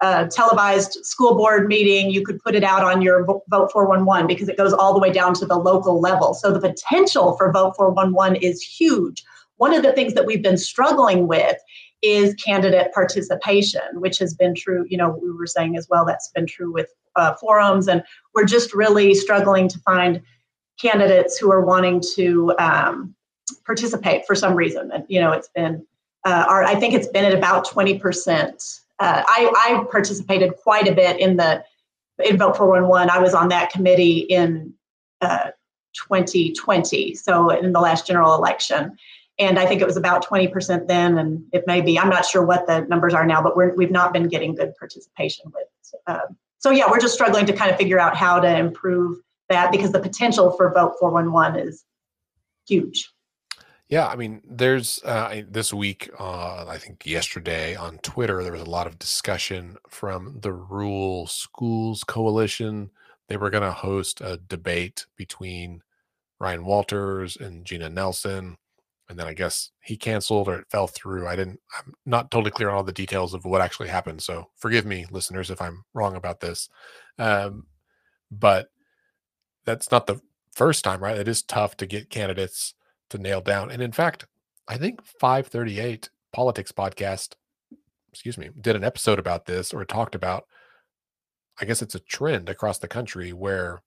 a 0.00 0.28
televised 0.28 0.98
school 1.04 1.34
board 1.34 1.66
meeting, 1.66 2.10
you 2.10 2.24
could 2.24 2.38
put 2.40 2.54
it 2.54 2.62
out 2.62 2.84
on 2.84 3.02
your 3.02 3.24
Vote 3.24 3.72
411 3.72 4.26
because 4.26 4.48
it 4.48 4.56
goes 4.56 4.72
all 4.72 4.92
the 4.92 5.00
way 5.00 5.10
down 5.10 5.34
to 5.34 5.46
the 5.46 5.56
local 5.56 6.00
level. 6.00 6.34
So 6.34 6.52
the 6.52 6.60
potential 6.60 7.36
for 7.36 7.50
Vote 7.52 7.74
411 7.76 8.36
is 8.36 8.62
huge. 8.62 9.24
One 9.56 9.74
of 9.74 9.82
the 9.82 9.92
things 9.92 10.14
that 10.14 10.26
we've 10.26 10.42
been 10.42 10.58
struggling 10.58 11.28
with 11.28 11.56
is 12.02 12.34
candidate 12.34 12.92
participation, 12.92 13.82
which 13.94 14.18
has 14.18 14.34
been 14.34 14.54
true. 14.54 14.84
You 14.88 14.98
know, 14.98 15.18
we 15.22 15.30
were 15.30 15.46
saying 15.46 15.76
as 15.76 15.88
well 15.88 16.04
that's 16.04 16.28
been 16.28 16.46
true 16.46 16.72
with 16.72 16.92
uh, 17.16 17.34
forums, 17.34 17.88
and 17.88 18.02
we're 18.34 18.44
just 18.44 18.74
really 18.74 19.14
struggling 19.14 19.68
to 19.68 19.78
find 19.80 20.20
candidates 20.80 21.38
who 21.38 21.50
are 21.52 21.64
wanting 21.64 22.02
to 22.14 22.54
um, 22.58 23.14
participate 23.64 24.26
for 24.26 24.34
some 24.34 24.54
reason. 24.54 24.90
And 24.92 25.04
you 25.08 25.20
know, 25.20 25.32
it's 25.32 25.48
been 25.48 25.86
uh, 26.24 26.44
our, 26.48 26.64
I 26.64 26.74
think 26.74 26.94
it's 26.94 27.08
been 27.08 27.24
at 27.24 27.34
about 27.34 27.64
twenty 27.64 27.98
percent. 27.98 28.62
Uh, 28.98 29.22
I, 29.26 29.52
I 29.56 29.84
participated 29.90 30.54
quite 30.62 30.86
a 30.86 30.94
bit 30.94 31.18
in 31.18 31.36
the 31.36 31.64
in 32.24 32.36
Vote 32.36 32.56
411. 32.56 33.10
I 33.10 33.18
was 33.18 33.34
on 33.34 33.48
that 33.48 33.70
committee 33.70 34.18
in 34.18 34.74
2020, 35.22 37.12
uh, 37.12 37.16
so 37.16 37.50
in 37.50 37.72
the 37.72 37.80
last 37.80 38.06
general 38.06 38.34
election 38.34 38.96
and 39.38 39.58
I 39.58 39.66
think 39.66 39.80
it 39.80 39.86
was 39.86 39.96
about 39.96 40.26
20% 40.26 40.86
then, 40.88 41.18
and 41.18 41.44
it 41.52 41.66
may 41.66 41.80
be. 41.80 41.98
I'm 41.98 42.10
not 42.10 42.24
sure 42.24 42.44
what 42.44 42.66
the 42.66 42.82
numbers 42.82 43.14
are 43.14 43.26
now, 43.26 43.42
but 43.42 43.56
we're, 43.56 43.74
we've 43.74 43.90
not 43.90 44.12
been 44.12 44.28
getting 44.28 44.54
good 44.54 44.76
participation 44.76 45.46
with. 45.52 45.66
Uh, 46.06 46.20
so 46.58 46.70
yeah, 46.70 46.84
we're 46.90 47.00
just 47.00 47.14
struggling 47.14 47.46
to 47.46 47.52
kind 47.52 47.70
of 47.70 47.76
figure 47.76 47.98
out 47.98 48.16
how 48.16 48.40
to 48.40 48.56
improve 48.56 49.18
that 49.48 49.72
because 49.72 49.92
the 49.92 50.00
potential 50.00 50.52
for 50.52 50.72
Vote 50.72 50.94
411 51.00 51.68
is 51.68 51.84
huge. 52.66 53.10
Yeah, 53.88 54.06
I 54.06 54.16
mean, 54.16 54.40
there's 54.48 55.02
uh, 55.04 55.42
this 55.48 55.74
week, 55.74 56.08
uh, 56.18 56.64
I 56.66 56.78
think 56.78 57.04
yesterday 57.04 57.74
on 57.74 57.98
Twitter, 57.98 58.42
there 58.42 58.52
was 58.52 58.62
a 58.62 58.70
lot 58.70 58.86
of 58.86 58.98
discussion 58.98 59.76
from 59.88 60.38
the 60.40 60.52
Rural 60.52 61.26
Schools 61.26 62.02
Coalition. 62.04 62.90
They 63.28 63.36
were 63.36 63.50
going 63.50 63.64
to 63.64 63.72
host 63.72 64.22
a 64.22 64.38
debate 64.38 65.06
between 65.16 65.82
Ryan 66.40 66.64
Walters 66.64 67.36
and 67.36 67.66
Jena 67.66 67.90
Nelson 67.90 68.56
and 69.08 69.18
then 69.18 69.26
I 69.26 69.34
guess 69.34 69.70
he 69.82 69.96
canceled 69.96 70.48
or 70.48 70.60
it 70.60 70.70
fell 70.70 70.86
through. 70.86 71.26
I 71.26 71.36
didn't. 71.36 71.60
I'm 71.78 71.94
not 72.06 72.30
totally 72.30 72.50
clear 72.50 72.70
on 72.70 72.76
all 72.76 72.84
the 72.84 72.92
details 72.92 73.34
of 73.34 73.44
what 73.44 73.60
actually 73.60 73.88
happened. 73.88 74.22
So 74.22 74.48
forgive 74.56 74.86
me, 74.86 75.06
listeners, 75.10 75.50
if 75.50 75.60
I'm 75.60 75.84
wrong 75.92 76.16
about 76.16 76.40
this. 76.40 76.68
Um, 77.18 77.66
but 78.30 78.70
that's 79.64 79.90
not 79.90 80.06
the 80.06 80.20
first 80.52 80.84
time, 80.84 81.02
right? 81.02 81.18
It 81.18 81.28
is 81.28 81.42
tough 81.42 81.76
to 81.78 81.86
get 81.86 82.10
candidates 82.10 82.74
to 83.10 83.18
nail 83.18 83.40
down. 83.40 83.70
And 83.70 83.82
in 83.82 83.92
fact, 83.92 84.26
I 84.68 84.78
think 84.78 85.04
538 85.04 86.08
Politics 86.32 86.72
podcast, 86.72 87.34
excuse 88.10 88.38
me, 88.38 88.48
did 88.58 88.74
an 88.74 88.84
episode 88.84 89.18
about 89.18 89.44
this 89.44 89.74
or 89.74 89.84
talked 89.84 90.14
about. 90.14 90.46
I 91.60 91.66
guess 91.66 91.82
it's 91.82 91.94
a 91.94 92.00
trend 92.00 92.48
across 92.48 92.78
the 92.78 92.88
country 92.88 93.34
where 93.34 93.82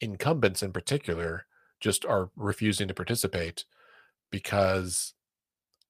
incumbents 0.00 0.62
in 0.62 0.72
particular 0.72 1.46
just 1.78 2.04
are 2.04 2.30
refusing 2.34 2.88
to 2.88 2.94
participate 2.94 3.64
because 4.30 5.14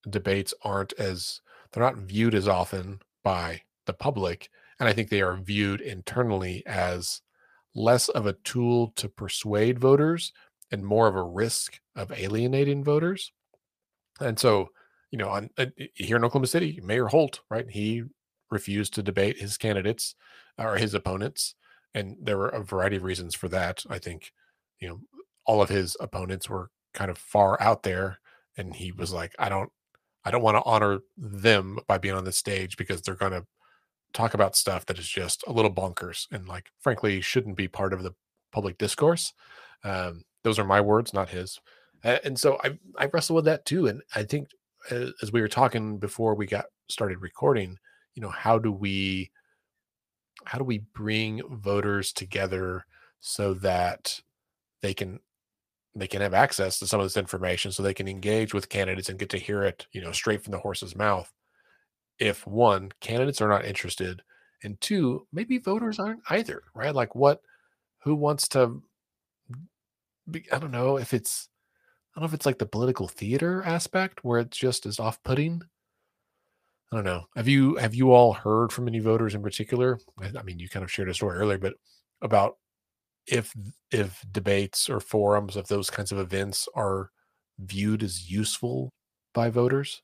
debates 0.09 0.53
aren't 0.63 0.93
as 0.95 1.41
they're 1.73 1.83
not 1.83 1.97
viewed 1.97 2.35
as 2.35 2.47
often 2.47 3.01
by 3.23 3.61
the 3.87 3.93
public 3.93 4.51
and 4.79 4.89
i 4.89 4.93
think 4.93 5.09
they 5.09 5.23
are 5.23 5.37
viewed 5.37 5.81
internally 5.81 6.63
as 6.67 7.23
less 7.75 8.09
of 8.11 8.27
a 8.27 8.35
tool 8.45 8.93
to 8.97 9.09
persuade 9.09 9.79
voters 9.79 10.33
and 10.71 10.85
more 10.85 11.07
of 11.07 11.17
a 11.17 11.23
risk 11.23 11.81
of 11.97 12.13
alienating 12.13 12.83
voters. 12.85 13.33
And 14.21 14.39
so 14.39 14.69
you 15.11 15.19
know 15.19 15.29
on 15.29 15.51
uh, 15.59 15.67
here 15.95 16.17
in 16.17 16.25
oklahoma 16.25 16.49
city 16.49 16.81
mayor 16.83 17.07
holt 17.07 17.41
right 17.49 17.71
he 17.71 18.03
refused 18.51 18.95
to 18.95 19.03
debate 19.03 19.39
his 19.39 19.57
candidates 19.57 20.17
or 20.59 20.77
his 20.77 20.93
opponents 20.93 21.55
and 21.95 22.17
there 22.21 22.37
were 22.37 22.49
a 22.49 22.65
variety 22.65 22.97
of 22.97 23.05
reasons 23.05 23.35
for 23.37 23.49
that. 23.49 23.85
I 23.89 23.99
think 23.99 24.33
you 24.81 24.89
know 24.89 25.01
all 25.47 25.63
of 25.63 25.69
his 25.69 25.97
opponents 26.01 26.49
were 26.49 26.71
kind 26.95 27.11
of 27.11 27.19
far 27.19 27.61
out 27.61 27.83
there 27.83 28.19
and 28.57 28.75
he 28.75 28.93
was 28.93 29.13
like, 29.13 29.35
I 29.39 29.49
don't, 29.49 29.71
I 30.25 30.31
don't 30.31 30.43
want 30.43 30.57
to 30.57 30.63
honor 30.65 31.01
them 31.17 31.79
by 31.87 31.99
being 31.99 32.15
on 32.15 32.25
the 32.25 32.33
stage 32.33 32.77
because 32.77 33.03
they're 33.03 33.15
going 33.15 33.33
to 33.33 33.45
talk 34.13 34.35
about 34.35 34.57
stuff 34.57 34.87
that 34.87 34.99
is 34.99 35.09
just 35.09 35.45
a 35.47 35.53
little 35.53 35.73
bonkers 35.73 36.27
and 36.31 36.49
like, 36.49 36.71
frankly, 36.81 37.21
shouldn't 37.21 37.57
be 37.57 37.69
part 37.69 37.93
of 37.93 38.03
the 38.03 38.15
public 38.53 38.79
discourse. 38.79 39.33
Um, 39.83 40.23
those 40.45 40.59
are 40.59 40.65
my 40.65 40.81
words, 40.81 41.13
not 41.13 41.29
his. 41.29 41.61
and 42.03 42.39
so 42.39 42.59
I, 42.65 42.79
I 42.97 43.07
wrestle 43.07 43.37
with 43.37 43.45
that 43.47 43.65
too. 43.65 43.87
And 43.87 44.03
I 44.15 44.23
think 44.23 44.49
uh, 44.91 45.07
as 45.23 45.33
we 45.33 45.41
were 45.41 45.49
talking 45.49 45.99
before 45.99 46.35
we 46.35 46.47
got 46.47 46.67
started 46.89 47.21
recording, 47.21 47.79
you 48.15 48.23
know, 48.23 48.31
how 48.31 48.59
do 48.59 48.71
we, 48.71 49.31
how 50.45 50.59
do 50.59 50.65
we 50.65 50.79
bring 50.95 51.43
voters 51.51 52.13
together 52.13 52.85
so 53.21 53.55
that 53.55 54.21
they 54.83 54.95
can 54.95 55.19
they 55.95 56.07
can 56.09 56.21
have 56.21 56.35
access 56.35 56.79
to 56.79 56.87
some 56.87 57.01
of 57.01 57.07
this 57.07 57.17
information 57.17 57.71
so 57.71 57.83
they 57.83 57.95
can 57.95 58.09
engage 58.09 58.53
with 58.53 58.69
candidates 58.69 59.09
and 59.09 59.19
get 59.19 59.31
to 59.31 59.39
hear 59.39 59.63
it, 59.63 59.87
you 59.93 60.01
know, 60.01 60.13
straight 60.13 60.43
from 60.43 60.53
the 60.53 60.59
horse's 60.59 60.97
mouth. 60.97 61.33
If 62.19 62.47
one, 62.47 62.91
candidates 63.01 63.41
are 63.41 63.49
not 63.49 63.65
interested, 63.65 64.23
and 64.63 64.81
two, 64.81 65.27
maybe 65.33 65.59
voters 65.59 65.99
aren't 65.99 66.23
either, 66.31 66.63
right? 66.75 66.95
Like 66.95 67.15
what 67.15 67.41
who 67.99 68.15
wants 68.15 68.49
to 68.49 68.83
be, 70.31 70.45
I 70.53 70.59
don't 70.59 70.71
know 70.71 70.97
if 70.99 71.15
it's 71.15 71.49
I 72.15 72.21
don't 72.21 72.23
know 72.23 72.29
if 72.29 72.35
it's 72.35 72.47
like 72.47 72.59
the 72.59 72.67
political 72.67 73.09
theater 73.09 73.63
aspect 73.65 74.25
where 74.25 74.41
it's 74.41 74.57
just 74.57 74.87
as 74.87 75.01
off-putting. 75.01 75.63
I 76.93 76.97
don't 76.97 77.05
know. 77.05 77.25
Have 77.35 77.49
you 77.49 77.77
have 77.77 77.95
you 77.95 78.13
all 78.13 78.33
heard 78.33 78.73
from 78.73 78.87
any 78.87 79.01
voters 79.01 79.35
in 79.35 79.43
particular? 79.43 79.99
I 80.21 80.43
mean, 80.43 80.59
you 80.59 80.69
kind 80.69 80.85
of 80.85 80.93
shared 80.93 81.09
a 81.09 81.15
story 81.15 81.39
earlier, 81.39 81.59
but 81.59 81.75
about 82.23 82.57
if 83.27 83.53
if 83.91 84.25
debates 84.31 84.89
or 84.89 85.01
forums 85.01 85.57
of 85.57 85.69
those 85.69 85.91
kinds 85.91 86.13
of 86.13 86.19
events 86.19 86.69
are 86.75 87.11
viewed 87.59 88.03
as 88.03 88.31
useful 88.31 88.93
by 89.33 89.51
voters? 89.51 90.03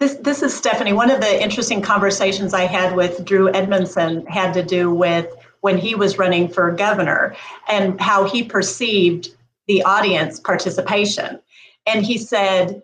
This 0.00 0.14
this 0.14 0.42
is 0.42 0.54
Stephanie. 0.54 0.92
One 0.92 1.10
of 1.10 1.20
the 1.20 1.42
interesting 1.42 1.80
conversations 1.80 2.54
I 2.54 2.64
had 2.64 2.96
with 2.96 3.24
Drew 3.24 3.52
Edmondson 3.54 4.26
had 4.26 4.52
to 4.54 4.62
do 4.62 4.92
with 4.92 5.32
when 5.60 5.78
he 5.78 5.94
was 5.94 6.18
running 6.18 6.48
for 6.48 6.72
governor 6.72 7.36
and 7.68 8.00
how 8.00 8.24
he 8.24 8.42
perceived 8.42 9.30
the 9.68 9.82
audience 9.84 10.40
participation. 10.40 11.40
And 11.86 12.04
he 12.04 12.18
said, 12.18 12.82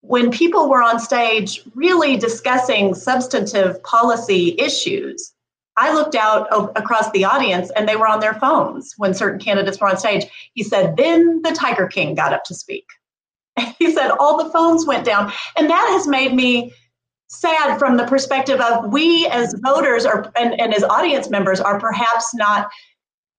when 0.00 0.30
people 0.30 0.68
were 0.68 0.82
on 0.82 0.98
stage 1.00 1.62
really 1.74 2.16
discussing 2.16 2.94
substantive 2.94 3.82
policy 3.82 4.54
issues, 4.58 5.33
I 5.76 5.92
looked 5.92 6.14
out 6.14 6.46
across 6.76 7.10
the 7.10 7.24
audience 7.24 7.70
and 7.76 7.88
they 7.88 7.96
were 7.96 8.06
on 8.06 8.20
their 8.20 8.34
phones 8.34 8.94
when 8.96 9.14
certain 9.14 9.40
candidates 9.40 9.80
were 9.80 9.88
on 9.88 9.96
stage. 9.96 10.24
He 10.54 10.62
said, 10.62 10.96
then 10.96 11.42
the 11.42 11.52
Tiger 11.52 11.86
King 11.86 12.14
got 12.14 12.32
up 12.32 12.44
to 12.44 12.54
speak. 12.54 12.86
He 13.78 13.92
said, 13.92 14.10
all 14.12 14.42
the 14.42 14.50
phones 14.50 14.86
went 14.86 15.04
down. 15.04 15.32
And 15.56 15.68
that 15.68 15.88
has 15.90 16.06
made 16.06 16.34
me 16.34 16.72
sad 17.28 17.78
from 17.78 17.96
the 17.96 18.06
perspective 18.06 18.60
of 18.60 18.92
we 18.92 19.26
as 19.28 19.54
voters 19.62 20.06
are, 20.06 20.30
and, 20.36 20.58
and 20.60 20.72
as 20.74 20.84
audience 20.84 21.28
members 21.28 21.60
are 21.60 21.78
perhaps 21.80 22.34
not 22.34 22.68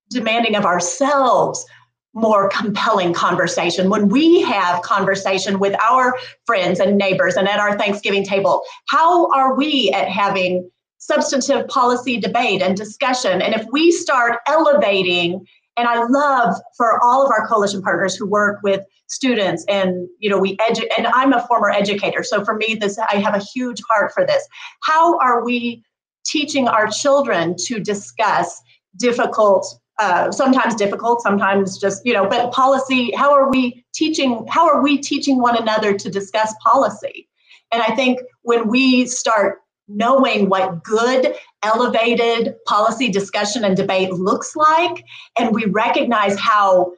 demanding 0.10 0.56
of 0.56 0.66
ourselves 0.66 1.66
more 2.14 2.48
compelling 2.50 3.14
conversation 3.14 3.90
when 3.90 4.08
we 4.08 4.42
have 4.42 4.82
conversation 4.82 5.60
with 5.60 5.76
our 5.82 6.18
friends 6.46 6.80
and 6.80 6.98
neighbors 6.98 7.36
and 7.36 7.48
at 7.48 7.60
our 7.60 7.78
thanksgiving 7.78 8.24
table 8.24 8.64
how 8.88 9.30
are 9.32 9.54
we 9.56 9.92
at 9.92 10.08
having 10.08 10.70
substantive 10.98 11.68
policy 11.68 12.18
debate 12.18 12.62
and 12.62 12.76
discussion 12.76 13.41
and 13.41 13.54
if 13.54 13.66
we 13.72 13.91
start 13.91 14.39
elevating 14.48 15.46
and 15.78 15.88
i 15.88 16.04
love 16.04 16.56
for 16.78 17.04
all 17.04 17.26
of 17.26 17.32
our 17.32 17.48
coalition 17.48 17.82
partners 17.82 18.16
who 18.16 18.28
work 18.28 18.60
with 18.64 18.82
students 19.08 19.66
and 19.68 20.08
you 20.20 20.30
know 20.30 20.39
we 20.39 20.56
edu- 20.58 20.88
and 20.98 21.08
i'm 21.08 21.34
a 21.34 21.46
former 21.48 21.70
educator 21.70 22.24
so 22.24 22.43
for 22.43 22.56
me 22.56 22.76
this 22.80 22.98
i 23.12 23.16
have 23.16 23.36
a 23.36 23.43
huge 23.54 23.82
heart 23.89 24.12
for 24.14 24.26
this 24.26 24.48
how 24.82 25.18
are 25.20 25.43
we 25.43 25.84
teaching 26.26 26.68
our 26.68 26.88
children 26.88 27.56
to 27.58 27.80
discuss 27.80 28.62
difficult 28.98 29.80
uh, 30.00 30.30
sometimes 30.32 30.76
difficult, 30.76 31.22
sometimes 31.22 31.78
just 31.78 32.06
you 32.06 32.14
know. 32.14 32.28
But 32.28 32.52
policy, 32.52 33.12
how 33.16 33.34
are 33.34 33.50
we 33.50 33.86
teaching? 33.93 34.46
How 34.50 34.68
are 34.68 34.82
we 34.82 34.98
teaching 34.98 35.39
one 35.39 35.58
another 35.58 35.93
to 35.93 36.10
discuss 36.10 36.54
policy? 36.62 37.30
And 37.72 37.82
I 37.82 37.96
think 37.96 38.20
when 38.41 38.68
we 38.68 39.06
start 39.06 39.60
knowing 39.88 40.50
what 40.50 40.84
good, 40.84 41.36
elevated 41.64 42.56
policy 42.66 43.10
discussion 43.10 43.64
and 43.64 43.78
debate 43.78 44.12
looks 44.12 44.56
like, 44.56 45.04
and 45.38 45.54
we 45.54 45.66
recognize 45.66 46.40
how 46.40 46.94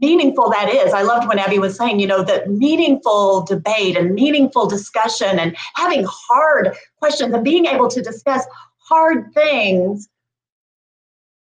meaningful 0.00 0.50
that 0.50 0.72
is. 0.72 0.92
I 0.92 1.02
loved 1.02 1.28
when 1.28 1.38
Abby 1.38 1.58
was 1.58 1.76
saying, 1.76 2.00
you 2.00 2.06
know, 2.06 2.22
that 2.22 2.50
meaningful 2.50 3.44
debate 3.44 3.96
and 3.96 4.14
meaningful 4.14 4.66
discussion 4.66 5.38
and 5.38 5.56
having 5.74 6.04
hard 6.08 6.76
questions 6.98 7.34
and 7.34 7.44
being 7.44 7.66
able 7.66 7.88
to 7.88 8.02
discuss 8.02 8.44
hard 8.78 9.32
things 9.34 10.08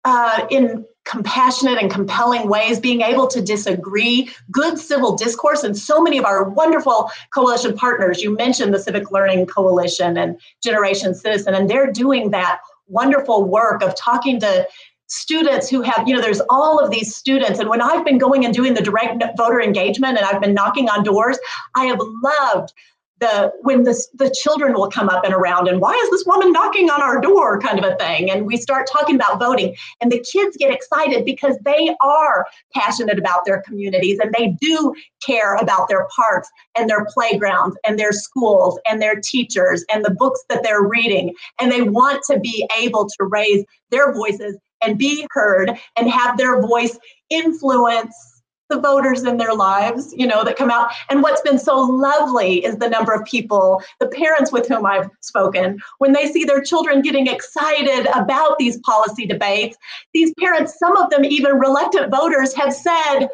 uh, 0.05 0.47
in 0.51 0.85
compassionate 1.07 1.81
and 1.81 1.91
compelling 1.91 2.49
ways, 2.49 2.79
being 2.79 3.01
able 3.01 3.27
to 3.29 3.41
disagree, 3.41 4.29
good 4.51 4.79
civil 4.79 5.17
discourse, 5.17 5.63
and 5.63 5.77
so 5.77 6.03
many 6.03 6.19
of 6.19 6.25
our 6.25 6.49
wonderful 6.51 7.11
coalition 7.33 7.75
partners. 7.77 8.23
You 8.23 8.37
mentioned 8.37 8.75
the 8.75 8.79
Civic 8.79 9.11
Learning 9.11 9.47
Coalition 9.47 10.19
and 10.19 10.39
Generation 10.63 11.15
Citizen, 11.15 11.55
and 11.55 11.71
they're 11.71 11.91
doing 11.91 12.31
that 12.31 12.59
wonderful 12.89 13.45
work 13.45 13.83
of 13.83 13.95
talking 13.97 14.41
to 14.41 14.67
students 15.09 15.69
who 15.69 15.83
have, 15.83 16.07
you 16.09 16.15
know, 16.15 16.21
there's 16.21 16.43
all 16.51 16.79
of 16.79 16.91
these 16.91 17.15
students. 17.15 17.61
And 17.61 17.69
when 17.69 17.81
I've 17.81 18.05
been 18.05 18.19
going 18.19 18.45
and 18.45 18.53
doing 18.53 18.75
the 18.75 18.83
direct 18.83 19.23
voter 19.37 19.61
engagement 19.61 20.19
and 20.19 20.27
I've 20.27 20.41
been 20.41 20.55
knocking 20.55 20.89
on 20.89 21.05
doors, 21.05 21.39
I 21.77 21.87
have 21.87 22.01
loved 22.23 22.73
the 23.19 23.53
when 23.63 23.85
the, 23.85 23.99
the 24.15 24.35
children 24.43 24.75
will 24.75 24.91
come 24.91 25.09
up 25.09 25.25
and 25.25 25.33
around 25.33 25.69
and 25.69 25.81
why 25.81 25.93
is 25.93 26.11
this 26.11 26.25
woman 26.27 26.53
knocking 26.53 26.91
on 26.91 27.03
our 27.03 27.21
door? 27.21 27.59
kind 27.61 27.79
of 27.79 27.85
a 27.85 27.97
thing. 27.97 28.31
And 28.31 28.47
we 28.47 28.57
start 28.57 28.89
talking 28.91 29.15
about 29.15 29.39
voting. 29.39 29.75
And 30.01 30.11
the 30.11 30.25
kids 30.31 30.57
get 30.57 30.73
excited 30.73 31.25
because 31.25 31.57
they 31.65 31.95
are 32.03 32.47
passionate 32.75 33.19
about 33.19 33.45
their 33.45 33.63
communities 33.63 34.19
and 34.19 34.35
they 34.37 34.57
do 34.61 34.95
care 35.25 35.57
about 35.57 35.89
their 35.89 36.07
parks 36.15 36.49
and 36.77 36.89
their 36.89 37.07
playgrounds 37.07 37.77
and 37.87 37.99
their 37.99 38.13
schools 38.13 38.79
and 38.89 39.01
their 39.01 39.21
teachers 39.21 39.85
and 39.93 40.05
the 40.05 40.15
books 40.15 40.45
that 40.49 40.63
they're 40.63 40.83
reading. 40.83 41.35
And 41.61 41.71
they 41.73 41.83
want 41.83 42.23
to 42.31 42.39
be 42.39 42.69
able 42.79 43.07
to 43.07 43.25
raise 43.25 43.65
their 43.91 44.13
voices 44.13 44.57
and 44.83 44.99
be 44.99 45.27
heard 45.31 45.73
and 45.97 46.11
have 46.11 46.37
their 46.37 46.61
voice 46.61 46.99
influence 47.31 48.36
the 48.69 48.81
voters 48.81 49.25
in 49.25 49.37
their 49.37 49.55
lives, 49.55 50.13
you 50.17 50.27
know, 50.27 50.45
that 50.45 50.57
come 50.57 50.71
out. 50.71 50.91
And 51.11 51.23
what's 51.23 51.43
been 51.43 51.59
so 51.59 51.79
lovely 51.79 52.65
is 52.65 52.77
the 52.77 52.89
number 52.89 53.13
of 53.13 53.25
people, 53.25 53.83
the 54.01 54.09
parents 54.09 54.53
with 54.53 54.67
whom 54.67 54.87
I've 54.87 55.09
spoken, 55.21 55.81
when 55.99 56.13
they 56.13 56.27
see 56.27 56.45
their 56.45 56.63
children 56.63 57.03
getting 57.03 57.27
excited 57.27 58.07
about 58.15 58.59
these 58.59 58.79
policy 58.79 59.27
debates, 59.27 59.77
these 60.15 60.33
parents, 60.39 60.79
some 60.79 60.97
of 60.97 61.11
them 61.11 61.25
even 61.25 61.59
reluctant 61.59 62.11
voters, 62.11 62.55
have 62.55 62.73
said, 62.73 63.29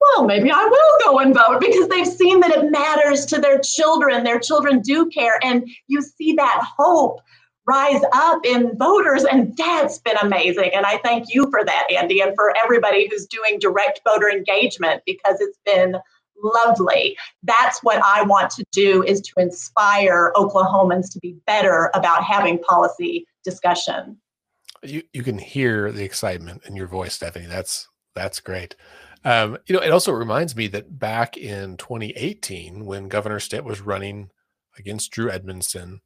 well, 0.00 0.24
maybe 0.24 0.50
I 0.50 0.64
will 0.64 1.12
go 1.12 1.18
and 1.18 1.34
vote 1.34 1.60
because 1.60 1.88
they've 1.88 2.06
seen 2.06 2.40
that 2.40 2.52
it 2.52 2.70
matters 2.70 3.26
to 3.26 3.40
their 3.40 3.58
children. 3.58 4.24
Their 4.24 4.38
children 4.38 4.80
do 4.80 5.06
care. 5.10 5.38
And 5.42 5.68
you 5.88 6.02
see 6.02 6.34
that 6.34 6.64
hope 6.76 7.20
rise 7.68 8.00
up 8.12 8.40
in 8.44 8.76
voters. 8.78 9.24
And 9.24 9.56
that's 9.56 9.98
been 9.98 10.16
amazing. 10.22 10.70
And 10.74 10.86
I 10.86 10.98
thank 10.98 11.34
you 11.34 11.50
for 11.50 11.64
that, 11.64 11.86
Andy, 11.94 12.20
and 12.20 12.34
for 12.34 12.54
everybody 12.64 13.08
who's 13.10 13.26
doing 13.26 13.58
direct 13.58 14.00
voter 14.04 14.30
engagement 14.30 15.02
because 15.04 15.36
it's 15.40 15.58
been 15.66 15.96
lovely. 16.42 17.16
That's 17.42 17.82
what 17.82 18.00
I 18.04 18.22
want 18.22 18.50
to 18.52 18.64
do 18.72 19.02
is 19.02 19.20
to 19.22 19.32
inspire 19.38 20.32
Oklahomans 20.36 21.12
to 21.12 21.18
be 21.20 21.36
better 21.46 21.90
about 21.94 22.24
having 22.24 22.58
policy 22.60 23.26
discussion. 23.44 24.16
You 24.82 25.02
you 25.12 25.24
can 25.24 25.38
hear 25.38 25.90
the 25.90 26.04
excitement 26.04 26.62
in 26.64 26.76
your 26.76 26.86
voice, 26.86 27.14
Stephanie. 27.14 27.46
That's 27.46 27.88
that's 28.14 28.38
great. 28.40 28.76
Um, 29.24 29.58
you 29.66 29.74
know, 29.74 29.82
it 29.82 29.90
also 29.90 30.12
reminds 30.12 30.54
me 30.54 30.68
that 30.68 30.98
back 30.98 31.36
in 31.36 31.76
2018, 31.76 32.86
when 32.86 33.08
Governor 33.08 33.40
Stitt 33.40 33.64
was 33.64 33.80
running 33.80 34.30
against 34.78 35.10
Drew 35.10 35.28
Edmondson, 35.28 36.00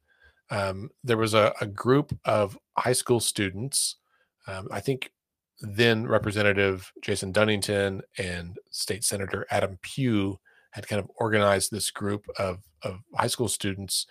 um, 0.49 0.89
there 1.03 1.17
was 1.17 1.33
a, 1.33 1.53
a, 1.61 1.65
group 1.65 2.17
of 2.25 2.57
high 2.77 2.93
school 2.93 3.19
students. 3.19 3.97
Um, 4.47 4.67
I 4.71 4.79
think 4.79 5.11
then 5.61 6.05
Representative 6.05 6.91
Jason 7.01 7.31
Dunnington 7.31 8.01
and 8.17 8.57
State 8.71 9.03
Senator 9.03 9.47
Adam 9.49 9.79
Pugh 9.81 10.39
had 10.71 10.87
kind 10.87 10.99
of 10.99 11.09
organized 11.17 11.71
this 11.71 11.91
group 11.91 12.25
of, 12.37 12.59
of 12.83 12.99
high 13.15 13.27
school 13.27 13.47
students 13.47 14.05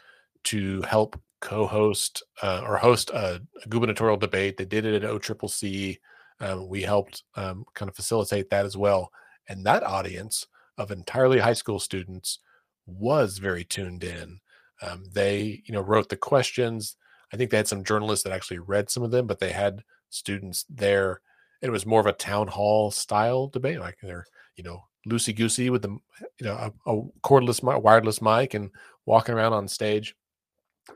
to 0.44 0.80
help 0.82 1.20
co-host 1.40 2.22
uh, 2.42 2.62
or 2.64 2.76
host 2.76 3.10
a, 3.10 3.42
a, 3.64 3.68
gubernatorial 3.68 4.16
debate. 4.16 4.56
They 4.56 4.64
did 4.64 4.86
it 4.86 5.02
at 5.02 5.10
OCCC. 5.10 5.98
Um, 6.40 6.68
we 6.68 6.82
helped 6.82 7.24
um, 7.36 7.64
kind 7.74 7.88
of 7.88 7.96
facilitate 7.96 8.48
that 8.50 8.64
as 8.64 8.76
well. 8.76 9.10
And 9.48 9.66
that 9.66 9.82
audience 9.82 10.46
of 10.78 10.90
entirely 10.90 11.40
high 11.40 11.52
school 11.52 11.78
students 11.78 12.38
was 12.86 13.38
very 13.38 13.64
tuned 13.64 14.04
in 14.04 14.40
um, 14.82 15.04
they, 15.12 15.62
you 15.64 15.72
know, 15.72 15.80
wrote 15.80 16.08
the 16.08 16.16
questions. 16.16 16.96
I 17.32 17.36
think 17.36 17.50
they 17.50 17.56
had 17.56 17.68
some 17.68 17.84
journalists 17.84 18.24
that 18.24 18.32
actually 18.32 18.58
read 18.58 18.90
some 18.90 19.02
of 19.02 19.10
them, 19.10 19.26
but 19.26 19.40
they 19.40 19.52
had 19.52 19.82
students 20.10 20.64
there. 20.68 21.20
It 21.62 21.70
was 21.70 21.86
more 21.86 22.00
of 22.00 22.06
a 22.06 22.12
town 22.12 22.48
hall 22.48 22.90
style 22.90 23.46
debate, 23.46 23.80
like 23.80 23.96
they're, 24.02 24.26
you 24.56 24.64
know, 24.64 24.84
loosey 25.08 25.34
goosey 25.34 25.70
with 25.70 25.82
the, 25.82 25.88
you 25.88 26.44
know, 26.46 26.54
a, 26.86 26.90
a 26.90 27.02
cordless, 27.24 27.62
wireless 27.62 28.20
mic 28.20 28.54
and 28.54 28.70
walking 29.06 29.34
around 29.34 29.52
on 29.52 29.68
stage. 29.68 30.14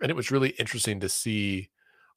And 0.03 0.11
it 0.11 0.16
was 0.16 0.30
really 0.30 0.51
interesting 0.51 1.01
to 1.01 1.09
see 1.09 1.70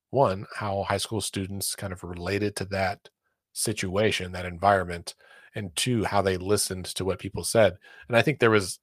one 0.09 0.45
how 0.55 0.83
high 0.83 0.97
school 0.97 1.21
students 1.21 1.75
kind 1.75 1.93
of 1.93 2.03
related 2.03 2.55
to 2.57 2.65
that 2.65 3.09
situation, 3.53 4.31
that 4.31 4.45
environment, 4.45 5.15
and 5.55 5.75
two 5.75 6.03
how 6.03 6.21
they 6.21 6.37
listened 6.37 6.85
to 6.85 7.05
what 7.05 7.19
people 7.19 7.43
said. 7.43 7.77
And 8.07 8.17
I 8.17 8.21
think 8.21 8.39
there 8.39 8.51
was 8.51 8.79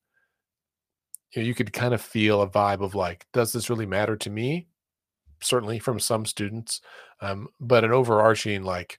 you, 1.32 1.42
know, 1.42 1.48
you 1.48 1.54
could 1.54 1.72
kind 1.72 1.94
of 1.94 2.00
feel 2.00 2.42
a 2.42 2.48
vibe 2.48 2.80
of 2.82 2.94
like, 2.94 3.26
does 3.32 3.52
this 3.52 3.70
really 3.70 3.86
matter 3.86 4.16
to 4.16 4.30
me? 4.30 4.68
Certainly 5.40 5.80
from 5.80 6.00
some 6.00 6.24
students, 6.26 6.80
um, 7.20 7.48
but 7.60 7.84
an 7.84 7.92
overarching 7.92 8.62
like 8.62 8.98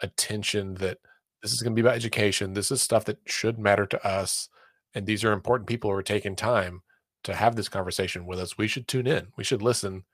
attention 0.00 0.74
that 0.74 0.98
This 1.42 1.52
is 1.52 1.62
going 1.62 1.74
to 1.74 1.82
be 1.82 1.86
about 1.86 1.96
education. 1.96 2.54
This 2.54 2.70
is 2.70 2.82
stuff 2.82 3.04
that 3.06 3.18
should 3.26 3.58
matter 3.58 3.86
to 3.86 4.06
us. 4.06 4.48
And 4.94 5.06
these 5.06 5.24
are 5.24 5.32
important 5.32 5.68
people 5.68 5.90
who 5.90 5.96
are 5.96 6.02
taking 6.02 6.36
time 6.36 6.82
to 7.24 7.34
have 7.34 7.56
this 7.56 7.68
conversation 7.68 8.26
with 8.26 8.38
us. 8.38 8.58
We 8.58 8.68
should 8.68 8.88
tune 8.88 9.06
in. 9.06 9.28
We 9.36 9.44
should 9.44 9.62
listen. 9.62 10.04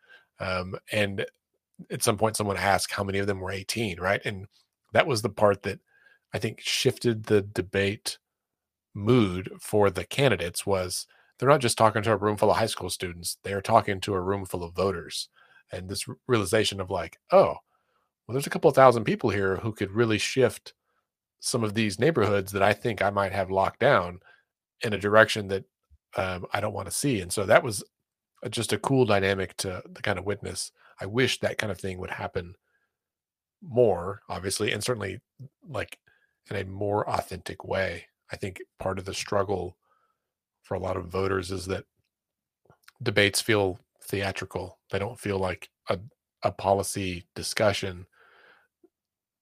Um, 0.41 0.77
and 0.93 1.27
at 1.91 2.03
some 2.03 2.17
point, 2.17 2.37
someone 2.37 2.57
asked 2.57 2.93
how 2.93 3.05
many 3.05 3.19
of 3.19 3.27
them 3.27 3.41
were 3.41 3.51
18, 3.51 4.01
right? 4.01 4.21
And 4.25 4.47
that 4.93 5.07
was 5.07 5.23
the 5.23 5.29
part 5.31 5.63
that 5.65 5.81
I 6.35 6.39
think 6.39 6.61
shifted 6.61 7.25
the 7.25 7.43
debate 7.43 8.19
mood 8.95 9.51
for 9.61 9.91
the 9.91 10.05
candidates 10.05 10.67
was 10.67 11.07
they're 11.39 11.49
not 11.49 11.61
just 11.61 11.79
talking 11.79 12.03
to 12.03 12.13
a 12.13 12.17
room 12.17 12.37
full 12.37 12.51
of 12.51 12.57
high 12.57 12.67
school 12.67 12.91
students, 12.91 13.39
they 13.43 13.53
are 13.53 13.61
talking 13.61 14.01
to 14.01 14.15
a 14.15 14.21
room 14.21 14.45
full 14.45 14.65
of 14.65 14.75
voters. 14.75 15.29
And 15.73 15.89
this 15.89 16.07
realization 16.29 16.81
of 16.81 16.91
like, 16.91 17.19
oh, 17.33 17.57
well, 18.27 18.33
there's 18.33 18.47
a 18.47 18.51
couple 18.51 18.71
thousand 18.71 19.05
people 19.05 19.31
here 19.31 19.57
who 19.57 19.73
could 19.73 19.91
really 19.91 20.19
shift 20.19 20.75
some 21.41 21.63
of 21.63 21.75
these 21.75 21.99
neighborhoods 21.99 22.53
that 22.53 22.63
I 22.63 22.73
think 22.73 23.03
I 23.03 23.11
might 23.11 23.33
have 23.33 23.51
locked 23.51 23.81
down 23.81 24.21
in 24.83 24.93
a 24.93 24.99
direction 24.99 25.49
that 25.49 25.65
um, 26.17 26.47
I 26.53 26.61
don't 26.61 26.73
want 26.73 26.89
to 26.89 26.95
see. 26.95 27.21
And 27.21 27.33
so 27.33 27.45
that 27.45 27.63
was 27.63 27.85
just 28.51 28.73
a 28.73 28.79
cool 28.79 29.05
dynamic 29.05 29.57
to, 29.59 29.83
to 29.95 30.03
kind 30.03 30.19
of 30.19 30.25
witness. 30.25 30.73
I 31.01 31.07
wish 31.07 31.41
that 31.41 31.59
kind 31.59 31.71
of 31.71 31.79
thing 31.79 31.99
would 31.99 32.11
happen 32.11 32.55
more, 33.63 34.23
obviously, 34.29 34.73
and 34.73 34.83
certainly 34.83 35.21
like 35.69 35.99
in 36.51 36.57
a 36.57 36.65
more 36.65 37.09
authentic 37.09 37.65
way. 37.65 38.07
I 38.33 38.37
think 38.37 38.61
part 38.79 38.99
of 38.99 39.05
the 39.05 39.15
struggle 39.15 39.77
for 40.67 40.75
a 40.75 40.81
lot 40.81 40.97
of 40.97 41.07
voters 41.07 41.53
is 41.53 41.67
that 41.67 41.85
debates 43.03 43.41
feel 43.41 43.79
theatrical. 44.03 44.79
They 44.91 44.99
don't 44.99 45.19
feel 45.19 45.39
like 45.39 45.69
a, 45.89 45.99
a 46.43 46.51
policy 46.51 47.27
discussion. 47.37 48.07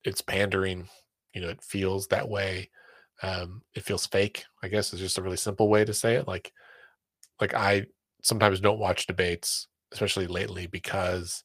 It's 0.04 0.20
pandering, 0.20 0.88
you 1.34 1.40
know, 1.40 1.48
it 1.48 1.62
feels 1.62 2.08
that 2.08 2.28
way. 2.28 2.70
Um, 3.22 3.62
it 3.74 3.84
feels 3.84 4.06
fake, 4.06 4.44
I 4.62 4.68
guess 4.68 4.92
is 4.92 5.00
just 5.00 5.16
a 5.16 5.22
really 5.22 5.38
simple 5.38 5.68
way 5.68 5.84
to 5.84 5.94
say 5.94 6.16
it. 6.16 6.28
Like 6.28 6.52
like 7.40 7.54
I 7.54 7.86
sometimes 8.22 8.60
don't 8.60 8.78
watch 8.78 9.06
debates, 9.06 9.68
especially 9.92 10.26
lately, 10.26 10.66
because 10.66 11.42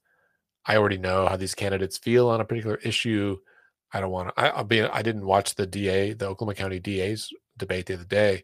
I 0.65 0.75
already 0.75 0.97
know 0.97 1.27
how 1.27 1.37
these 1.37 1.55
candidates 1.55 1.97
feel 1.97 2.27
on 2.27 2.41
a 2.41 2.45
particular 2.45 2.77
issue. 2.83 3.37
I 3.93 4.01
don't 4.01 4.11
want 4.11 4.35
to. 4.35 4.41
I, 4.41 4.57
will 4.57 4.65
be. 4.65 4.81
I 4.81 5.01
didn't 5.01 5.25
watch 5.25 5.55
the 5.55 5.65
DA, 5.65 6.13
the 6.13 6.27
Oklahoma 6.27 6.55
County 6.55 6.79
DA's 6.79 7.29
debate 7.57 7.85
the 7.85 7.93
other 7.95 8.03
day, 8.03 8.43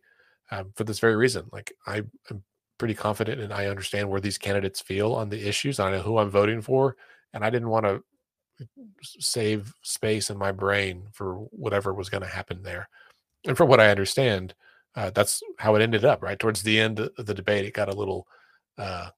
um, 0.51 0.71
for 0.75 0.83
this 0.83 0.99
very 0.99 1.15
reason. 1.15 1.47
Like 1.51 1.73
I 1.87 2.03
am 2.29 2.43
pretty 2.77 2.93
confident 2.93 3.41
and 3.41 3.53
I 3.53 3.67
understand 3.67 4.09
where 4.09 4.21
these 4.21 4.37
candidates 4.37 4.81
feel 4.81 5.13
on 5.13 5.29
the 5.29 5.47
issues. 5.47 5.79
I 5.79 5.91
know 5.91 6.01
who 6.01 6.17
I'm 6.17 6.29
voting 6.29 6.61
for, 6.61 6.95
and 7.33 7.43
I 7.43 7.49
didn't 7.49 7.69
want 7.69 7.85
to 7.85 8.03
save 9.19 9.73
space 9.81 10.29
in 10.29 10.37
my 10.37 10.51
brain 10.51 11.07
for 11.11 11.35
whatever 11.51 11.93
was 11.93 12.09
going 12.09 12.23
to 12.23 12.29
happen 12.29 12.63
there. 12.63 12.87
And 13.45 13.57
from 13.57 13.69
what 13.69 13.79
I 13.79 13.89
understand, 13.89 14.53
uh, 14.95 15.11
that's 15.13 15.41
how 15.59 15.75
it 15.75 15.81
ended 15.81 16.05
up. 16.05 16.23
Right 16.23 16.39
towards 16.39 16.63
the 16.63 16.79
end 16.79 16.99
of 16.99 17.25
the 17.25 17.33
debate, 17.33 17.65
it 17.65 17.73
got 17.73 17.89
a 17.89 17.95
little, 17.95 18.27
uh, 18.77 19.09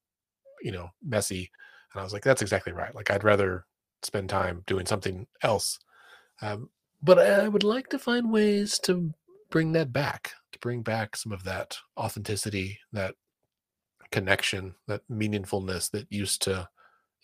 you 0.61 0.71
know, 0.71 0.89
messy, 1.03 1.51
and 1.93 2.01
I 2.01 2.03
was 2.03 2.13
like, 2.13 2.23
"That's 2.23 2.41
exactly 2.41 2.73
right." 2.73 2.93
Like 2.95 3.11
I'd 3.11 3.23
rather 3.23 3.65
spend 4.03 4.29
time 4.29 4.63
doing 4.67 4.85
something 4.85 5.27
else. 5.43 5.79
Um, 6.41 6.69
but 7.01 7.19
I 7.19 7.47
would 7.47 7.63
like 7.63 7.89
to 7.89 7.99
find 7.99 8.31
ways 8.31 8.79
to 8.79 9.13
bring 9.49 9.71
that 9.73 9.93
back, 9.93 10.33
to 10.51 10.59
bring 10.59 10.81
back 10.81 11.15
some 11.15 11.31
of 11.31 11.43
that 11.43 11.77
authenticity, 11.97 12.79
that 12.91 13.15
connection, 14.11 14.75
that 14.87 15.01
meaningfulness 15.11 15.91
that 15.91 16.07
used 16.09 16.41
to 16.43 16.69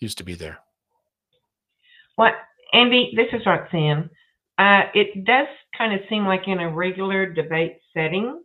used 0.00 0.18
to 0.18 0.24
be 0.24 0.34
there. 0.34 0.58
Well, 2.18 2.32
Andy? 2.72 3.12
This 3.16 3.28
is 3.32 3.46
Roxanne. 3.46 4.10
Uh, 4.58 4.82
it 4.94 5.24
does 5.24 5.48
kind 5.76 5.92
of 5.92 6.00
seem 6.08 6.26
like 6.26 6.46
in 6.46 6.60
a 6.60 6.70
regular 6.70 7.26
debate 7.26 7.78
setting 7.96 8.40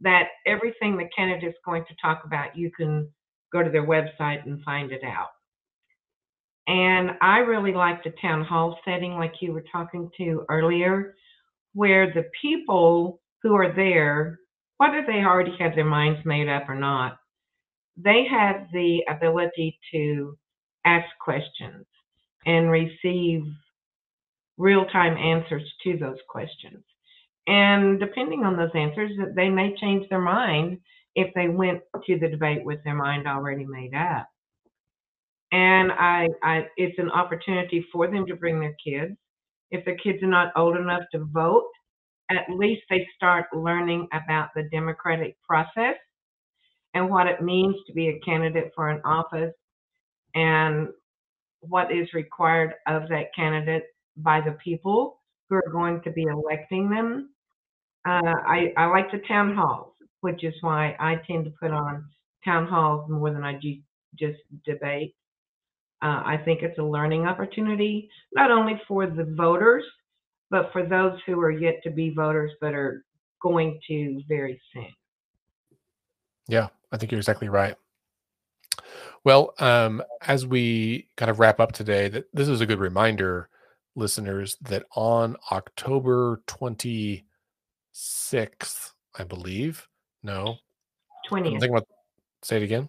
that 0.00 0.28
everything 0.46 0.96
the 0.96 1.08
candidate 1.16 1.48
is 1.48 1.54
going 1.64 1.84
to 1.86 1.94
talk 2.00 2.22
about, 2.24 2.56
you 2.56 2.70
can 2.70 3.08
go 3.52 3.62
to 3.62 3.70
their 3.70 3.86
website 3.86 4.44
and 4.46 4.62
find 4.62 4.92
it 4.92 5.02
out. 5.02 5.28
And 6.66 7.12
I 7.22 7.38
really 7.38 7.72
like 7.72 8.04
the 8.04 8.12
town 8.20 8.44
hall 8.44 8.78
setting, 8.84 9.14
like 9.14 9.32
you 9.40 9.52
were 9.52 9.64
talking 9.72 10.10
to 10.18 10.44
earlier, 10.50 11.14
where 11.74 12.12
the 12.12 12.24
people 12.40 13.20
who 13.42 13.54
are 13.54 13.72
there, 13.74 14.38
whether 14.78 15.04
they 15.06 15.24
already 15.24 15.56
have 15.58 15.74
their 15.74 15.84
minds 15.84 16.20
made 16.24 16.48
up 16.48 16.68
or 16.68 16.74
not, 16.74 17.18
they 17.96 18.26
have 18.30 18.66
the 18.72 19.02
ability 19.08 19.78
to 19.92 20.36
ask 20.84 21.06
questions 21.20 21.84
and 22.46 22.70
receive 22.70 23.42
real 24.56 24.84
time 24.86 25.16
answers 25.16 25.62
to 25.84 25.96
those 25.96 26.18
questions. 26.28 26.82
And 27.46 27.98
depending 27.98 28.44
on 28.44 28.56
those 28.56 28.70
answers, 28.74 29.12
they 29.34 29.48
may 29.48 29.74
change 29.80 30.08
their 30.08 30.20
mind 30.20 30.78
if 31.14 31.32
they 31.34 31.48
went 31.48 31.80
to 32.06 32.18
the 32.18 32.28
debate 32.28 32.64
with 32.64 32.82
their 32.84 32.94
mind 32.94 33.26
already 33.26 33.64
made 33.64 33.94
up. 33.94 34.28
And 35.50 35.90
I, 35.90 36.28
I, 36.42 36.66
it's 36.76 36.98
an 36.98 37.10
opportunity 37.10 37.84
for 37.90 38.06
them 38.06 38.26
to 38.26 38.36
bring 38.36 38.60
their 38.60 38.76
kids. 38.84 39.16
If 39.70 39.84
the 39.84 39.96
kids 40.02 40.22
are 40.22 40.28
not 40.28 40.52
old 40.56 40.76
enough 40.76 41.02
to 41.12 41.24
vote, 41.24 41.68
at 42.30 42.44
least 42.50 42.82
they 42.90 43.06
start 43.16 43.46
learning 43.54 44.08
about 44.12 44.50
the 44.54 44.64
democratic 44.70 45.36
process 45.42 45.96
and 46.94 47.10
what 47.10 47.26
it 47.26 47.42
means 47.42 47.76
to 47.86 47.92
be 47.92 48.08
a 48.08 48.20
candidate 48.20 48.72
for 48.74 48.88
an 48.88 49.00
office 49.04 49.54
and 50.34 50.88
what 51.60 51.92
is 51.92 52.12
required 52.14 52.74
of 52.86 53.08
that 53.08 53.34
candidate 53.34 53.84
by 54.16 54.40
the 54.40 54.56
people 54.62 55.20
who 55.48 55.56
are 55.56 55.72
going 55.72 56.00
to 56.02 56.10
be 56.10 56.24
electing 56.24 56.90
them. 56.90 57.30
Uh, 58.06 58.34
I, 58.46 58.72
I 58.76 58.86
like 58.86 59.10
the 59.10 59.22
town 59.26 59.54
halls, 59.54 59.92
which 60.20 60.44
is 60.44 60.54
why 60.60 60.96
I 61.00 61.16
tend 61.26 61.44
to 61.46 61.50
put 61.60 61.70
on 61.70 62.04
town 62.44 62.66
halls 62.66 63.08
more 63.10 63.30
than 63.32 63.44
I 63.44 63.54
do 63.54 63.76
just 64.18 64.38
debate. 64.64 65.14
Uh, 66.00 66.22
I 66.24 66.36
think 66.44 66.62
it's 66.62 66.78
a 66.78 66.82
learning 66.82 67.26
opportunity, 67.26 68.08
not 68.32 68.50
only 68.50 68.80
for 68.86 69.06
the 69.06 69.24
voters, 69.24 69.84
but 70.50 70.72
for 70.72 70.84
those 70.86 71.18
who 71.26 71.40
are 71.40 71.50
yet 71.50 71.82
to 71.82 71.90
be 71.90 72.10
voters 72.10 72.52
but 72.60 72.72
are 72.74 73.04
going 73.42 73.80
to 73.88 74.22
very 74.28 74.60
soon. 74.72 74.88
Yeah, 76.46 76.68
I 76.92 76.96
think 76.96 77.12
you're 77.12 77.18
exactly 77.18 77.48
right. 77.48 77.74
Well, 79.24 79.54
um, 79.58 80.02
as 80.22 80.46
we 80.46 81.08
kind 81.16 81.30
of 81.30 81.40
wrap 81.40 81.60
up 81.60 81.72
today, 81.72 82.08
that 82.08 82.26
this 82.32 82.48
is 82.48 82.60
a 82.60 82.66
good 82.66 82.78
reminder, 82.78 83.48
listeners, 83.96 84.56
that 84.62 84.84
on 84.94 85.36
October 85.50 86.42
26th, 86.46 87.22
I 89.18 89.24
believe, 89.24 89.88
no, 90.22 90.56
20th. 91.30 91.64
About, 91.64 91.88
say 92.42 92.56
it 92.56 92.62
again. 92.62 92.88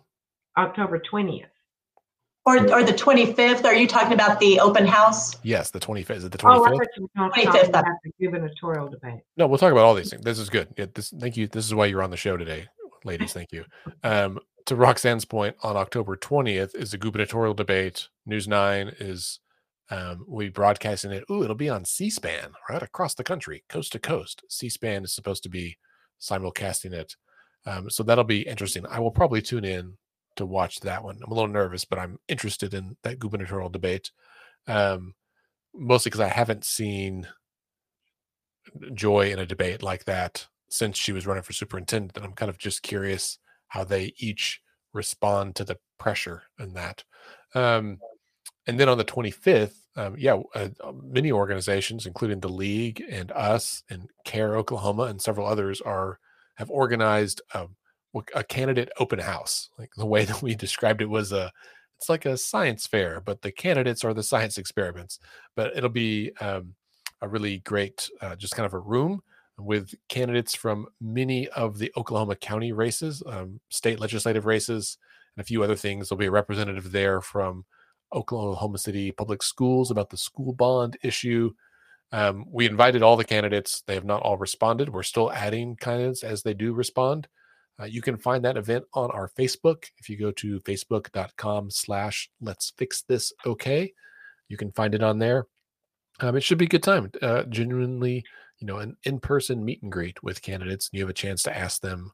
October 0.57 1.01
20th. 1.11 1.45
Or, 2.49 2.57
or 2.73 2.83
the 2.83 2.93
25th, 2.93 3.63
are 3.63 3.75
you 3.75 3.87
talking 3.87 4.13
about 4.13 4.39
the 4.39 4.59
open 4.59 4.87
house? 4.87 5.35
Yes, 5.43 5.69
the 5.69 5.79
25th. 5.79 6.09
Is 6.09 6.23
it 6.23 6.31
the 6.31 6.37
25th? 6.39 6.57
Oh, 6.57 6.65
I 6.65 6.69
thought 6.69 6.87
you 6.97 7.03
were 7.15 7.29
talking 7.29 7.69
about 7.69 7.85
the 8.03 8.11
gubernatorial 8.19 8.89
debate. 8.89 9.19
No, 9.37 9.45
we'll 9.45 9.59
talk 9.59 9.71
about 9.71 9.85
all 9.85 9.93
these 9.93 10.09
things. 10.09 10.23
This 10.23 10.39
is 10.39 10.49
good. 10.49 10.67
Yeah, 10.75 10.87
this, 10.91 11.13
thank 11.19 11.37
you. 11.37 11.45
This 11.45 11.67
is 11.67 11.75
why 11.75 11.85
you're 11.85 12.01
on 12.01 12.09
the 12.09 12.17
show 12.17 12.37
today, 12.37 12.65
ladies. 13.03 13.33
Thank 13.33 13.51
you. 13.51 13.65
Um, 14.03 14.39
to 14.65 14.75
Roxanne's 14.75 15.25
point, 15.25 15.57
on 15.61 15.77
October 15.77 16.17
20th 16.17 16.75
is 16.75 16.89
the 16.89 16.97
gubernatorial 16.97 17.53
debate. 17.53 18.07
News 18.25 18.47
9 18.47 18.95
is 18.99 19.39
um, 19.91 20.25
we 20.27 20.49
broadcasting 20.49 21.11
it. 21.11 21.25
Ooh, 21.29 21.43
it'll 21.43 21.55
be 21.55 21.69
on 21.69 21.85
C-SPAN 21.85 22.53
right 22.67 22.81
across 22.81 23.13
the 23.13 23.23
country, 23.23 23.63
coast 23.69 23.91
to 23.91 23.99
coast. 23.99 24.41
C-SPAN 24.49 25.03
is 25.03 25.13
supposed 25.13 25.43
to 25.43 25.49
be 25.49 25.77
simulcasting 26.19 26.93
it. 26.93 27.15
Um, 27.67 27.91
so 27.91 28.01
that'll 28.01 28.23
be 28.23 28.41
interesting. 28.41 28.87
I 28.87 28.99
will 28.99 29.11
probably 29.11 29.43
tune 29.43 29.65
in 29.65 29.97
to 30.39 30.45
watch 30.45 30.79
that 30.81 31.03
one. 31.03 31.19
I'm 31.23 31.31
a 31.31 31.35
little 31.35 31.49
nervous, 31.49 31.85
but 31.85 31.99
I'm 31.99 32.17
interested 32.27 32.73
in 32.73 32.97
that 33.03 33.19
gubernatorial 33.19 33.69
debate, 33.69 34.11
um, 34.67 35.13
mostly 35.73 36.09
because 36.09 36.21
I 36.21 36.29
haven't 36.29 36.65
seen 36.65 37.27
Joy 38.93 39.31
in 39.31 39.39
a 39.39 39.45
debate 39.45 39.83
like 39.83 40.05
that 40.05 40.47
since 40.69 40.97
she 40.97 41.11
was 41.11 41.25
running 41.25 41.43
for 41.43 41.53
superintendent, 41.53 42.17
and 42.17 42.25
I'm 42.25 42.33
kind 42.33 42.49
of 42.49 42.57
just 42.57 42.83
curious 42.83 43.39
how 43.69 43.83
they 43.83 44.13
each 44.17 44.61
respond 44.93 45.55
to 45.55 45.63
the 45.63 45.77
pressure 45.97 46.43
in 46.59 46.73
that. 46.73 47.03
Um, 47.55 47.99
and 48.67 48.79
then 48.79 48.89
on 48.89 48.97
the 48.97 49.05
25th, 49.05 49.75
um, 49.95 50.15
yeah, 50.17 50.39
uh, 50.55 50.69
many 51.03 51.31
organizations, 51.31 52.05
including 52.05 52.39
the 52.39 52.49
League 52.49 53.03
and 53.09 53.31
us 53.31 53.83
and 53.89 54.09
CAIR 54.25 54.55
Oklahoma 54.55 55.03
and 55.03 55.21
several 55.21 55.47
others, 55.47 55.81
are 55.81 56.19
have 56.55 56.69
organized 56.69 57.41
um, 57.53 57.75
a 58.35 58.43
candidate 58.43 58.89
open 58.99 59.19
house. 59.19 59.69
Like 59.77 59.91
the 59.97 60.05
way 60.05 60.25
that 60.25 60.41
we 60.41 60.55
described 60.55 61.01
it 61.01 61.09
was 61.09 61.31
a, 61.31 61.51
it's 61.97 62.09
like 62.09 62.25
a 62.25 62.37
science 62.37 62.87
fair, 62.87 63.21
but 63.21 63.41
the 63.41 63.51
candidates 63.51 64.03
are 64.03 64.13
the 64.13 64.23
science 64.23 64.57
experiments. 64.57 65.19
But 65.55 65.75
it'll 65.75 65.89
be 65.89 66.31
um, 66.39 66.75
a 67.21 67.27
really 67.27 67.59
great, 67.59 68.09
uh, 68.21 68.35
just 68.35 68.55
kind 68.55 68.65
of 68.65 68.73
a 68.73 68.79
room 68.79 69.21
with 69.57 69.93
candidates 70.07 70.55
from 70.55 70.87
many 71.01 71.47
of 71.49 71.77
the 71.77 71.91
Oklahoma 71.97 72.35
County 72.35 72.71
races, 72.71 73.21
um, 73.25 73.59
state 73.69 73.99
legislative 73.99 74.45
races, 74.45 74.97
and 75.35 75.43
a 75.43 75.45
few 75.45 75.63
other 75.63 75.75
things. 75.75 76.07
There'll 76.07 76.19
be 76.19 76.27
a 76.27 76.31
representative 76.31 76.91
there 76.91 77.21
from 77.21 77.65
Oklahoma 78.13 78.77
City 78.77 79.11
Public 79.11 79.43
Schools 79.43 79.91
about 79.91 80.09
the 80.09 80.17
school 80.17 80.53
bond 80.53 80.97
issue. 81.03 81.51
Um, 82.11 82.45
we 82.49 82.65
invited 82.65 83.03
all 83.03 83.17
the 83.17 83.23
candidates. 83.23 83.83
They 83.85 83.93
have 83.93 84.05
not 84.05 84.21
all 84.21 84.37
responded. 84.37 84.89
We're 84.89 85.03
still 85.03 85.31
adding 85.31 85.75
candidates 85.75 86.23
as 86.23 86.41
they 86.41 86.53
do 86.53 86.73
respond. 86.73 87.27
Uh, 87.79 87.85
you 87.85 88.01
can 88.01 88.17
find 88.17 88.43
that 88.43 88.57
event 88.57 88.83
on 88.93 89.09
our 89.11 89.29
Facebook. 89.37 89.85
If 89.97 90.09
you 90.09 90.17
go 90.17 90.31
to 90.31 90.59
facebook.com 90.61 91.71
slash 91.71 92.29
let's 92.41 92.73
fix 92.77 93.03
this 93.03 93.31
okay, 93.45 93.93
you 94.47 94.57
can 94.57 94.71
find 94.71 94.93
it 94.93 95.03
on 95.03 95.19
there. 95.19 95.45
Um, 96.19 96.35
it 96.35 96.43
should 96.43 96.57
be 96.57 96.65
a 96.65 96.69
good 96.69 96.83
time. 96.83 97.11
Uh, 97.21 97.43
genuinely, 97.43 98.25
you 98.59 98.67
know, 98.67 98.77
an 98.77 98.97
in-person 99.03 99.63
meet 99.63 99.81
and 99.81 99.91
greet 99.91 100.21
with 100.21 100.41
candidates. 100.41 100.89
And 100.91 100.97
you 100.97 101.03
have 101.03 101.09
a 101.09 101.13
chance 101.13 101.43
to 101.43 101.57
ask 101.57 101.81
them 101.81 102.11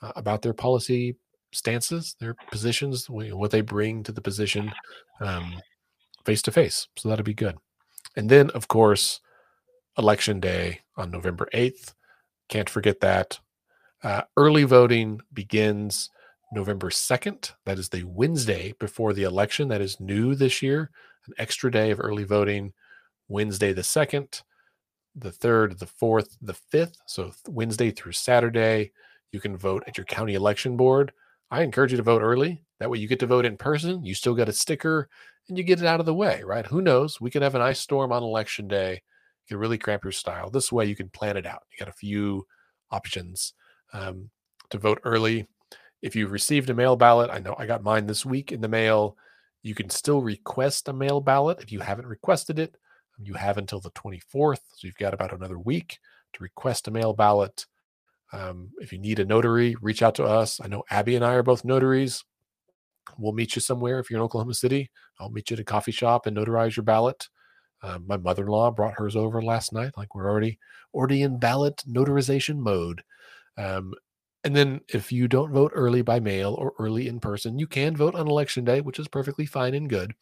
uh, 0.00 0.12
about 0.14 0.42
their 0.42 0.54
policy 0.54 1.16
stances, 1.52 2.14
their 2.20 2.34
positions, 2.50 3.10
what 3.10 3.50
they 3.50 3.62
bring 3.62 4.04
to 4.04 4.12
the 4.12 4.20
position 4.20 4.70
face 6.28 6.42
to 6.42 6.52
face. 6.52 6.86
So 6.96 7.08
that'll 7.08 7.24
be 7.24 7.32
good. 7.32 7.56
And 8.14 8.28
then, 8.28 8.50
of 8.50 8.68
course, 8.68 9.20
election 9.96 10.40
day 10.40 10.80
on 10.96 11.10
November 11.10 11.48
8th. 11.54 11.94
Can't 12.50 12.68
forget 12.68 13.00
that. 13.00 13.40
Uh, 14.02 14.22
early 14.36 14.64
voting 14.64 15.20
begins 15.32 16.10
November 16.52 16.88
2nd. 16.90 17.52
That 17.64 17.78
is 17.78 17.88
the 17.88 18.04
Wednesday 18.04 18.74
before 18.78 19.12
the 19.12 19.24
election. 19.24 19.68
That 19.68 19.80
is 19.80 20.00
new 20.00 20.34
this 20.34 20.62
year. 20.62 20.90
An 21.26 21.34
extra 21.38 21.70
day 21.70 21.90
of 21.90 22.00
early 22.00 22.24
voting, 22.24 22.72
Wednesday 23.28 23.72
the 23.72 23.82
2nd, 23.82 24.42
the 25.14 25.30
3rd, 25.30 25.78
the 25.78 25.86
4th, 25.86 26.36
the 26.40 26.54
5th. 26.72 26.96
So 27.06 27.32
Wednesday 27.48 27.90
through 27.90 28.12
Saturday, 28.12 28.92
you 29.32 29.40
can 29.40 29.56
vote 29.56 29.82
at 29.86 29.98
your 29.98 30.06
county 30.06 30.34
election 30.34 30.76
board. 30.76 31.12
I 31.50 31.62
encourage 31.62 31.90
you 31.90 31.96
to 31.96 32.02
vote 32.02 32.22
early. 32.22 32.62
That 32.78 32.90
way 32.90 32.98
you 32.98 33.08
get 33.08 33.18
to 33.20 33.26
vote 33.26 33.44
in 33.44 33.56
person. 33.56 34.04
You 34.04 34.14
still 34.14 34.34
get 34.34 34.48
a 34.48 34.52
sticker 34.52 35.08
and 35.48 35.58
you 35.58 35.64
get 35.64 35.80
it 35.80 35.86
out 35.86 36.00
of 36.00 36.06
the 36.06 36.14
way, 36.14 36.42
right? 36.44 36.66
Who 36.66 36.80
knows? 36.80 37.20
We 37.20 37.30
could 37.30 37.42
have 37.42 37.56
an 37.56 37.62
ice 37.62 37.80
storm 37.80 38.12
on 38.12 38.22
election 38.22 38.68
day 38.68 38.92
You 38.92 39.48
can 39.48 39.58
really 39.58 39.78
cramp 39.78 40.04
your 40.04 40.12
style. 40.12 40.50
This 40.50 40.70
way, 40.70 40.86
you 40.86 40.94
can 40.94 41.08
plan 41.08 41.36
it 41.36 41.46
out. 41.46 41.62
You 41.72 41.78
got 41.84 41.92
a 41.92 41.98
few 41.98 42.46
options 42.90 43.54
um, 43.92 44.30
to 44.70 44.78
vote 44.78 45.00
early. 45.04 45.46
If 46.02 46.14
you've 46.14 46.32
received 46.32 46.70
a 46.70 46.74
mail 46.74 46.96
ballot, 46.96 47.30
I 47.30 47.38
know 47.38 47.54
I 47.58 47.66
got 47.66 47.82
mine 47.82 48.06
this 48.06 48.24
week 48.24 48.52
in 48.52 48.60
the 48.60 48.68
mail. 48.68 49.16
You 49.62 49.74
can 49.74 49.90
still 49.90 50.22
request 50.22 50.88
a 50.88 50.92
mail 50.92 51.20
ballot 51.20 51.60
if 51.60 51.72
you 51.72 51.80
haven't 51.80 52.06
requested 52.06 52.58
it. 52.58 52.76
You 53.20 53.34
have 53.34 53.58
until 53.58 53.80
the 53.80 53.90
24th, 53.90 54.60
so 54.74 54.86
you've 54.86 54.94
got 54.94 55.12
about 55.12 55.32
another 55.32 55.58
week 55.58 55.98
to 56.34 56.42
request 56.42 56.86
a 56.86 56.92
mail 56.92 57.12
ballot. 57.12 57.66
Um, 58.32 58.70
if 58.78 58.92
you 58.92 58.98
need 58.98 59.18
a 59.18 59.24
notary, 59.24 59.74
reach 59.80 60.02
out 60.02 60.14
to 60.16 60.24
us. 60.24 60.60
I 60.62 60.68
know 60.68 60.84
Abby 60.90 61.16
and 61.16 61.24
I 61.24 61.34
are 61.34 61.42
both 61.42 61.64
notaries. 61.64 62.24
We'll 63.18 63.32
meet 63.32 63.56
you 63.56 63.60
somewhere 63.60 63.98
if 63.98 64.10
you're 64.10 64.20
in 64.20 64.24
Oklahoma 64.24 64.54
City. 64.54 64.90
I'll 65.18 65.30
meet 65.30 65.50
you 65.50 65.54
at 65.54 65.60
a 65.60 65.64
coffee 65.64 65.92
shop 65.92 66.26
and 66.26 66.36
notarize 66.36 66.76
your 66.76 66.84
ballot. 66.84 67.28
Uh, 67.82 67.98
my 68.04 68.16
mother-in-law 68.16 68.72
brought 68.72 68.98
hers 68.98 69.16
over 69.16 69.40
last 69.40 69.72
night. 69.72 69.92
Like 69.96 70.14
we're 70.14 70.28
already 70.28 70.58
already 70.94 71.22
in 71.22 71.38
ballot 71.38 71.82
notarization 71.88 72.58
mode. 72.58 73.02
Um, 73.58 73.92
and 74.44 74.54
then 74.54 74.80
if 74.88 75.10
you 75.12 75.28
don't 75.28 75.52
vote 75.52 75.72
early 75.74 76.00
by 76.00 76.20
mail 76.20 76.54
or 76.54 76.72
early 76.78 77.08
in 77.08 77.20
person, 77.20 77.58
you 77.58 77.66
can 77.66 77.96
vote 77.96 78.14
on 78.14 78.28
election 78.28 78.64
day, 78.64 78.80
which 78.80 78.98
is 78.98 79.08
perfectly 79.08 79.44
fine 79.44 79.74
and 79.74 79.90
good. 79.90 80.14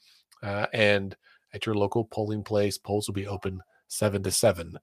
Uh, 0.42 0.66
and 0.72 1.16
at 1.52 1.66
your 1.66 1.74
local 1.74 2.04
polling 2.04 2.42
place, 2.42 2.78
polls 2.78 3.06
will 3.06 3.14
be 3.14 3.26
open 3.26 3.60
seven 3.88 4.22
to 4.22 4.30
seven. 4.30 4.78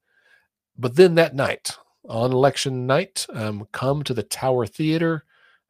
But 0.78 0.96
then 0.96 1.16
that 1.16 1.36
night, 1.36 1.78
on 2.08 2.32
election 2.32 2.86
night, 2.86 3.26
um, 3.34 3.68
come 3.72 4.04
to 4.04 4.14
the 4.14 4.24
Tower 4.24 4.66
Theater. 4.66 5.26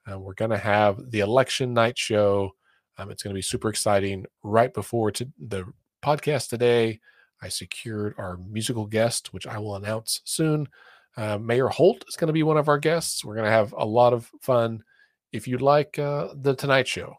Uh, 0.09 0.19
we're 0.19 0.33
going 0.33 0.51
to 0.51 0.57
have 0.57 1.11
the 1.11 1.21
election 1.21 1.73
night 1.73 1.97
show. 1.97 2.51
Um, 2.97 3.11
it's 3.11 3.23
going 3.23 3.33
to 3.33 3.37
be 3.37 3.41
super 3.41 3.69
exciting 3.69 4.25
right 4.43 4.73
before 4.73 5.11
to 5.11 5.27
the 5.39 5.65
podcast 6.03 6.49
today. 6.49 6.99
I 7.41 7.49
secured 7.49 8.15
our 8.17 8.37
musical 8.37 8.85
guest, 8.85 9.33
which 9.33 9.47
I 9.47 9.57
will 9.57 9.75
announce 9.75 10.21
soon. 10.25 10.67
Uh, 11.15 11.37
Mayor 11.37 11.67
Holt 11.67 12.03
is 12.07 12.15
going 12.15 12.27
to 12.27 12.33
be 12.33 12.43
one 12.43 12.57
of 12.57 12.67
our 12.67 12.79
guests. 12.79 13.23
We're 13.23 13.35
going 13.35 13.45
to 13.45 13.51
have 13.51 13.73
a 13.77 13.85
lot 13.85 14.13
of 14.13 14.29
fun. 14.41 14.83
If 15.31 15.47
you 15.47 15.57
like 15.57 15.99
uh, 15.99 16.29
The 16.35 16.55
Tonight 16.55 16.87
Show, 16.87 17.15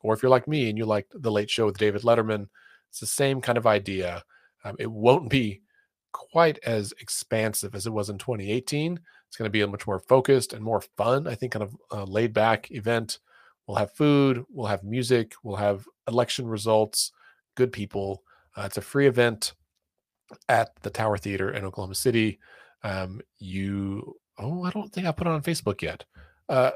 or 0.00 0.14
if 0.14 0.22
you're 0.22 0.30
like 0.30 0.48
me 0.48 0.68
and 0.68 0.78
you 0.78 0.84
like 0.84 1.06
The 1.12 1.30
Late 1.30 1.50
Show 1.50 1.66
with 1.66 1.78
David 1.78 2.02
Letterman, 2.02 2.48
it's 2.90 3.00
the 3.00 3.06
same 3.06 3.40
kind 3.40 3.58
of 3.58 3.66
idea. 3.66 4.22
Um, 4.64 4.76
it 4.78 4.90
won't 4.90 5.30
be 5.30 5.62
quite 6.12 6.58
as 6.64 6.92
expansive 7.00 7.74
as 7.74 7.86
it 7.86 7.92
was 7.92 8.10
in 8.10 8.18
2018. 8.18 8.98
It's 9.26 9.36
going 9.36 9.46
to 9.46 9.50
be 9.50 9.60
a 9.60 9.66
much 9.66 9.86
more 9.86 9.98
focused 9.98 10.52
and 10.52 10.64
more 10.64 10.80
fun, 10.96 11.26
I 11.26 11.34
think, 11.34 11.52
kind 11.52 11.68
of 11.90 12.08
laid 12.08 12.32
back 12.32 12.70
event. 12.70 13.18
We'll 13.66 13.76
have 13.76 13.92
food, 13.92 14.44
we'll 14.50 14.66
have 14.66 14.82
music, 14.82 15.34
we'll 15.42 15.56
have 15.56 15.86
election 16.08 16.48
results, 16.48 17.12
good 17.54 17.70
people. 17.70 18.22
Uh, 18.56 18.62
it's 18.62 18.78
a 18.78 18.82
free 18.82 19.06
event 19.06 19.52
at 20.48 20.70
the 20.82 20.90
Tower 20.90 21.18
Theater 21.18 21.50
in 21.50 21.66
Oklahoma 21.66 21.94
City. 21.94 22.38
Um, 22.82 23.20
you, 23.38 24.14
oh, 24.38 24.64
I 24.64 24.70
don't 24.70 24.92
think 24.92 25.06
I 25.06 25.12
put 25.12 25.26
it 25.26 25.32
on 25.32 25.42
Facebook 25.42 25.82
yet. 25.82 26.04
Uh, 26.48 26.70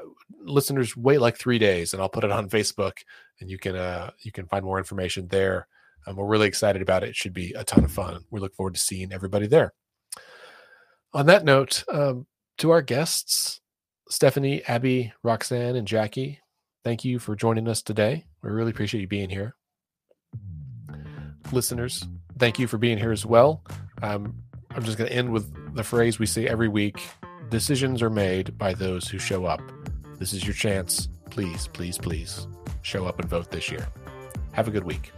listeners, 0.45 0.97
wait 0.97 1.21
like 1.21 1.37
three 1.37 1.59
days, 1.59 1.93
and 1.93 2.03
I'll 2.03 2.09
put 2.09 2.25
it 2.25 2.31
on 2.31 2.49
Facebook, 2.51 2.99
and 3.41 3.51
you 3.51 3.59
can 3.59 3.77
uh, 3.77 4.11
you 4.21 4.33
can 4.33 4.47
find 4.47 4.65
more 4.65 4.79
information 4.79 5.29
there. 5.29 5.67
Um, 6.07 6.17
we're 6.17 6.27
really 6.27 6.49
excited 6.49 6.83
about 6.83 7.05
it. 7.05 7.11
It 7.11 7.17
should 7.17 7.33
be 7.33 7.53
a 7.53 7.65
ton 7.65 7.85
of 7.85 7.93
fun. 7.93 8.25
We 8.31 8.41
look 8.41 8.55
forward 8.55 8.75
to 8.75 8.81
seeing 8.81 9.13
everybody 9.13 9.47
there. 9.47 9.73
On 11.15 11.27
that 11.27 11.45
note, 11.45 11.85
um, 11.93 12.27
to 12.59 12.71
our 12.71 12.83
guests, 12.83 13.61
Stephanie, 14.09 14.63
Abby, 14.67 15.13
Roxanne, 15.23 15.77
and 15.77 15.87
Jackie, 15.87 16.41
thank 16.85 17.05
you 17.05 17.19
for 17.19 17.37
joining 17.37 17.69
us 17.69 17.83
today. 17.83 18.25
We 18.43 18.51
really 18.51 18.71
appreciate 18.71 19.01
you 19.01 19.07
being 19.07 19.31
here 19.31 19.55
listeners, 21.53 22.07
thank 22.39 22.59
you 22.59 22.67
for 22.67 22.79
being 22.79 22.99
here 22.99 23.13
as 23.13 23.27
well. 23.27 23.63
Um, 24.03 24.35
I'm 24.71 24.83
just 24.83 24.99
going 24.99 25.09
to 25.11 25.17
end 25.17 25.31
with 25.31 25.53
the 25.75 25.85
phrase 25.85 26.19
we 26.19 26.27
say 26.27 26.47
every 26.47 26.69
week 26.69 27.03
decisions 27.51 28.03
are 28.03 28.11
made 28.11 28.57
by 28.57 28.75
those 28.75 29.09
who 29.09 29.19
show 29.19 29.45
up. 29.45 29.61
This 30.19 30.33
is 30.33 30.45
your 30.45 30.55
chance. 30.55 31.09
Please, 31.31 31.69
please, 31.69 31.99
please 31.99 32.47
show 32.83 33.07
up 33.07 33.21
and 33.21 33.29
vote 33.29 33.51
this 33.51 33.71
year. 33.71 33.87
Have 34.53 34.69
a 34.69 34.71
good 34.71 34.85
week. 34.85 35.13